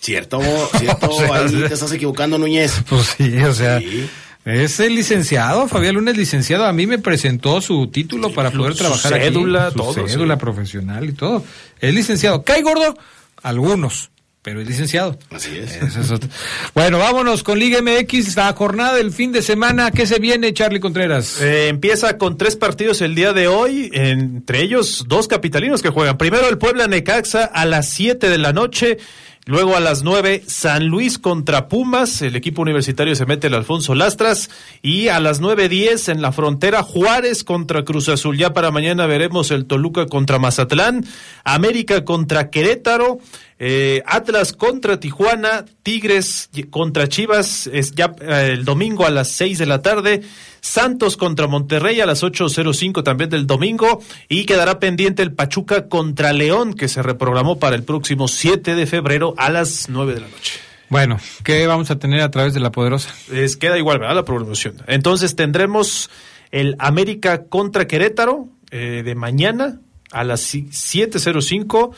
Cierto, 0.00 0.40
cierto, 0.78 1.08
O 1.10 1.18
sea, 1.18 1.34
ahí 1.34 1.64
te 1.66 1.74
estás 1.74 1.90
equivocando, 1.92 2.38
Núñez. 2.38 2.82
Pues 2.88 3.14
sí, 3.16 3.36
o 3.38 3.52
sea, 3.52 3.80
Sí. 3.80 4.08
Es 4.44 4.78
el 4.80 4.94
licenciado, 4.94 5.68
Fabián 5.68 5.94
Lunes 5.94 6.16
licenciado. 6.16 6.66
A 6.66 6.72
mí 6.72 6.86
me 6.86 6.98
presentó 6.98 7.60
su 7.60 7.86
título 7.88 8.32
para 8.32 8.50
poder 8.50 8.72
su 8.72 8.80
trabajar 8.80 9.14
aquí, 9.14 9.24
cédula, 9.24 9.70
su 9.70 9.76
todo, 9.76 10.08
cédula 10.08 10.34
sí. 10.34 10.40
profesional 10.40 11.08
y 11.08 11.12
todo. 11.12 11.44
Es 11.80 11.94
licenciado. 11.94 12.42
¿Cae 12.42 12.62
gordo? 12.62 12.96
Algunos, 13.42 14.10
pero 14.42 14.60
es 14.60 14.68
licenciado. 14.68 15.18
Así 15.30 15.56
es. 15.56 15.76
Eso 15.76 16.00
es 16.00 16.10
otro. 16.10 16.28
Bueno, 16.74 16.98
vámonos 16.98 17.42
con 17.42 17.58
Liga 17.58 17.80
MX, 17.80 18.36
la 18.36 18.52
jornada 18.52 18.94
del 18.94 19.12
fin 19.12 19.32
de 19.32 19.40
semana. 19.40 19.90
¿Qué 19.90 20.06
se 20.06 20.18
viene, 20.18 20.52
Charlie 20.52 20.80
Contreras? 20.80 21.40
Eh, 21.40 21.68
empieza 21.68 22.18
con 22.18 22.36
tres 22.36 22.54
partidos 22.54 23.00
el 23.00 23.14
día 23.14 23.32
de 23.32 23.48
hoy, 23.48 23.90
entre 23.94 24.60
ellos 24.60 25.06
dos 25.08 25.26
capitalinos 25.26 25.80
que 25.80 25.88
juegan. 25.88 26.18
Primero 26.18 26.48
el 26.50 26.58
Puebla 26.58 26.86
Necaxa 26.86 27.44
a 27.44 27.64
las 27.64 27.88
7 27.88 28.28
de 28.28 28.38
la 28.38 28.52
noche. 28.52 28.98
Luego 29.46 29.76
a 29.76 29.80
las 29.80 30.02
9, 30.02 30.42
San 30.46 30.86
Luis 30.86 31.18
contra 31.18 31.68
Pumas. 31.68 32.22
El 32.22 32.34
equipo 32.34 32.62
universitario 32.62 33.14
se 33.14 33.26
mete 33.26 33.48
el 33.48 33.54
Alfonso 33.54 33.94
Lastras. 33.94 34.48
Y 34.80 35.08
a 35.08 35.20
las 35.20 35.42
9.10 35.42 36.10
en 36.10 36.22
la 36.22 36.32
frontera, 36.32 36.82
Juárez 36.82 37.44
contra 37.44 37.84
Cruz 37.84 38.08
Azul. 38.08 38.38
Ya 38.38 38.54
para 38.54 38.70
mañana 38.70 39.04
veremos 39.04 39.50
el 39.50 39.66
Toluca 39.66 40.06
contra 40.06 40.38
Mazatlán. 40.38 41.04
América 41.44 42.06
contra 42.06 42.48
Querétaro. 42.48 43.18
Eh, 43.66 44.02
Atlas 44.04 44.52
contra 44.52 45.00
Tijuana. 45.00 45.64
Tigres 45.82 46.50
contra 46.70 47.08
Chivas. 47.08 47.66
Es 47.66 47.92
ya 47.92 48.14
eh, 48.20 48.50
el 48.52 48.64
domingo 48.66 49.06
a 49.06 49.10
las 49.10 49.28
6 49.30 49.58
de 49.58 49.64
la 49.66 49.80
tarde. 49.80 50.20
Santos 50.60 51.16
contra 51.16 51.46
Monterrey 51.46 52.00
a 52.00 52.06
las 52.06 52.22
8.05 52.22 53.02
también 53.02 53.30
del 53.30 53.46
domingo 53.46 54.02
y 54.28 54.44
quedará 54.44 54.78
pendiente 54.80 55.22
el 55.22 55.32
Pachuca 55.32 55.88
contra 55.88 56.32
León 56.32 56.74
que 56.74 56.88
se 56.88 57.02
reprogramó 57.02 57.58
para 57.58 57.76
el 57.76 57.82
próximo 57.84 58.28
7 58.28 58.74
de 58.74 58.86
febrero 58.86 59.34
a 59.38 59.50
las 59.50 59.88
9 59.88 60.14
de 60.14 60.20
la 60.20 60.28
noche. 60.28 60.52
Bueno, 60.90 61.18
¿qué 61.42 61.66
vamos 61.66 61.90
a 61.90 61.98
tener 61.98 62.20
a 62.20 62.30
través 62.30 62.52
de 62.54 62.60
la 62.60 62.70
poderosa? 62.70 63.14
Es, 63.32 63.56
queda 63.56 63.78
igual, 63.78 63.98
¿verdad? 63.98 64.14
La 64.14 64.24
programación. 64.24 64.76
Entonces 64.86 65.36
tendremos 65.36 66.10
el 66.50 66.76
América 66.78 67.44
contra 67.46 67.86
Querétaro 67.86 68.48
eh, 68.70 69.02
de 69.04 69.14
mañana 69.14 69.80
a 70.12 70.24
las 70.24 70.40
si- 70.40 70.68
7.05. 70.70 71.94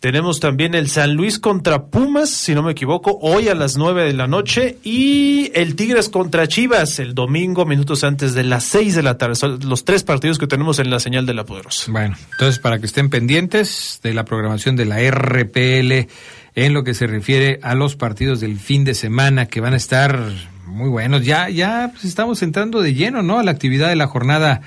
Tenemos 0.00 0.40
también 0.40 0.74
el 0.74 0.88
San 0.88 1.14
Luis 1.14 1.38
contra 1.38 1.86
Pumas, 1.86 2.28
si 2.28 2.54
no 2.54 2.62
me 2.62 2.72
equivoco, 2.72 3.18
hoy 3.22 3.48
a 3.48 3.54
las 3.54 3.78
9 3.78 4.04
de 4.04 4.12
la 4.12 4.26
noche. 4.26 4.76
Y 4.84 5.50
el 5.54 5.74
Tigres 5.74 6.10
contra 6.10 6.46
Chivas 6.46 6.98
el 6.98 7.14
domingo, 7.14 7.64
minutos 7.64 8.04
antes 8.04 8.34
de 8.34 8.44
las 8.44 8.64
6 8.64 8.94
de 8.94 9.02
la 9.02 9.16
tarde. 9.16 9.36
Son 9.36 9.58
los 9.66 9.84
tres 9.84 10.02
partidos 10.04 10.38
que 10.38 10.46
tenemos 10.46 10.78
en 10.78 10.90
la 10.90 11.00
señal 11.00 11.24
de 11.24 11.32
la 11.32 11.44
Poderosa. 11.44 11.90
Bueno, 11.90 12.14
entonces 12.32 12.58
para 12.58 12.78
que 12.78 12.86
estén 12.86 13.08
pendientes 13.08 14.00
de 14.02 14.12
la 14.12 14.26
programación 14.26 14.76
de 14.76 14.84
la 14.84 14.98
RPL 15.10 16.08
en 16.54 16.74
lo 16.74 16.84
que 16.84 16.92
se 16.92 17.06
refiere 17.06 17.58
a 17.62 17.74
los 17.74 17.96
partidos 17.96 18.40
del 18.40 18.58
fin 18.58 18.84
de 18.84 18.94
semana 18.94 19.46
que 19.46 19.60
van 19.60 19.72
a 19.72 19.76
estar 19.76 20.30
muy 20.66 20.90
buenos. 20.90 21.24
Ya, 21.24 21.48
ya 21.48 21.90
pues, 21.92 22.04
estamos 22.04 22.42
entrando 22.42 22.82
de 22.82 22.92
lleno, 22.92 23.22
¿no? 23.22 23.38
A 23.38 23.42
la 23.42 23.50
actividad 23.50 23.88
de 23.88 23.96
la 23.96 24.06
jornada 24.06 24.60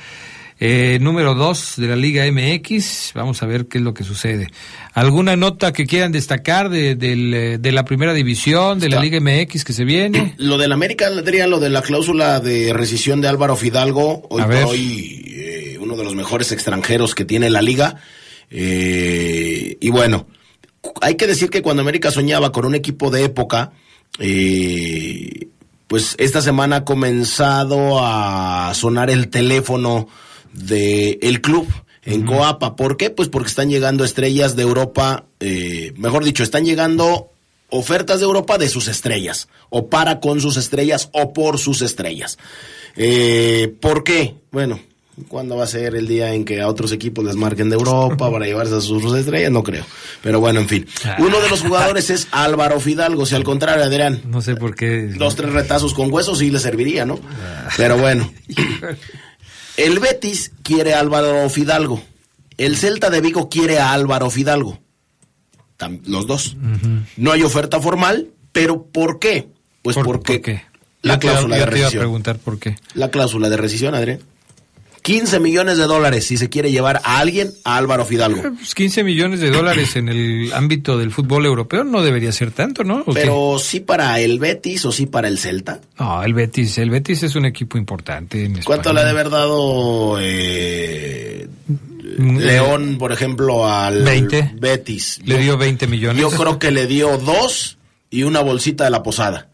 eh, 0.59 0.97
número 1.01 1.35
2 1.35 1.75
de 1.77 1.87
la 1.87 1.95
Liga 1.95 2.25
MX. 2.29 3.11
Vamos 3.15 3.41
a 3.41 3.45
ver 3.45 3.67
qué 3.67 3.77
es 3.77 3.83
lo 3.83 3.93
que 3.93 4.03
sucede. 4.03 4.47
¿Alguna 4.93 5.35
nota 5.35 5.71
que 5.71 5.85
quieran 5.85 6.11
destacar 6.11 6.69
de, 6.69 6.95
del, 6.95 7.33
eh, 7.33 7.57
de 7.57 7.71
la 7.71 7.85
primera 7.85 8.13
división, 8.13 8.79
de 8.79 8.89
la. 8.89 8.99
Liga 8.99 9.19
MX 9.19 9.63
que 9.63 9.73
se 9.73 9.85
viene? 9.85 10.35
Lo 10.37 10.57
del 10.57 10.71
América, 10.71 11.07
Adrián, 11.07 11.49
lo 11.49 11.59
de 11.59 11.69
la 11.69 11.81
cláusula 11.81 12.39
de 12.39 12.73
rescisión 12.73 13.21
de 13.21 13.29
Álvaro 13.29 13.55
Fidalgo, 13.55 14.27
hoy 14.29 14.43
por 14.43 14.53
hoy 14.53 15.23
eh, 15.27 15.77
uno 15.79 15.95
de 15.95 16.03
los 16.03 16.15
mejores 16.15 16.51
extranjeros 16.51 17.15
que 17.15 17.25
tiene 17.25 17.49
la 17.49 17.61
liga. 17.61 17.95
Eh, 18.51 19.77
y 19.79 19.89
bueno, 19.89 20.27
hay 21.01 21.15
que 21.15 21.27
decir 21.27 21.49
que 21.49 21.61
cuando 21.61 21.81
América 21.81 22.11
soñaba 22.11 22.51
con 22.51 22.65
un 22.65 22.75
equipo 22.75 23.09
de 23.09 23.23
época, 23.23 23.71
eh, 24.19 25.47
pues 25.87 26.15
esta 26.19 26.41
semana 26.41 26.77
ha 26.77 26.85
comenzado 26.85 27.99
a 28.03 28.73
sonar 28.75 29.09
el 29.09 29.29
teléfono 29.29 30.07
del 30.53 31.19
el 31.21 31.41
club 31.41 31.67
en 32.03 32.25
Coapa. 32.25 32.75
¿Por 32.75 32.97
qué? 32.97 33.09
Pues 33.09 33.29
porque 33.29 33.49
están 33.49 33.69
llegando 33.69 34.03
estrellas 34.03 34.55
de 34.55 34.63
Europa, 34.63 35.25
eh, 35.39 35.93
mejor 35.97 36.23
dicho, 36.23 36.43
están 36.43 36.65
llegando 36.65 37.29
ofertas 37.69 38.19
de 38.19 38.25
Europa 38.25 38.57
de 38.57 38.69
sus 38.69 38.87
estrellas, 38.87 39.47
o 39.69 39.87
para 39.87 40.19
con 40.19 40.41
sus 40.41 40.57
estrellas, 40.57 41.09
o 41.13 41.33
por 41.33 41.59
sus 41.59 41.81
estrellas. 41.81 42.37
Eh, 42.95 43.73
¿Por 43.79 44.03
qué? 44.03 44.35
Bueno, 44.51 44.79
¿cuándo 45.27 45.55
va 45.55 45.65
a 45.65 45.67
ser 45.67 45.95
el 45.95 46.07
día 46.07 46.33
en 46.33 46.45
que 46.45 46.61
a 46.61 46.67
otros 46.67 46.91
equipos 46.91 47.23
les 47.23 47.35
marquen 47.35 47.69
de 47.69 47.75
Europa 47.75 48.17
para 48.31 48.45
llevarse 48.45 48.75
a 48.75 48.81
sus 48.81 49.13
estrellas? 49.13 49.51
No 49.51 49.61
creo. 49.61 49.85
Pero 50.23 50.39
bueno, 50.39 50.59
en 50.61 50.67
fin. 50.67 50.87
Uno 51.19 51.39
de 51.39 51.49
los 51.49 51.61
jugadores 51.61 52.09
es 52.09 52.27
Álvaro 52.31 52.79
Fidalgo, 52.79 53.25
si 53.27 53.35
al 53.35 53.43
contrario, 53.43 53.83
Adrián. 53.83 54.21
No 54.25 54.41
sé 54.41 54.55
por 54.55 54.75
qué. 54.75 55.13
Dos, 55.15 55.35
tres 55.35 55.53
retazos 55.53 55.93
con 55.93 56.11
huesos 56.11 56.39
sí 56.39 56.49
le 56.49 56.59
serviría, 56.59 57.05
¿no? 57.05 57.19
Pero 57.77 57.97
bueno. 57.97 58.31
El 59.85 59.99
Betis 59.99 60.51
quiere 60.63 60.93
a 60.93 60.99
Álvaro 60.99 61.49
Fidalgo. 61.49 62.01
El 62.57 62.75
Celta 62.77 63.09
de 63.09 63.21
Vigo 63.21 63.47
quiere 63.49 63.79
a 63.79 63.93
Álvaro 63.93 64.29
Fidalgo. 64.29 64.79
Los 66.05 66.27
dos. 66.27 66.57
No 67.15 67.31
hay 67.31 67.43
oferta 67.43 67.79
formal, 67.79 68.27
pero 68.51 68.83
¿por 68.83 69.19
qué? 69.19 69.47
Pues 69.81 69.95
¿Por- 69.95 70.05
porque 70.05 70.33
por 70.33 70.41
qué? 70.41 70.61
la 71.01 71.13
Yo 71.13 71.19
te 71.19 71.27
cláusula 71.27 71.57
yo 71.57 71.65
de 71.65 71.71
te 71.71 71.77
iba 71.77 71.85
a 71.85 71.85
rescisión. 71.85 72.01
preguntar 72.01 72.37
por 72.39 72.59
qué. 72.59 72.75
La 72.93 73.09
cláusula 73.09 73.49
de 73.49 73.55
rescisión, 73.57 73.95
Adrián. 73.95 74.19
15 75.13 75.39
millones 75.39 75.77
de 75.77 75.85
dólares 75.85 76.25
si 76.25 76.37
se 76.37 76.49
quiere 76.49 76.71
llevar 76.71 77.01
a 77.03 77.19
alguien 77.19 77.51
a 77.63 77.77
Álvaro 77.77 78.05
Fidalgo. 78.05 78.41
Pues 78.41 78.75
15 78.75 79.03
millones 79.03 79.39
de 79.39 79.51
dólares 79.51 79.95
en 79.95 80.09
el 80.09 80.51
ámbito 80.53 80.97
del 80.97 81.11
fútbol 81.11 81.45
europeo 81.45 81.83
no 81.83 82.01
debería 82.01 82.31
ser 82.31 82.51
tanto, 82.51 82.83
¿no? 82.83 83.03
Pero 83.13 83.57
sí 83.59 83.79
para 83.79 84.19
el 84.19 84.39
Betis 84.39 84.85
o 84.85 84.91
sí 84.91 85.05
para 85.05 85.27
el 85.27 85.37
Celta. 85.37 85.79
No, 85.99 86.23
el 86.23 86.33
Betis, 86.33 86.77
el 86.77 86.89
Betis 86.89 87.23
es 87.23 87.35
un 87.35 87.45
equipo 87.45 87.77
importante 87.77 88.45
en 88.45 88.61
¿Cuánto 88.63 88.89
España. 88.89 88.93
le 88.93 88.99
ha 88.99 89.03
de 89.05 89.09
haber 89.09 89.29
dado 89.29 90.17
eh, 90.19 91.47
Mm, 92.19 92.37
León, 92.37 92.97
por 92.97 93.13
ejemplo, 93.13 93.67
al 93.67 94.03
20. 94.03 94.55
Betis? 94.55 95.21
Le 95.23 95.37
dio 95.37 95.57
20 95.57 95.87
millones. 95.87 96.21
Yo 96.21 96.29
creo 96.29 96.59
que 96.59 96.69
le 96.69 96.85
dio 96.85 97.17
dos 97.17 97.77
y 98.09 98.23
una 98.23 98.41
bolsita 98.41 98.83
de 98.83 98.89
la 98.89 99.03
posada. 99.03 99.47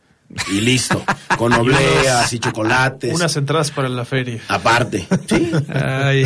Y 0.51 0.61
listo. 0.61 1.03
Con 1.37 1.53
obleas 1.59 2.31
y 2.33 2.39
chocolates. 2.39 3.13
Unas 3.13 3.35
entradas 3.35 3.71
para 3.71 3.89
la 3.89 4.05
feria. 4.05 4.41
Aparte. 4.47 5.07
¿sí? 5.29 5.51
Ay, 5.73 6.25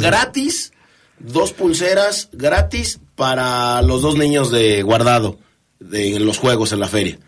gratis. 0.00 0.72
Dos 1.18 1.52
pulseras 1.52 2.28
gratis 2.32 3.00
para 3.16 3.82
los 3.82 4.02
dos 4.02 4.16
niños 4.16 4.50
de 4.52 4.82
guardado 4.82 5.38
de, 5.80 6.14
en 6.16 6.24
los 6.26 6.38
juegos 6.38 6.72
en 6.72 6.80
la 6.80 6.88
feria. 6.88 7.18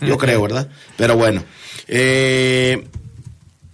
Yo 0.00 0.18
creo, 0.18 0.42
¿verdad? 0.42 0.68
Pero 0.96 1.16
bueno. 1.16 1.44
Eh, 1.86 2.84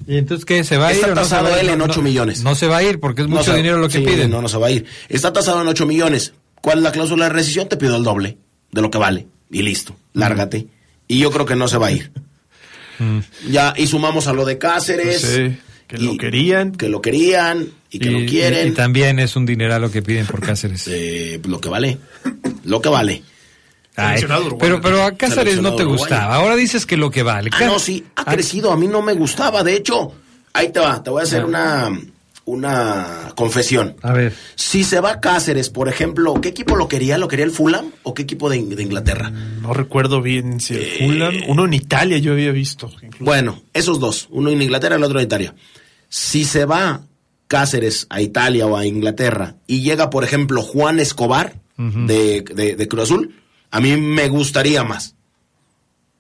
¿Y 0.07 0.19
entonces 0.19 0.45
qué? 0.45 0.65
¿Se 0.65 0.77
va 0.77 0.89
a 0.89 0.93
ir 0.93 0.97
Está 0.99 1.13
o 1.13 1.15
no 1.15 1.25
se 1.25 1.31
tasado 1.31 1.51
va 1.51 1.61
él 1.61 1.69
en 1.71 1.79
No, 1.79 1.85
8 1.87 1.97
no, 1.97 2.03
millones. 2.03 2.43
No 2.43 2.55
se 2.55 2.67
va 2.67 2.79
a 2.79 2.83
ir 2.83 3.01
porque 3.01 3.23
es 3.23 3.29
No 3.29 3.37
mucho 3.37 3.53
se- 3.53 3.57
dinero 3.57 3.79
lo 3.79 3.89
que 3.89 3.99
sí, 3.99 4.05
piden. 4.05 4.31
No, 4.31 4.43
no 4.43 4.49
se 4.49 4.59
va 4.59 4.67
a 4.67 4.71
ir. 4.71 4.85
Está 5.09 5.33
tasado 5.33 5.63
en 5.63 5.69
8 5.69 5.87
millones. 5.87 6.35
¿Cuál 6.61 6.79
es 6.79 6.85
la 6.85 6.93
cláusula 6.93 7.25
de 7.27 7.31
rescisión? 7.31 7.69
Te 7.69 7.77
pido 7.79 7.97
el 7.97 8.03
doble 8.05 8.37
de 8.71 8.83
lo 8.83 8.91
que 8.91 8.99
vale. 8.99 9.27
Y 9.51 9.63
listo. 9.63 9.97
Lárgate. 10.13 10.67
Y 11.09 11.19
yo 11.19 11.31
creo 11.31 11.45
que 11.47 11.57
no 11.57 11.69
se 11.69 11.79
va 11.79 11.89
a 11.89 11.93
ir. 11.93 12.11
Ya, 13.49 13.75
y 13.77 13.87
sumamos 13.87 14.27
a 14.29 14.33
lo 14.33 14.45
de 14.45 14.57
Cáceres. 14.59 15.21
Pues 15.21 15.35
sí, 15.53 15.59
que 15.89 15.99
lo 15.99 16.17
querían. 16.17 16.73
Que 16.73 16.89
lo 16.89 17.03
querían 17.03 17.69
y 17.91 17.99
que 17.99 18.09
Y- 18.09 18.21
lo 18.21 18.29
quieren. 18.31 18.69
y- 18.69 18.71
y 18.71 18.75
también 18.75 19.19
es 19.19 19.37
un 19.37 19.45
dineral 19.47 19.83
lo 19.83 19.91
que 19.91 20.03
piden 20.03 20.27
por 20.27 20.41
Cáceres. 20.41 20.87
Eh, 20.89 21.41
lo 21.47 21.61
que 21.61 21.69
vale. 21.69 21.99
Lo 22.65 22.81
que 22.81 22.89
vale. 22.89 23.23
Ay, 23.97 24.25
pero, 24.59 24.81
pero 24.81 25.05
a 25.05 25.13
Cáceres 25.17 25.61
no 25.61 25.77
te 25.77 25.85
gustaba. 25.85 26.35
Ahora 26.37 26.57
dices 26.57 26.85
que 26.87 26.97
lo 26.97 27.11
que 27.11 27.23
vale. 27.23 27.51
Ah, 27.53 27.65
no, 27.67 27.79
sí, 27.79 28.05
ha 28.17 28.25
crecido. 28.25 28.73
A 28.73 28.77
mí 28.77 28.89
no 28.89 29.03
me 29.03 29.13
gustaba. 29.15 29.63
De 29.63 29.75
hecho, 29.77 30.13
ahí 30.53 30.71
te 30.73 30.81
va. 30.81 31.01
Te 31.03 31.11
voy 31.11 31.21
a 31.21 31.25
hacer 31.25 31.45
una, 31.45 31.91
una 32.47 33.33
confesión. 33.37 33.97
A 34.03 34.13
ver. 34.13 34.35
Si 34.55 34.85
se 34.85 35.01
va 35.01 35.21
Cáceres, 35.21 35.71
por 35.71 35.89
ejemplo, 35.89 36.35
¿qué 36.41 36.51
equipo 36.51 36.77
lo 36.77 36.89
quería? 36.89 37.17
¿Lo 37.19 37.27
quería 37.29 37.45
el 37.47 37.51
Fulham 37.51 37.87
o 38.03 38.13
qué 38.15 38.23
equipo 38.23 38.51
de, 38.51 38.63
de 38.63 38.83
Inglaterra? 38.83 39.31
No 39.31 39.73
recuerdo 39.73 40.21
bien 40.21 40.61
si 40.61 40.75
el 40.75 40.81
Eh, 40.83 40.97
Fulham, 41.07 41.35
uno 41.49 41.65
en 41.65 41.73
Italia 41.75 42.19
yo 42.19 42.33
había 42.33 42.53
visto. 42.53 42.91
incluso. 43.03 43.25
Bueno, 43.25 43.63
esos 43.73 43.99
dos, 44.01 44.29
uno 44.31 44.51
en 44.51 44.61
Inglaterra 44.61 44.97
y 44.97 44.99
el 44.99 45.05
otro 45.05 45.19
en 45.21 45.25
Italia. 45.27 45.55
Si 46.09 46.45
se 46.45 46.65
va 46.67 47.03
Cáceres 47.47 48.07
a 48.11 48.21
Italia 48.21 48.67
o 48.67 48.77
a 48.77 48.87
Inglaterra 48.87 49.57
y 49.67 49.81
llega, 49.83 50.11
por 50.11 50.25
ejemplo, 50.25 50.63
Juan 50.63 50.99
Escobar 51.01 51.55
de, 51.77 52.43
de- 52.43 52.77
de 52.77 52.89
Cruz 52.89 53.05
Azul, 53.05 53.35
a 53.71 53.81
mí 53.81 53.97
me 53.97 54.29
gustaría 54.29 54.85
más. 54.85 55.15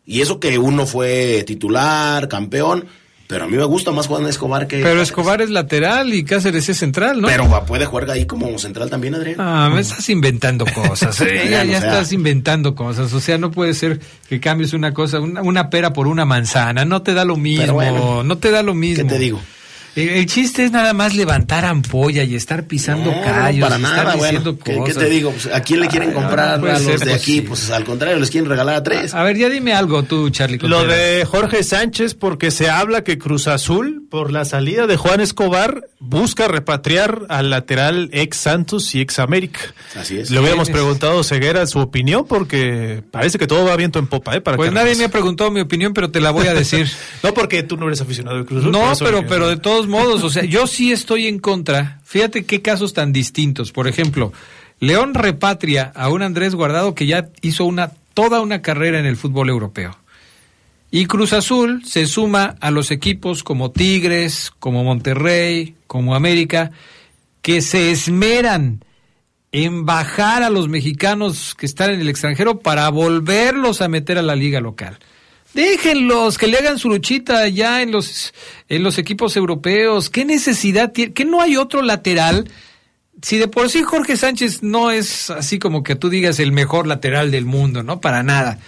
Y 0.07 0.21
eso 0.21 0.39
que 0.41 0.59
uno 0.59 0.87
fue 0.87 1.45
titular, 1.47 2.29
campeón, 2.29 2.87
pero 3.35 3.47
a 3.47 3.49
mí 3.49 3.57
me 3.57 3.65
gusta 3.65 3.91
más 3.91 4.07
Juan 4.07 4.27
Escobar 4.27 4.69
que... 4.69 4.81
Pero. 4.81 5.03
Escobar 5.03 5.43
es 5.43 5.51
lateral 5.51 6.15
y 6.15 6.23
Cáceres 6.23 6.69
es 6.69 6.77
central, 6.77 7.21
¿no? 7.21 7.27
Pero 7.27 7.67
puede 7.67 7.85
jugar 7.85 8.09
ahí 8.09 8.27
como 8.27 8.57
central 8.61 8.89
también, 8.91 9.17
Adrián. 9.17 9.41
Ah, 9.41 9.69
me 9.75 9.81
estás 9.81 10.09
inventando 10.09 10.65
cosas. 10.67 11.21
eh, 11.21 11.49
ya 11.51 11.65
ya 11.65 11.79
estás 11.79 12.13
inventando 12.13 12.77
cosas. 12.77 13.13
O 13.13 13.19
sea, 13.19 13.37
no 13.37 13.51
puede 13.51 13.75
ser 13.75 13.99
que 14.29 14.39
cambies 14.39 14.73
una 14.73 14.95
cosa, 14.95 15.19
una, 15.19 15.43
una 15.43 15.69
pera 15.69 15.93
por 15.93 16.07
una 16.07 16.25
manzana. 16.25 16.85
No 16.85 17.03
te 17.03 17.13
da 17.13 17.25
lo 17.25 17.35
mismo. 17.37 17.73
bueno, 17.73 18.23
no 18.23 18.39
te 18.39 18.53
da 18.53 18.63
lo 18.63 18.73
mismo. 18.73 19.03
¿Qué 19.03 19.11
te 19.13 19.19
digo? 19.19 19.41
El, 19.97 20.09
el 20.11 20.27
chiste 20.27 20.65
es 20.65 20.71
nada 20.73 20.93
más 20.93 21.15
levantar 21.15 21.65
ampolla 21.65 22.23
y 22.25 22.35
estar 22.35 22.65
pisando 22.67 23.11
No, 23.11 23.17
no, 23.17 23.23
callos. 23.23 23.61
para 23.69 23.79
y 23.79 23.83
nada, 23.83 23.97
estar 23.99 24.17
bueno. 24.19 24.39
diciendo 24.41 24.59
¿Qué, 24.85 24.95
te 24.95 25.09
digo? 25.09 25.31
Pues, 25.31 25.47
¿A 25.55 25.61
quién 25.61 25.81
le 25.81 25.89
quieren 25.89 26.09
Ay, 26.11 26.15
no, 26.15 26.21
comprar 26.21 26.61
no 26.61 26.67
a 26.67 26.73
los 26.73 26.83
ser 26.83 27.01
de 27.01 27.15
aquí? 27.15 27.41
Pues 27.43 27.71
al 27.71 27.85
contrario, 27.85 28.19
les 28.19 28.31
quieren 28.31 28.49
regalar 28.49 28.75
a 28.77 28.83
tres. 28.83 29.15
A 29.15 29.23
ver, 29.23 29.37
ya 29.37 29.49
dime 29.49 29.73
algo 29.73 30.03
tú, 30.03 30.31
Charlie. 30.31 30.59
Lo 30.59 30.79
Contreras. 30.79 30.99
de 31.19 31.25
Jorge 31.25 31.63
Sánchez, 31.63 32.15
porque 32.15 32.51
se 32.51 32.69
habla 32.71 33.05
que 33.05 33.19
Cruz 33.19 33.47
Azul, 33.49 34.07
por 34.11 34.33
la 34.33 34.45
salida 34.45 34.87
de 34.87 34.97
Juan 34.97 35.21
Escobar, 35.21 35.83
busca 36.01 36.49
repatriar 36.49 37.23
al 37.29 37.51
lateral 37.51 38.11
ex 38.13 38.37
Santos 38.37 38.95
y 38.95 39.01
ex 39.01 39.19
América. 39.19 39.61
Así 39.99 40.19
es. 40.19 40.31
Le 40.31 40.41
hubiéramos 40.41 40.67
¿Quién 40.69 40.77
es? 40.77 40.83
preguntado 40.83 41.21
a 41.21 41.25
Ceguera 41.25 41.67
su 41.67 41.79
opinión, 41.79 42.27
porque 42.29 43.03
parece 43.11 43.39
que 43.39 43.47
todo 43.47 43.65
va 43.65 43.77
viento 43.77 43.99
en 43.99 44.07
popa, 44.07 44.35
¿eh? 44.37 44.41
Para 44.41 44.57
Pues 44.57 44.71
que 44.71 44.75
nadie 44.75 44.95
me 44.97 45.05
ha 45.05 45.09
preguntado 45.09 45.51
mi 45.51 45.61
opinión, 45.61 45.95
pero 45.95 46.11
te 46.11 46.21
la 46.21 46.31
voy 46.31 46.47
a 46.49 46.55
decir. 46.55 46.89
No 47.23 47.33
porque 47.33 47.63
tú 47.63 47.77
no 47.77 47.87
eres 47.87 48.01
aficionado 48.01 48.37
de 48.39 48.45
Cruz 48.45 48.61
Azul. 48.61 48.73
No, 48.73 48.93
pero, 48.99 49.25
pero 49.27 49.49
de 49.49 49.57
todos 49.57 49.84
modos, 49.87 50.23
o 50.23 50.31
sea, 50.31 50.45
yo 50.45 50.67
sí 50.67 50.93
estoy 50.93 51.27
en 51.27 51.39
contra. 51.39 52.01
Fíjate 52.05 52.45
qué 52.45 52.63
casos 52.63 52.95
tan 52.95 53.13
distintos. 53.13 53.73
Por 53.73 53.89
ejemplo, 53.89 54.33
León 54.81 55.15
repatria 55.15 55.93
a 55.95 56.09
un 56.09 56.23
Andrés 56.23 56.55
Guardado 56.55 56.95
que 56.95 57.07
ya 57.07 57.29
hizo 57.43 57.65
una 57.65 57.93
toda 58.15 58.41
una 58.41 58.63
carrera 58.63 58.99
en 58.99 59.07
el 59.07 59.17
fútbol 59.17 59.51
europeo. 59.51 59.99
Y 60.91 61.07
Cruz 61.07 61.33
Azul 61.33 61.85
se 61.85 62.07
suma 62.07 62.55
a 62.61 62.71
los 62.71 62.93
equipos 62.93 63.43
como 63.43 63.73
Tigres, 63.73 64.53
como 64.61 64.85
Monterrey, 64.85 65.75
como 65.89 66.15
América, 66.15 66.71
que 67.43 67.61
se 67.61 67.91
esmeran 67.91 68.85
en 69.51 69.87
bajar 69.87 70.43
a 70.43 70.51
los 70.51 70.69
mexicanos 70.69 71.55
que 71.57 71.67
están 71.67 71.91
en 71.91 72.01
el 72.01 72.09
extranjero 72.09 72.61
para 72.61 72.89
volverlos 72.91 73.81
a 73.81 73.89
meter 73.89 74.19
a 74.19 74.23
la 74.23 74.37
liga 74.37 74.61
local. 74.61 74.99
Déjenlos, 75.55 76.37
que 76.37 76.49
le 76.49 76.59
hagan 76.59 76.79
su 76.79 76.89
luchita 76.89 77.49
ya 77.49 77.81
en 77.81 77.93
los, 77.93 78.35
en 78.69 78.83
los 78.83 78.99
equipos 78.99 79.37
europeos. 79.37 80.11
¿Qué 80.11 80.25
necesidad 80.25 80.93
tiene? 80.93 81.13
¿Que 81.13 81.25
no 81.25 81.41
hay 81.41 81.57
otro 81.57 81.81
lateral? 81.81 82.51
Si 83.23 83.39
de 83.39 83.47
por 83.47 83.71
sí 83.71 83.83
Jorge 83.83 84.17
Sánchez 84.17 84.63
no 84.63 84.91
es 84.91 85.31
así 85.31 85.61
como 85.61 85.85
que 85.85 85.95
tú 85.95 86.11
digas 86.11 86.41
el 86.41 86.51
mejor 86.51 86.89
lateral 86.89 87.31
del 87.31 87.45
mundo, 87.45 87.85
¿no? 87.85 88.01
Para 88.01 88.25
nada. 88.25 88.59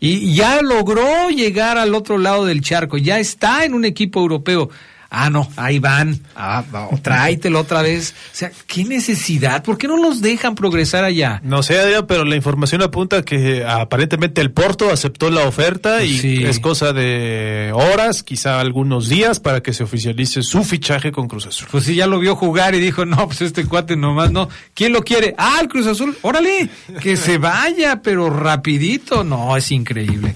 Y 0.00 0.34
ya 0.34 0.60
logró 0.62 1.30
llegar 1.30 1.78
al 1.78 1.94
otro 1.94 2.18
lado 2.18 2.44
del 2.44 2.60
charco, 2.60 2.98
ya 2.98 3.20
está 3.20 3.64
en 3.64 3.72
un 3.72 3.84
equipo 3.84 4.18
europeo. 4.18 4.68
Ah, 5.14 5.28
no, 5.28 5.46
ahí 5.56 5.78
van. 5.78 6.18
Ah, 6.34 6.64
va, 6.74 6.88
tráetelo 7.02 7.60
otra 7.60 7.82
vez. 7.82 8.14
O 8.32 8.34
sea, 8.34 8.50
¿qué 8.66 8.82
necesidad? 8.84 9.62
¿Por 9.62 9.76
qué 9.76 9.86
no 9.86 9.98
los 9.98 10.22
dejan 10.22 10.54
progresar 10.54 11.04
allá? 11.04 11.38
No 11.44 11.62
sé, 11.62 11.78
Adrián, 11.78 12.06
pero 12.08 12.24
la 12.24 12.34
información 12.34 12.80
apunta 12.80 13.22
que 13.22 13.62
aparentemente 13.62 14.40
el 14.40 14.52
Porto 14.52 14.90
aceptó 14.90 15.30
la 15.30 15.42
oferta 15.46 16.02
y 16.02 16.16
Sí. 16.16 16.44
es 16.44 16.60
cosa 16.60 16.94
de 16.94 17.72
horas, 17.74 18.22
quizá 18.22 18.58
algunos 18.58 19.10
días, 19.10 19.38
para 19.38 19.62
que 19.62 19.74
se 19.74 19.84
oficialice 19.84 20.42
su 20.42 20.64
fichaje 20.64 21.12
con 21.12 21.28
Cruz 21.28 21.46
Azul. 21.46 21.68
Pues 21.70 21.84
sí, 21.84 21.94
ya 21.94 22.06
lo 22.06 22.18
vio 22.18 22.34
jugar 22.34 22.74
y 22.74 22.80
dijo, 22.80 23.04
no, 23.04 23.26
pues 23.26 23.42
este 23.42 23.66
cuate 23.66 23.96
nomás 23.96 24.32
no. 24.32 24.48
¿Quién 24.72 24.94
lo 24.94 25.02
quiere? 25.02 25.34
Ah, 25.36 25.58
el 25.60 25.68
Cruz 25.68 25.86
Azul, 25.88 26.16
órale, 26.22 26.70
que 27.02 27.16
se 27.18 27.36
vaya, 27.36 28.00
pero 28.02 28.30
rapidito. 28.30 29.24
No, 29.24 29.58
es 29.58 29.70
increíble. 29.72 30.34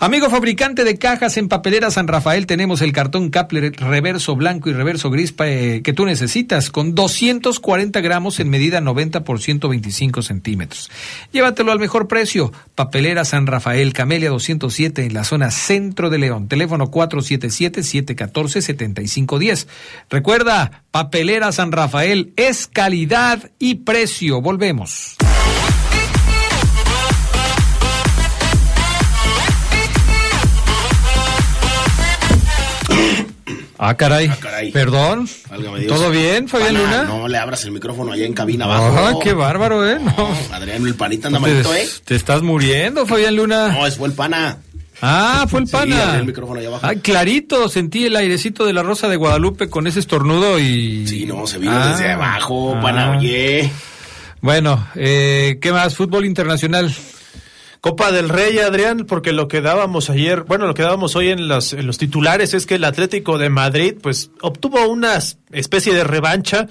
Amigo 0.00 0.30
fabricante 0.30 0.82
de 0.84 0.96
cajas 0.98 1.36
en 1.36 1.48
papelera 1.48 1.90
San 1.90 2.08
Rafael, 2.08 2.46
tenemos 2.46 2.80
el 2.80 2.92
cartón 2.92 3.28
Kapler 3.28 3.72
reverso 3.76 4.13
blanco 4.36 4.70
y 4.70 4.72
reverso 4.72 5.10
gris 5.10 5.34
eh, 5.44 5.80
que 5.82 5.92
tú 5.92 6.06
necesitas, 6.06 6.70
con 6.70 6.94
240 6.94 8.00
gramos 8.00 8.38
en 8.40 8.50
medida 8.50 8.80
90 8.80 9.24
por 9.24 9.40
125 9.40 10.22
centímetros. 10.22 10.90
Llévatelo 11.32 11.72
al 11.72 11.78
mejor 11.78 12.08
precio. 12.08 12.52
Papelera 12.74 13.24
San 13.24 13.46
Rafael, 13.46 13.92
Camelia 13.92 14.30
207 14.30 15.06
en 15.06 15.14
la 15.14 15.22
zona 15.24 15.50
centro 15.50 16.10
de 16.10 16.18
León. 16.18 16.48
Teléfono 16.48 16.90
477-714-7510. 16.90 19.66
Recuerda, 20.10 20.82
Papelera 20.90 21.52
San 21.52 21.70
Rafael 21.72 22.32
es 22.36 22.66
calidad 22.66 23.50
y 23.58 23.76
precio. 23.76 24.40
Volvemos. 24.40 25.16
Ah, 33.86 33.94
caray. 33.96 34.28
Ah, 34.32 34.36
caray. 34.40 34.70
Perdón. 34.72 35.28
¿Todo 35.88 36.10
bien, 36.10 36.48
Fabián 36.48 36.74
Pana, 36.74 36.84
Luna? 36.84 37.02
No 37.04 37.28
le 37.28 37.36
abras 37.36 37.64
el 37.64 37.72
micrófono 37.72 38.12
allá 38.12 38.24
en 38.24 38.32
cabina 38.32 38.64
abajo. 38.64 38.96
Ah, 38.98 39.12
qué 39.22 39.34
bárbaro, 39.34 39.86
¿eh? 39.86 39.98
No. 40.00 40.30
Adrián, 40.52 40.86
el 40.86 40.94
panita 40.94 41.28
anda 41.28 41.38
malito, 41.38 41.74
¿eh? 41.74 41.86
te 42.04 42.14
estás 42.14 42.40
muriendo, 42.40 43.04
Fabián 43.06 43.36
Luna. 43.36 43.68
No, 43.68 43.86
es 43.86 43.96
fue 43.96 44.08
el 44.08 44.14
pana. 44.14 44.56
Ah, 45.02 45.44
fue 45.50 45.60
el 45.60 45.66
Sí, 45.66 45.72
pana. 45.72 46.16
el 46.16 46.24
micrófono 46.24 46.60
ahí 46.60 46.66
abajo. 46.66 46.86
Ay, 46.86 46.96
clarito, 47.00 47.68
sentí 47.68 48.06
el 48.06 48.16
airecito 48.16 48.64
de 48.64 48.72
la 48.72 48.82
Rosa 48.82 49.08
de 49.08 49.16
Guadalupe 49.16 49.68
con 49.68 49.86
ese 49.86 50.00
estornudo 50.00 50.58
y... 50.58 51.06
Sí, 51.06 51.26
no, 51.26 51.46
se 51.46 51.58
vino 51.58 51.72
Ah, 51.76 51.88
desde 51.88 52.12
abajo, 52.12 52.74
ah. 52.76 52.80
pana, 52.80 53.18
oye. 53.18 53.70
Bueno, 54.40 54.86
eh, 54.94 55.58
¿qué 55.60 55.72
más? 55.72 55.94
Fútbol 55.94 56.24
internacional. 56.24 56.94
Copa 57.84 58.12
del 58.12 58.30
Rey, 58.30 58.60
Adrián, 58.60 59.04
porque 59.06 59.32
lo 59.34 59.46
que 59.46 59.60
dábamos 59.60 60.08
ayer, 60.08 60.44
bueno, 60.44 60.66
lo 60.66 60.72
que 60.72 60.82
dábamos 60.82 61.16
hoy 61.16 61.28
en 61.28 61.40
en 61.40 61.48
los 61.86 61.98
titulares 61.98 62.54
es 62.54 62.64
que 62.64 62.76
el 62.76 62.84
Atlético 62.84 63.36
de 63.36 63.50
Madrid, 63.50 63.96
pues, 64.00 64.30
obtuvo 64.40 64.88
una 64.88 65.18
especie 65.52 65.92
de 65.92 66.02
revancha. 66.02 66.66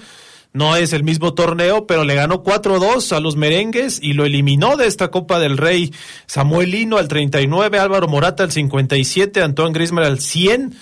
No 0.52 0.74
es 0.74 0.92
el 0.92 1.04
mismo 1.04 1.32
torneo, 1.32 1.86
pero 1.86 2.02
le 2.02 2.16
ganó 2.16 2.42
4-2 2.42 3.12
a 3.12 3.20
los 3.20 3.36
merengues 3.36 4.00
y 4.02 4.14
lo 4.14 4.24
eliminó 4.24 4.76
de 4.76 4.88
esta 4.88 5.12
Copa 5.12 5.38
del 5.38 5.56
Rey. 5.56 5.94
Samuel 6.26 6.72
Lino 6.72 6.98
al 6.98 7.06
39, 7.06 7.78
Álvaro 7.78 8.08
Morata 8.08 8.42
al 8.42 8.50
57, 8.50 9.40
Antoine 9.40 9.72
Griezmann 9.72 10.04
al 10.06 10.18
100 10.18 10.74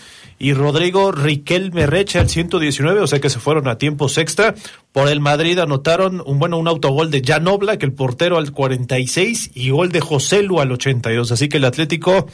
y 0.43 0.55
Rodrigo 0.55 1.12
Riquelme 1.12 1.86
Reche 1.86 2.18
al 2.18 2.28
119, 2.28 2.99
o 2.99 3.07
sea 3.07 3.20
que 3.20 3.30
se 3.30 3.38
fueron 3.38 3.68
a 3.68 3.78
tiempos 3.78 4.18
extra. 4.18 4.57
Por 4.90 5.07
el 5.09 5.20
Madrid 5.20 5.57
anotaron 5.61 6.20
un 6.26 6.40
bueno 6.40 6.59
un 6.59 6.66
autogol 6.66 7.12
de 7.12 7.22
Jan 7.24 7.47
Oblak, 7.47 7.80
el 7.84 7.93
portero 7.93 8.38
al 8.38 8.51
46 8.51 9.53
y 9.55 9.70
gol 9.70 9.93
de 9.93 10.01
José 10.01 10.43
Lu 10.43 10.59
al 10.59 10.72
82, 10.72 11.30
así 11.30 11.49
que 11.49 11.59
el 11.59 11.64
Atlético 11.64 12.26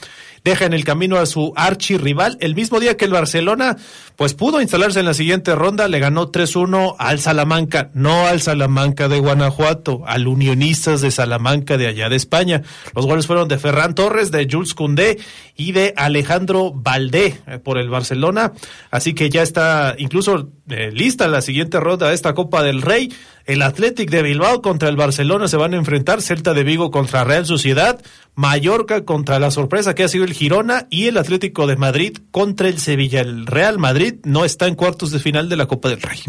deja 0.45 0.67
en 0.67 0.73
el 0.73 0.85
camino 0.85 1.17
a 1.17 1.27
su 1.27 1.53
archirrival. 1.57 2.37
El 2.41 2.55
mismo 2.55 2.81
día 2.81 2.97
que 2.97 3.05
el 3.05 3.13
Barcelona, 3.13 3.77
pues 4.17 4.35
pudo 4.35 4.61
instalarse 4.61 5.01
en 5.01 5.07
la 5.07 5.15
siguiente 5.15 5.55
ronda, 5.55 5.89
le 5.89 5.99
ganó 5.99 6.31
3-1 6.31 6.97
al 6.99 7.21
Salamanca, 7.21 7.91
no 7.95 8.27
al 8.27 8.41
Salamanca 8.41 9.09
de 9.09 9.19
Guanajuato, 9.19 10.03
al 10.07 10.27
Unionistas 10.27 11.01
de 11.01 11.11
Salamanca 11.11 11.77
de 11.77 11.87
allá 11.87 12.09
de 12.09 12.17
España. 12.17 12.63
Los 12.95 13.07
goles 13.07 13.27
fueron 13.27 13.49
de 13.49 13.59
Ferran 13.59 13.95
Torres, 13.95 14.31
de 14.31 14.49
Jules 14.51 14.75
Koundé 14.75 15.19
y 15.57 15.73
de 15.73 15.95
Alejandro 15.97 16.73
Valdé 16.75 17.41
eh, 17.47 17.59
por 17.59 17.79
el 17.79 17.89
Barcelona. 17.89 18.53
Así 18.91 19.15
que 19.15 19.31
ya 19.31 19.43
está 19.43 19.95
incluso 19.99 20.51
eh, 20.71 20.91
lista 20.93 21.29
la 21.29 21.43
siguiente 21.43 21.81
ronda 21.81 22.09
de 22.09 22.15
esta 22.15 22.35
Copa 22.35 22.63
del 22.63 22.83
Rey. 22.83 23.13
El 23.45 23.63
Athletic 23.63 24.11
de 24.11 24.23
Bilbao 24.23 24.63
contra 24.63 24.89
el 24.89 24.97
Barcelona 24.97 25.49
se 25.49 25.57
van 25.57 25.75
a 25.75 25.77
enfrentar, 25.77 26.21
Celta 26.21 26.55
de 26.55 26.65
Vigo 26.65 26.91
contra 26.91 27.25
Real 27.25 27.47
Sociedad, 27.47 28.01
Mallorca 28.35 29.05
contra 29.05 29.39
la 29.39 29.51
sorpresa 29.51 29.95
que 29.95 30.05
ha 30.05 30.09
sido 30.09 30.25
el 30.25 30.35
Girona 30.35 30.87
y 30.91 31.07
el 31.07 31.17
Atlético 31.17 31.67
de 31.67 31.77
Madrid 31.77 32.19
contra 32.31 32.69
el 32.69 32.79
Sevilla. 32.79 33.21
El 33.21 33.47
Real 33.47 33.79
Madrid 33.79 34.15
no 34.25 34.45
está 34.45 34.67
en 34.67 34.75
cuartos 34.75 35.11
de 35.11 35.19
final 35.19 35.49
de 35.49 35.57
la 35.57 35.67
Copa 35.67 35.89
del 35.89 36.03
Rey. 36.03 36.23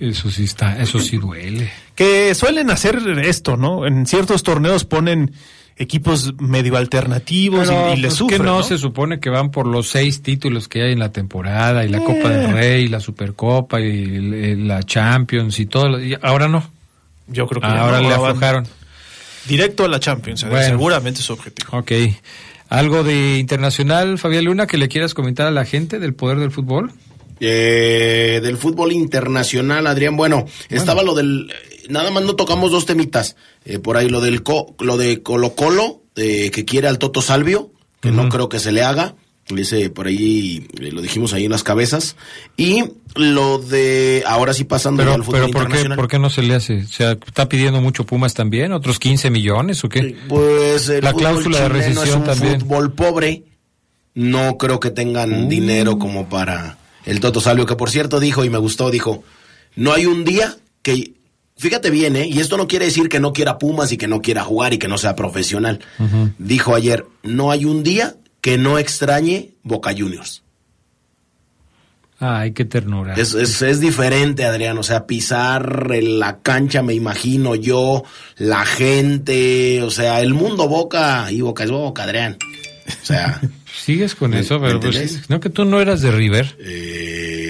Eso 0.00 0.30
sí 0.30 0.44
está, 0.44 0.80
eso 0.82 0.98
sí 0.98 1.16
duele. 1.16 1.70
Que 1.94 2.34
suelen 2.34 2.70
hacer 2.70 2.98
esto, 3.24 3.56
¿no? 3.56 3.86
En 3.86 4.06
ciertos 4.06 4.42
torneos 4.42 4.84
ponen 4.84 5.32
equipos 5.76 6.34
medio 6.38 6.76
alternativos 6.76 7.66
y- 7.66 7.70
Pero, 7.70 7.92
y, 7.94 7.96
les 7.96 8.02
pues, 8.10 8.14
sufren, 8.14 8.40
que 8.40 8.46
no, 8.46 8.58
¿no? 8.58 8.62
se 8.62 8.78
supone 8.78 9.18
que 9.20 9.28
van 9.30 9.50
por 9.50 9.66
los 9.66 9.88
seis 9.88 10.22
títulos 10.22 10.68
que 10.68 10.82
hay 10.82 10.92
en 10.92 11.00
la 11.00 11.10
temporada 11.12 11.84
y 11.84 11.88
la 11.88 11.98
Copa 12.00 12.28
del 12.28 12.52
Rey, 12.52 12.84
y 12.84 12.88
la 12.88 13.00
Supercopa 13.00 13.80
y 13.80 13.84
el- 14.16 14.68
la 14.68 14.82
Champions 14.84 15.58
y 15.58 15.66
todo. 15.66 15.88
lo- 15.88 16.02
y 16.02 16.16
ahora 16.22 16.48
no. 16.48 16.70
Yo 17.26 17.46
creo 17.46 17.60
que 17.60 17.66
ahora 17.66 18.00
no, 18.00 18.08
le 18.08 18.14
aflojaron. 18.14 18.66
Directo 19.48 19.84
a 19.84 19.88
la 19.88 19.98
Champions, 20.00 20.44
Bueno. 20.48 20.64
seguramente 20.66 21.20
es 21.20 21.26
su 21.26 21.32
objetivo. 21.32 21.76
Ok. 21.78 21.92
¿Algo 22.70 23.02
de 23.04 23.38
internacional, 23.38 24.18
Fabián 24.18 24.44
Luna, 24.46 24.66
que 24.66 24.78
le 24.78 24.88
quieras 24.88 25.12
comentar 25.14 25.46
a 25.46 25.50
la 25.50 25.64
gente 25.64 25.98
del 25.98 26.14
poder 26.14 26.38
del 26.38 26.50
fútbol? 26.50 26.92
Eh, 27.40 28.40
del 28.42 28.56
fútbol 28.56 28.92
internacional, 28.92 29.86
Adrián. 29.86 30.16
Bueno, 30.16 30.46
estaba 30.70 31.02
lo 31.02 31.14
del. 31.14 31.52
Nada 31.90 32.10
más 32.10 32.22
no 32.24 32.36
tocamos 32.36 32.70
dos 32.70 32.86
temitas. 32.86 33.36
Eh, 33.64 33.78
por 33.78 33.96
ahí 33.96 34.08
lo 34.08 34.20
del 34.20 34.42
co- 34.42 34.74
lo 34.80 34.96
de 34.96 35.22
Colo 35.22 35.54
Colo, 35.54 36.02
eh, 36.16 36.50
que 36.50 36.64
quiere 36.64 36.88
al 36.88 36.98
Toto 36.98 37.22
Salvio, 37.22 37.70
que 38.00 38.10
no 38.10 38.28
creo 38.28 38.48
que 38.48 38.58
se 38.58 38.72
le 38.72 38.82
haga. 38.82 39.14
Dice 39.48 39.90
por 39.90 40.06
ahí, 40.06 40.66
eh, 40.80 40.90
lo 40.90 41.02
dijimos 41.02 41.34
ahí 41.34 41.44
en 41.44 41.50
las 41.50 41.62
cabezas. 41.62 42.16
Y 42.56 42.82
lo 43.14 43.58
de. 43.58 44.22
Ahora 44.26 44.54
sí 44.54 44.64
pasando 44.64 45.02
Pero, 45.02 45.12
al 45.14 45.22
fútbol 45.24 45.50
pero 45.50 45.52
¿por, 45.52 45.70
qué. 45.70 45.88
¿por 45.94 46.08
qué 46.08 46.18
no 46.18 46.30
se 46.30 46.42
le 46.42 46.54
hace? 46.54 46.82
O 46.82 46.86
sea, 46.86 47.12
¿está 47.12 47.46
pidiendo 47.48 47.80
mucho 47.82 48.04
Pumas 48.06 48.32
también? 48.32 48.72
¿Otros 48.72 48.98
15 48.98 49.28
millones 49.30 49.84
o 49.84 49.88
qué? 49.90 50.16
Pues 50.28 50.88
el 50.88 51.04
La 51.04 51.10
fútbol 51.10 51.20
cláusula 51.22 51.60
de 51.60 51.68
rescisión 51.68 52.08
es 52.08 52.14
un 52.14 52.24
también. 52.24 52.60
fútbol 52.60 52.92
pobre. 52.94 53.44
No 54.14 54.56
creo 54.58 54.78
que 54.80 54.90
tengan 54.90 55.48
dinero 55.48 55.98
como 55.98 56.28
para 56.28 56.78
el 57.04 57.18
Toto 57.20 57.40
Salvio, 57.40 57.66
que 57.66 57.74
por 57.76 57.90
cierto 57.90 58.20
dijo 58.20 58.44
y 58.44 58.50
me 58.50 58.58
gustó, 58.58 58.90
dijo, 58.90 59.24
no 59.74 59.92
hay 59.92 60.06
un 60.06 60.24
día 60.24 60.56
que, 60.82 61.13
fíjate 61.56 61.90
bien, 61.90 62.16
¿eh? 62.16 62.26
y 62.26 62.40
esto 62.40 62.56
no 62.56 62.66
quiere 62.68 62.86
decir 62.86 63.08
que 63.08 63.20
no 63.20 63.32
quiera 63.32 63.58
Pumas 63.58 63.92
y 63.92 63.96
que 63.96 64.08
no 64.08 64.20
quiera 64.22 64.44
jugar 64.44 64.74
y 64.74 64.78
que 64.78 64.88
no 64.88 64.98
sea 64.98 65.14
profesional. 65.16 65.80
Dijo 66.38 66.74
ayer, 66.74 67.06
no 67.22 67.50
hay 67.50 67.64
un 67.64 67.82
día 67.82 68.16
que 68.40 68.58
no 68.58 68.78
extrañe 68.78 69.50
Boca 69.62 69.92
Juniors. 69.96 70.42
Ay, 72.20 72.52
qué 72.52 72.64
ternura. 72.64 73.14
Es, 73.14 73.34
es, 73.34 73.60
es 73.60 73.80
diferente, 73.80 74.44
Adrián. 74.44 74.78
O 74.78 74.82
sea, 74.82 75.06
pisar 75.06 75.90
en 75.92 76.18
la 76.20 76.38
cancha, 76.38 76.82
me 76.82 76.94
imagino 76.94 77.54
yo, 77.54 78.04
la 78.36 78.64
gente, 78.64 79.82
o 79.82 79.90
sea, 79.90 80.20
el 80.20 80.32
mundo 80.32 80.68
Boca 80.68 81.30
y 81.30 81.40
Boca 81.40 81.64
es 81.64 81.70
Boca, 81.70 82.04
Adrián. 82.04 82.36
O 83.02 83.04
sea, 83.06 83.40
Sigues 83.84 84.14
con 84.14 84.30
¿Me- 84.30 84.38
eso, 84.40 84.60
pero 84.60 84.80
pues, 84.80 85.28
no 85.28 85.40
que 85.40 85.50
tú 85.50 85.64
no 85.66 85.80
eras 85.80 86.00
de 86.00 86.10
River. 86.12 86.56
eh, 86.60 87.43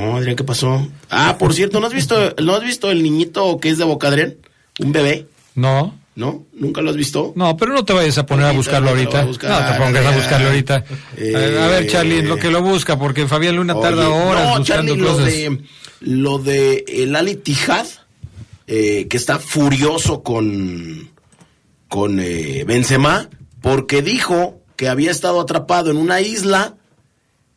no, 0.00 0.16
Adrián, 0.16 0.36
¿qué 0.36 0.44
pasó? 0.44 0.86
Ah, 1.10 1.36
por 1.38 1.54
cierto, 1.54 1.80
¿no 1.80 1.86
has 1.86 1.92
visto, 1.94 2.34
¿no 2.42 2.54
has 2.54 2.62
visto 2.62 2.90
el 2.90 3.02
niñito 3.02 3.58
que 3.58 3.70
es 3.70 3.78
de 3.78 3.84
Boca, 3.84 4.08
Adrián? 4.08 4.34
Un 4.80 4.92
bebé, 4.92 5.26
No, 5.54 5.94
¿no? 6.16 6.44
¿Nunca 6.52 6.80
lo 6.82 6.90
has 6.90 6.96
visto? 6.96 7.32
no, 7.36 7.56
pero 7.56 7.72
no 7.72 7.84
te 7.84 7.92
vayas 7.92 8.18
a 8.18 8.26
poner 8.26 8.44
a 8.46 8.48
Ahorita 8.48 8.58
buscarlo 8.58 8.86
lo 8.86 8.90
ahorita. 8.96 9.20
a 9.20 9.24
buscar, 9.24 9.50
no 9.50 9.72
te 9.72 9.80
pongas 9.80 10.06
a 10.06 10.10
buscarlo 10.16 10.46
ahorita. 10.48 10.84
Eh, 11.16 11.58
a 11.62 11.66
ver, 11.68 11.86
Charlie, 11.88 12.22
lo 12.22 12.36
que 12.36 12.50
lo 12.50 12.62
busca, 12.62 12.98
porque 12.98 13.26
Fabián 13.28 13.56
Luna 13.56 13.74
tarda 13.80 14.08
Oye, 14.08 14.22
horas 14.28 14.44
no, 14.52 14.58
buscando 14.58 14.92
Charlie, 14.92 14.96
lo 15.02 15.12
cosas. 15.12 15.26
de, 15.26 15.58
lo 16.00 16.38
de 16.38 16.84
el 16.88 17.16
Ali 17.16 17.36
Tijad, 17.36 17.86
eh, 18.66 19.06
que 19.08 19.16
está 19.16 19.38
furioso 19.38 20.22
con, 20.22 21.10
con 21.88 22.18
eh, 22.20 22.64
Benzema, 22.66 23.28
porque 23.60 24.02
dijo 24.02 24.60
que 24.76 24.88
había 24.88 25.10
estado 25.10 25.40
atrapado 25.40 25.90
en 25.90 25.96
una 25.96 26.20
isla 26.20 26.74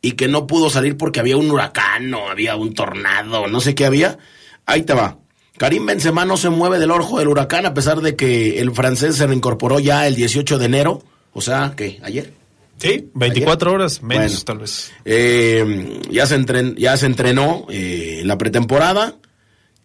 y 0.07 0.11
que 0.13 0.27
no 0.27 0.47
pudo 0.47 0.69
salir 0.69 0.95
porque 0.95 1.19
había 1.19 1.35
un 1.37 1.51
huracán 1.51 2.13
o 2.13 2.29
había 2.29 2.55
un 2.55 2.73
tornado, 2.73 3.47
no 3.47 3.59
sé 3.59 3.75
qué 3.75 3.85
había. 3.85 4.17
Ahí 4.65 4.83
te 4.83 4.93
va. 4.93 5.17
Karim 5.57 5.85
Benzema 5.85 6.23
no 6.23 6.37
se 6.37 6.49
mueve 6.49 6.79
del 6.79 6.91
orjo 6.91 7.19
del 7.19 7.27
huracán 7.27 7.65
a 7.65 7.73
pesar 7.73 7.99
de 8.01 8.15
que 8.15 8.59
el 8.59 8.71
francés 8.71 9.15
se 9.17 9.27
reincorporó 9.27 9.79
ya 9.79 10.07
el 10.07 10.15
18 10.15 10.57
de 10.59 10.65
enero, 10.65 11.03
o 11.33 11.41
sea, 11.41 11.73
que 11.75 11.99
ayer. 12.03 12.31
Sí, 12.77 13.09
24 13.15 13.73
horas 13.73 14.03
menos 14.03 14.31
Bueno. 14.31 14.41
tal 14.45 14.57
vez. 14.59 14.91
Eh, 15.03 15.99
ya, 16.11 16.25
se 16.27 16.37
entren- 16.39 16.75
ya 16.77 16.95
se 16.95 17.07
entrenó 17.07 17.65
eh, 17.69 18.19
en 18.21 18.27
la 18.27 18.37
pretemporada 18.37 19.15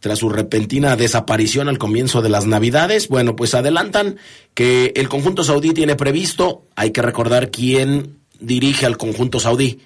tras 0.00 0.18
su 0.18 0.28
repentina 0.28 0.94
desaparición 0.96 1.68
al 1.68 1.78
comienzo 1.78 2.20
de 2.22 2.28
las 2.28 2.44
Navidades. 2.44 3.08
Bueno, 3.08 3.34
pues 3.34 3.54
adelantan 3.54 4.16
que 4.52 4.92
el 4.96 5.08
conjunto 5.08 5.42
saudí 5.42 5.72
tiene 5.72 5.96
previsto, 5.96 6.66
hay 6.76 6.90
que 6.90 7.00
recordar 7.02 7.50
quién 7.50 8.18
dirige 8.40 8.84
al 8.84 8.96
conjunto 8.98 9.38
saudí. 9.40 9.80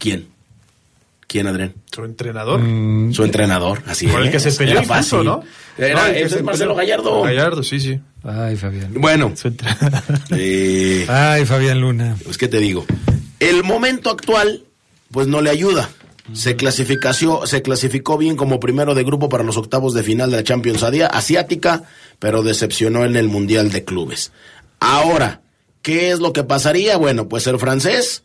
¿Quién? 0.00 0.26
¿Quién, 1.28 1.46
Adrián? 1.46 1.74
Su 1.92 2.04
entrenador. 2.04 2.60
Mm, 2.60 3.12
Su 3.12 3.22
entrenador, 3.22 3.84
así 3.86 4.08
Por 4.08 4.20
el 4.22 4.26
es. 4.26 4.32
que 4.32 4.40
se 4.40 4.58
peleó 4.58 4.72
Era 4.78 4.82
incluso, 4.82 5.16
fácil. 5.18 5.24
¿no? 5.26 5.44
Era, 5.78 5.94
No, 6.00 6.06
el 6.06 6.12
que 6.14 6.20
ese 6.22 6.28
se 6.30 6.36
es 6.38 6.42
Marcelo 6.42 6.74
peleó. 6.74 6.96
Gallardo. 6.96 7.22
Gallardo, 7.22 7.62
sí, 7.62 7.78
sí. 7.78 8.00
Ay, 8.24 8.56
Fabián. 8.56 8.92
Bueno, 8.94 9.32
Su 9.36 9.46
entrenador. 9.48 10.02
eh, 10.36 11.06
Ay, 11.08 11.44
Fabián 11.46 11.80
Luna. 11.80 12.16
Pues 12.24 12.36
qué 12.36 12.48
te 12.48 12.58
digo. 12.58 12.84
El 13.38 13.62
momento 13.62 14.10
actual, 14.10 14.64
pues 15.12 15.28
no 15.28 15.40
le 15.40 15.50
ayuda. 15.50 15.88
Se 16.32 16.56
clasificació, 16.56 17.46
se 17.46 17.62
clasificó 17.62 18.16
bien 18.18 18.36
como 18.36 18.58
primero 18.58 18.94
de 18.96 19.04
grupo 19.04 19.28
para 19.28 19.44
los 19.44 19.56
octavos 19.56 19.94
de 19.94 20.02
final 20.02 20.30
de 20.32 20.38
la 20.38 20.44
Champions 20.44 20.82
Asiática, 20.82 21.84
pero 22.18 22.42
decepcionó 22.42 23.04
en 23.04 23.14
el 23.16 23.28
Mundial 23.28 23.70
de 23.70 23.84
Clubes. 23.84 24.32
Ahora, 24.80 25.42
¿qué 25.82 26.10
es 26.10 26.18
lo 26.20 26.32
que 26.32 26.42
pasaría? 26.44 26.96
Bueno, 26.96 27.28
pues 27.28 27.46
el 27.46 27.58
francés 27.58 28.22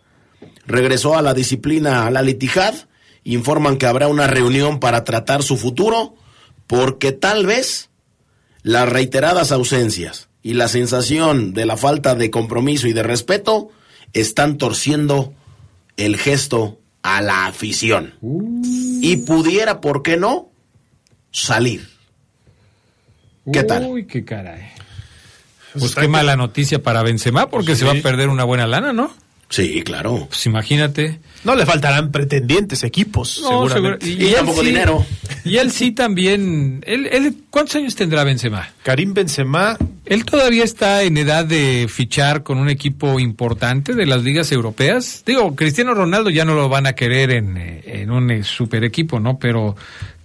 regresó 0.65 1.17
a 1.17 1.21
la 1.21 1.33
disciplina 1.33 2.05
al 2.05 2.17
Al-Ittihad, 2.17 2.75
informan 3.23 3.77
que 3.77 3.85
habrá 3.85 4.07
una 4.07 4.27
reunión 4.27 4.79
para 4.79 5.03
tratar 5.03 5.43
su 5.43 5.57
futuro, 5.57 6.15
porque 6.67 7.11
tal 7.11 7.45
vez 7.45 7.89
las 8.63 8.89
reiteradas 8.89 9.51
ausencias 9.51 10.29
y 10.41 10.53
la 10.53 10.67
sensación 10.67 11.53
de 11.53 11.65
la 11.65 11.77
falta 11.77 12.15
de 12.15 12.31
compromiso 12.31 12.87
y 12.87 12.93
de 12.93 13.03
respeto 13.03 13.69
están 14.13 14.57
torciendo 14.57 15.33
el 15.97 16.17
gesto 16.17 16.79
a 17.03 17.21
la 17.21 17.45
afición. 17.45 18.13
Y 19.01 19.17
pudiera, 19.17 19.81
¿por 19.81 20.01
qué 20.01 20.17
no? 20.17 20.49
Salir. 21.31 21.87
¿Qué 23.51 23.63
tal? 23.63 23.85
Uy, 23.85 24.05
qué 24.07 24.23
caray. 24.25 24.69
Pues 25.77 25.93
qué 25.93 26.07
mala 26.07 26.35
noticia 26.35 26.81
para 26.81 27.03
Benzema, 27.03 27.49
porque 27.49 27.75
se 27.75 27.85
va 27.85 27.91
a 27.91 28.01
perder 28.01 28.29
una 28.29 28.43
buena 28.43 28.65
lana, 28.65 28.93
¿no? 28.93 29.11
Sí, 29.49 29.83
claro. 29.83 30.25
Pues 30.27 30.45
imagínate. 30.47 31.19
No 31.43 31.53
le 31.55 31.65
faltarán 31.67 32.11
pretendientes, 32.11 32.83
equipos, 32.83 33.39
No, 33.43 33.49
seguramente. 33.69 34.05
seguro- 34.07 34.23
Y 34.23 34.27
él 34.29 34.35
tampoco 34.35 34.61
sí- 34.61 34.65
dinero. 34.67 35.05
Y 35.43 35.57
él 35.57 35.71
sí 35.71 35.91
también. 35.91 36.83
Él, 36.87 37.05
él, 37.11 37.35
¿Cuántos 37.51 37.75
años 37.75 37.95
tendrá 37.95 38.23
Benzema? 38.23 38.67
Karim 38.83 39.13
Benzema, 39.13 39.77
Él 40.05 40.23
todavía 40.25 40.63
está 40.63 41.03
en 41.03 41.17
edad 41.17 41.45
de 41.45 41.87
fichar 41.89 42.43
con 42.43 42.57
un 42.59 42.69
equipo 42.69 43.19
importante 43.19 43.93
de 43.93 44.05
las 44.05 44.23
ligas 44.23 44.51
europeas. 44.51 45.23
Digo, 45.25 45.55
Cristiano 45.55 45.93
Ronaldo 45.95 46.29
ya 46.29 46.45
no 46.45 46.53
lo 46.55 46.67
van 46.69 46.85
a 46.87 46.93
querer 46.93 47.31
en, 47.31 47.57
eh, 47.57 47.81
en 47.85 48.11
un 48.11 48.29
eh, 48.31 48.43
super 48.43 48.83
equipo, 48.83 49.19
¿no? 49.19 49.37
Pero 49.39 49.75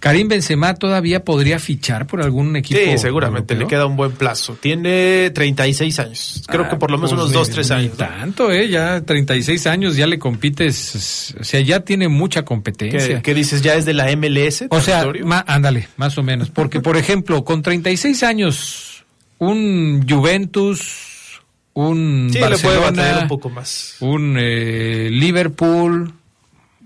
Karim 0.01 0.27
Benzema 0.27 0.73
todavía 0.73 1.23
podría 1.23 1.59
fichar 1.59 2.07
por 2.07 2.21
algún 2.23 2.55
equipo. 2.55 2.79
sí, 2.83 2.97
seguramente 2.97 3.55
le 3.55 3.67
queda 3.67 3.85
un 3.85 3.95
buen 3.95 4.11
plazo. 4.11 4.57
Tiene 4.59 5.29
36 5.29 5.99
años. 5.99 6.43
Creo 6.47 6.63
Ah, 6.65 6.69
que 6.69 6.75
por 6.75 6.89
lo 6.91 6.97
menos 6.97 7.11
pues, 7.11 7.21
unos 7.21 7.31
2, 7.31 7.47
ni- 7.49 7.53
3 7.53 7.69
ni 7.69 7.75
años. 7.75 7.91
¿no? 7.91 7.97
tanto, 7.97 8.51
¿eh? 8.51 8.67
Ya 8.67 8.99
36 9.01 9.67
años, 9.67 9.95
ya 9.95 10.07
le 10.07 10.17
compites. 10.19 11.35
O 11.39 11.43
sea, 11.43 11.61
ya 11.61 11.81
tiene 11.81 12.07
mucha 12.09 12.43
competencia. 12.43 13.17
¿Qué, 13.17 13.21
qué 13.21 13.33
dices? 13.35 13.61
¿Ya 13.61 13.75
es 13.75 13.85
de 13.85 13.93
la 13.93 14.09
MLS? 14.11 14.65
O 14.71 14.81
sea, 14.81 15.05
ma- 15.23 15.45
ándale, 15.47 15.87
más 15.97 16.17
o 16.17 16.23
menos. 16.23 16.49
Porque, 16.49 16.79
por 16.81 16.97
ejemplo, 16.97 17.43
con 17.45 17.61
36 17.61 18.23
años, 18.23 19.05
un 19.37 20.03
Juventus, 20.09 21.41
un 21.73 22.29
sí, 22.33 22.39
le 22.39 22.57
puede 22.57 22.79
Barcelona, 22.79 23.19
un 23.21 23.27
poco 23.27 23.49
más. 23.51 23.97
un 23.99 24.35
eh, 24.39 25.09
Liverpool, 25.11 26.11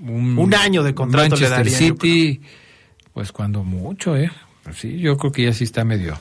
un, 0.02 0.38
Un 0.38 0.54
año 0.54 0.84
de 0.84 0.94
contrato 0.94 1.24
le 1.24 1.30
Manchester 1.30 1.58
daría, 1.58 1.72
yo 1.72 1.78
City, 1.96 2.42
pues 3.16 3.32
cuando 3.32 3.64
mucho, 3.64 4.18
¿eh? 4.18 4.30
Pues 4.64 4.78
sí, 4.78 5.00
yo 5.00 5.18
creo 5.18 5.32
que 5.32 5.44
ya 5.46 5.54
sí 5.54 5.64
está 5.64 5.86
medio, 5.86 6.20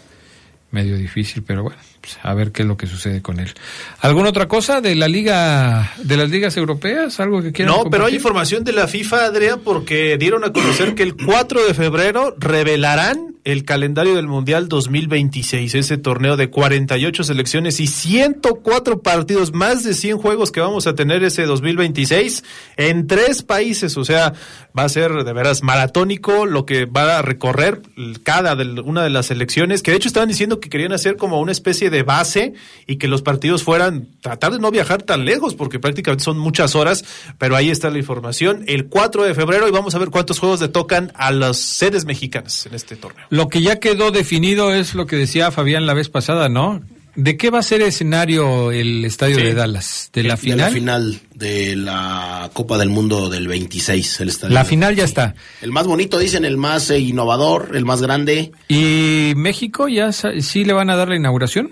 medio 0.70 0.97
difícil, 0.97 1.42
pero 1.42 1.64
bueno, 1.64 1.78
a 2.23 2.35
ver 2.35 2.53
qué 2.53 2.63
es 2.63 2.69
lo 2.69 2.77
que 2.77 2.87
sucede 2.87 3.23
con 3.23 3.41
él. 3.41 3.53
¿Alguna 4.01 4.29
otra 4.29 4.49
cosa 4.49 4.81
de 4.81 4.95
la 4.95 5.09
liga, 5.09 5.93
de 5.99 6.17
las 6.17 6.31
ligas 6.31 6.57
europeas? 6.57 7.21
¿Algo 7.21 7.43
que 7.43 7.53
quieran 7.53 7.75
No, 7.75 7.91
pero 7.91 8.07
hay 8.07 8.15
información 8.15 8.65
de 8.65 8.73
la 8.73 8.89
FIFA, 8.89 9.27
Adrián, 9.27 9.61
porque 9.65 10.17
dieron 10.19 10.45
a 10.45 10.53
conocer 10.53 10.95
que 10.95 11.03
el 11.03 11.17
4 11.17 11.67
de 11.67 11.75
febrero 11.75 12.35
revelarán 12.39 13.35
el 13.45 13.65
calendario 13.65 14.17
del 14.17 14.27
Mundial 14.27 14.69
2026, 14.69 15.75
ese 15.75 15.99
torneo 15.99 16.37
de 16.37 16.49
48 16.49 17.25
selecciones 17.25 17.79
y 17.79 17.87
104 17.87 19.03
partidos, 19.03 19.53
más 19.53 19.85
de 19.85 19.93
100 19.93 20.17
juegos 20.17 20.51
que 20.51 20.61
vamos 20.61 20.87
a 20.87 20.95
tener 20.95 21.23
ese 21.23 21.45
2026 21.45 22.43
en 22.79 23.07
tres 23.07 23.43
países, 23.43 23.99
o 23.99 24.05
sea, 24.05 24.33
va 24.77 24.85
a 24.85 24.89
ser 24.89 25.13
de 25.25 25.33
veras 25.35 25.63
maratónico 25.63 26.47
lo 26.47 26.65
que 26.65 26.87
va 26.87 27.19
a 27.19 27.23
recorrer 27.23 27.83
cada 28.23 28.57
de 28.57 28.81
una 28.81 29.03
de 29.03 29.11
las 29.11 29.27
selecciones, 29.27 29.83
que 29.83 29.91
de 29.91 29.99
hecho 29.99 30.09
estaban 30.09 30.29
diciendo 30.29 30.59
que 30.59 30.71
querían 30.71 30.93
hacer 30.93 31.17
como 31.17 31.39
una 31.41 31.53
especie 31.53 31.91
de 31.91 31.93
base 32.03 32.55
y 32.86 32.97
que 32.97 33.09
los 33.09 33.22
partidos 33.22 33.62
fueran, 33.62 34.09
tratar 34.20 34.53
de 34.53 34.59
no 34.59 34.70
viajar 34.70 35.03
tan 35.03 35.24
lejos, 35.24 35.55
porque 35.55 35.78
prácticamente 35.78 36.24
son 36.24 36.38
muchas 36.38 36.74
horas, 36.74 37.05
pero 37.38 37.57
ahí 37.57 37.70
está 37.70 37.90
la 37.90 37.99
información, 37.99 38.64
el 38.66 38.86
4 38.86 39.24
de 39.24 39.34
febrero 39.34 39.68
y 39.68 39.70
vamos 39.70 39.95
a 39.95 39.99
ver 39.99 40.11
cuántos 40.11 40.38
juegos 40.38 40.61
le 40.61 40.68
tocan 40.68 41.12
a 41.14 41.30
las 41.30 41.57
sedes 41.57 42.05
mexicanas 42.05 42.66
en 42.66 42.74
este 42.74 42.97
torneo. 42.97 43.26
Lo 43.30 43.49
que 43.49 43.62
ya 43.62 43.80
quedó 43.80 44.11
definido 44.11 44.74
es 44.74 44.95
lo 44.95 45.07
que 45.07 45.16
decía 45.16 45.51
Fabián 45.51 45.86
la 45.86 45.95
vez 45.95 46.09
pasada, 46.09 46.49
¿no? 46.49 46.82
¿De 47.17 47.37
qué 47.37 47.51
va 47.51 47.61
a 47.61 47.62
ser 47.62 47.81
escenario 47.83 48.73
el 48.73 49.05
estadio 49.05 49.37
Sí. 49.37 49.43
de 49.43 49.55
Dallas? 49.55 50.11
¿De 50.12 50.23
la 50.25 50.35
De 50.35 50.41
final? 50.41 50.59
la 50.59 50.71
final 50.71 51.21
de 51.35 51.77
la 51.77 52.51
Copa 52.53 52.77
del 52.79 52.89
Mundo 52.91 53.29
del 53.31 53.47
26. 53.49 54.21
El 54.21 54.29
estadio. 54.31 54.53
La 54.55 54.65
final 54.65 54.97
ya 54.97 55.05
está. 55.05 55.35
El 55.62 55.71
más 55.71 55.87
bonito, 55.87 56.19
dicen, 56.19 56.45
el 56.45 56.57
más 56.57 56.91
eh, 56.91 56.99
innovador, 56.99 57.71
el 57.75 57.85
más 57.85 58.03
grande. 58.03 58.51
¿Y 58.69 59.33
México 59.37 59.87
ya 59.89 60.11
sí 60.12 60.65
le 60.65 60.73
van 60.73 60.91
a 60.91 60.97
dar 60.97 61.09
la 61.09 61.17
inauguración? 61.17 61.71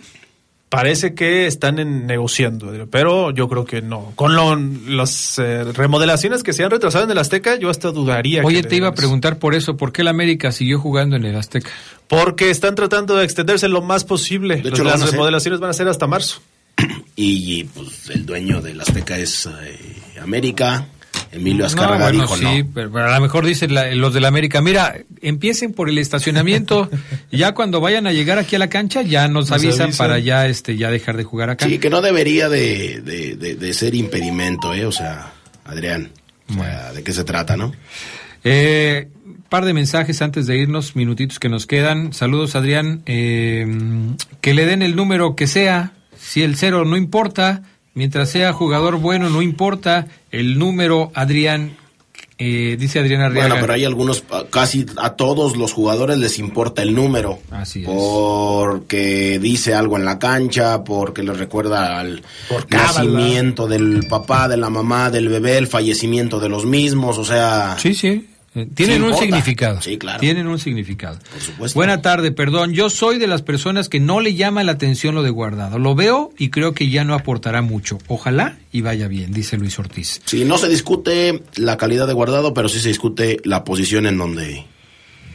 Parece 0.73 1.15
que 1.15 1.47
están 1.47 1.79
en- 1.79 2.07
negociando, 2.07 2.73
pero 2.91 3.31
yo 3.31 3.47
creo 3.47 3.67
que 3.67 3.83
no. 3.83 4.13
Con 4.15 4.35
lo- 4.35 4.57
las 4.89 5.39
eh, 5.39 5.65
remodelaciones 5.65 6.43
que 6.43 6.55
se 6.55 6.65
han 6.65 6.71
retrasado 6.71 7.05
en 7.05 7.11
el 7.11 7.19
Azteca, 7.19 7.57
yo 7.57 7.69
hasta 7.69 7.91
dudaría. 7.93 8.41
que 8.41 8.47
Oye, 8.47 8.63
te 8.63 8.77
iba 8.77 8.89
a 8.89 8.95
preguntar 8.95 9.39
por 9.39 9.55
eso, 9.55 9.77
¿por 9.77 9.93
qué 9.93 10.01
el 10.01 10.09
América 10.09 10.51
siguió 10.51 10.79
jugando 10.79 11.17
en 11.17 11.27
el 11.27 11.37
Azteca? 11.37 11.69
Porque 12.09 12.49
están 12.49 12.75
tratando 12.75 13.17
de 13.17 13.25
extenderse 13.27 13.69
lo 13.69 13.83
más 13.83 14.05
posible. 14.05 14.57
De 14.57 14.71
Las- 14.71 14.73
hecho, 14.73 14.85
las 14.85 15.01
van 15.03 15.11
remodelaciones 15.11 15.61
van 15.61 15.69
a 15.69 15.75
ser 15.75 15.89
hasta 15.89 16.07
marzo. 16.07 16.41
Y, 17.17 17.59
y, 17.61 17.65
pues 17.65 18.09
el 18.09 18.25
dueño 18.25 18.63
del 18.63 18.81
Azteca 18.81 19.19
es 19.19 19.45
eh, 19.47 19.79
América. 20.23 20.87
Emilio 21.33 21.61
No, 21.61 21.67
Azcárraga 21.67 22.05
bueno, 22.11 22.23
dijo 22.23 22.37
sí, 22.37 22.45
no. 22.45 22.71
pero, 22.75 22.93
pero 22.93 23.11
a 23.11 23.15
lo 23.17 23.21
mejor 23.23 23.47
dicen 23.47 23.73
la- 23.75 23.91
los 23.95 24.13
del 24.15 24.25
América, 24.27 24.61
mira, 24.61 24.97
empiecen 25.23 25.73
por 25.73 25.89
el 25.89 25.99
estacionamiento, 25.99 26.91
ya 27.33 27.55
cuando 27.55 27.81
vayan 27.81 28.07
a 28.07 28.13
llegar 28.13 28.39
aquí 28.39 28.57
a 28.57 28.59
la 28.59 28.69
cancha 28.69 29.03
ya 29.03 29.27
nos, 29.29 29.49
Nos 29.51 29.59
avisan, 29.59 29.87
avisan. 29.87 29.99
para 30.07 30.19
ya 30.19 30.47
este 30.47 30.77
ya 30.77 30.91
dejar 30.91 31.17
de 31.17 31.25
jugar 31.25 31.49
acá. 31.51 31.67
Sí, 31.67 31.79
que 31.79 31.89
no 31.91 32.03
debería 32.03 32.49
de, 32.49 33.01
de- 33.01 33.37
de- 33.37 33.55
de 33.57 33.75
ser 33.75 33.95
impedimento, 33.95 34.75
¿eh? 34.75 34.85
O 34.87 34.93
sea, 34.93 35.33
Adrián. 35.65 36.11
O 36.51 36.55
sea, 36.55 36.93
¿de 36.93 37.03
qué 37.03 37.13
se 37.13 37.25
trata, 37.25 37.57
no? 37.57 37.73
Eh, 38.45 39.09
par 39.49 39.65
de 39.65 39.73
mensajes 39.73 40.21
antes 40.23 40.47
de 40.47 40.57
irnos, 40.59 40.97
minutitos 40.97 41.39
que 41.39 41.49
nos 41.49 41.67
quedan. 41.67 42.13
Saludos, 42.13 42.57
Adrián. 42.57 43.03
Eh, 43.07 43.67
que 44.41 44.53
le 44.55 44.67
den 44.67 44.83
el 44.83 44.97
número 44.97 45.37
que 45.37 45.47
sea. 45.47 45.93
Si 46.19 46.43
el 46.43 46.57
cero 46.57 46.85
no 46.85 46.97
importa, 46.97 47.63
mientras 47.95 48.31
sea 48.31 48.53
jugador 48.53 48.99
bueno, 48.99 49.31
no 49.31 49.43
importa. 49.43 50.07
El 50.31 50.59
número, 50.59 51.11
Adrián, 51.15 51.77
eh, 52.39 52.77
dice 52.79 52.99
Adrián 52.99 53.21
Arriaga. 53.21 53.49
Bueno, 53.49 53.61
pero 53.61 53.75
hay 53.75 53.85
algunos, 53.85 54.25
casi 54.51 54.87
a 54.97 55.11
todos 55.11 55.57
los 55.57 55.73
jugadores 55.73 56.19
les 56.19 56.39
importa 56.39 56.83
el 56.83 56.95
número. 56.95 57.39
Así 57.51 57.83
es. 57.83 57.87
Porque 57.87 59.39
dice 59.41 59.75
algo 59.75 59.97
en 59.97 60.05
la 60.05 60.19
cancha, 60.19 60.83
porque 60.83 61.23
les 61.23 61.39
recuerda 61.39 62.01
al 62.01 62.23
Por 62.49 62.71
nacimiento 62.71 63.69
del 63.69 64.07
papá, 64.09 64.49
de 64.49 64.57
la 64.57 64.71
mamá, 64.71 65.11
del 65.11 65.29
bebé, 65.29 65.59
el 65.59 65.69
fallecimiento 65.69 66.41
de 66.41 66.49
los 66.49 66.67
mismos, 66.67 67.19
o 67.19 67.25
sea... 67.25 67.77
Sí, 67.79 67.95
sí. 67.95 68.27
Eh, 68.55 68.69
Tienen 68.75 68.97
Sí 68.97 69.01
un 69.03 69.09
importa. 69.09 69.25
significado. 69.25 69.81
Sí, 69.83 69.97
claro. 69.99 70.21
Tienen 70.21 70.47
un 70.47 70.59
significado. 70.59 71.19
Por 71.33 71.41
supuesto. 71.41 71.79
Buena 71.79 72.03
tarde, 72.03 72.33
perdón. 72.33 72.75
Yo 72.75 72.91
soy 72.91 73.19
de 73.19 73.27
las 73.27 73.41
personas 73.43 73.89
que 73.89 73.99
no 73.99 74.21
le 74.21 74.35
llama 74.35 74.63
la 74.63 74.73
atención 74.73 75.15
lo 75.15 75.23
de 75.23 75.31
guardado. 75.31 75.79
Lo 75.79 75.95
veo 75.95 76.33
y 76.39 76.51
creo 76.51 76.75
que 76.75 76.91
ya 76.91 77.05
no 77.05 77.15
aportará 77.15 77.63
mucho. 77.63 77.99
Ojalá 78.09 78.59
y 78.71 78.83
vaya 78.83 79.09
bien, 79.09 79.33
dice 79.33 79.57
Luis 79.57 79.79
Ortiz. 79.79 80.21
Sí, 80.27 80.45
no 80.45 80.59
se 80.59 80.69
discute 80.69 81.43
la 81.57 81.77
calidad 81.79 82.07
de 82.07 82.13
guardado, 82.13 82.53
pero 82.53 82.69
sí 82.69 82.79
se 82.81 82.89
discute 82.89 83.39
la 83.45 83.65
posición 83.65 84.07
en 84.07 84.19
donde 84.19 84.67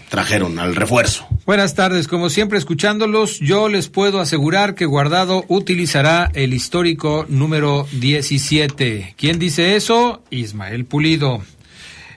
trajeron 0.09 0.57
al 0.59 0.75
refuerzo. 0.75 1.27
Buenas 1.45 1.75
tardes, 1.75 2.07
como 2.07 2.29
siempre 2.29 2.57
escuchándolos, 2.57 3.39
yo 3.39 3.67
les 3.67 3.89
puedo 3.89 4.19
asegurar 4.21 4.73
que 4.75 4.85
Guardado 4.85 5.43
utilizará 5.49 6.31
el 6.33 6.53
histórico 6.53 7.25
número 7.27 7.87
17. 7.93 9.15
¿Quién 9.17 9.37
dice 9.39 9.75
eso? 9.75 10.21
Ismael 10.29 10.85
Pulido. 10.85 11.41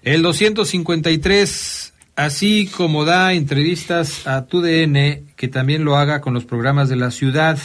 El 0.02 0.22
253, 0.22 1.92
así 2.16 2.70
como 2.74 3.04
da 3.04 3.34
entrevistas 3.34 4.26
a 4.26 4.46
TUDN, 4.46 5.34
que 5.36 5.48
también 5.48 5.84
lo 5.84 5.96
haga 5.96 6.20
con 6.20 6.32
los 6.32 6.44
programas 6.44 6.88
de 6.88 6.96
la 6.96 7.10
ciudad. 7.10 7.58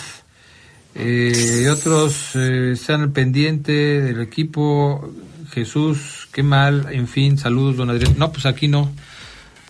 Eh, 0.95 1.61
y 1.63 1.67
otros 1.67 2.35
eh, 2.35 2.71
están 2.73 3.01
al 3.01 3.11
pendiente 3.11 3.71
del 4.01 4.21
equipo. 4.21 5.13
Jesús, 5.53 6.27
qué 6.33 6.43
mal, 6.43 6.87
en 6.91 7.07
fin, 7.07 7.37
saludos, 7.37 7.77
don 7.77 7.89
Adrián. 7.89 8.15
No, 8.17 8.31
pues 8.31 8.45
aquí 8.45 8.67
no. 8.67 8.91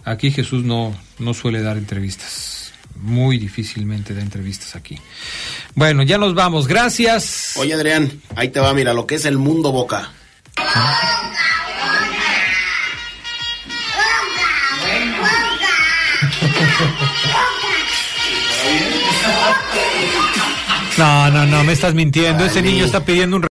Aquí 0.04 0.32
Jesús 0.32 0.64
no, 0.64 0.96
no 1.20 1.34
suele 1.34 1.62
dar 1.62 1.78
entrevistas. 1.78 2.74
Muy 2.96 3.38
difícilmente 3.38 4.14
da 4.14 4.22
entrevistas 4.22 4.76
aquí. 4.76 4.98
Bueno, 5.76 6.02
ya 6.02 6.18
nos 6.18 6.34
vamos. 6.34 6.68
Gracias. 6.68 7.54
Oye, 7.58 7.74
Adrián, 7.74 8.12
ahí 8.36 8.50
te 8.50 8.60
va, 8.60 8.74
mira, 8.74 8.94
lo 8.94 9.06
que 9.06 9.16
es 9.16 9.26
el 9.26 9.38
mundo 9.38 9.72
boca. 9.72 10.12
No, 20.98 21.30
no, 21.30 21.46
no, 21.46 21.64
me 21.66 21.74
estás 21.74 21.94
mintiendo. 21.94 22.46
Ese 22.46 22.62
niño 22.62 22.86
está 22.86 23.04
pidiendo 23.04 23.36
un 23.36 23.44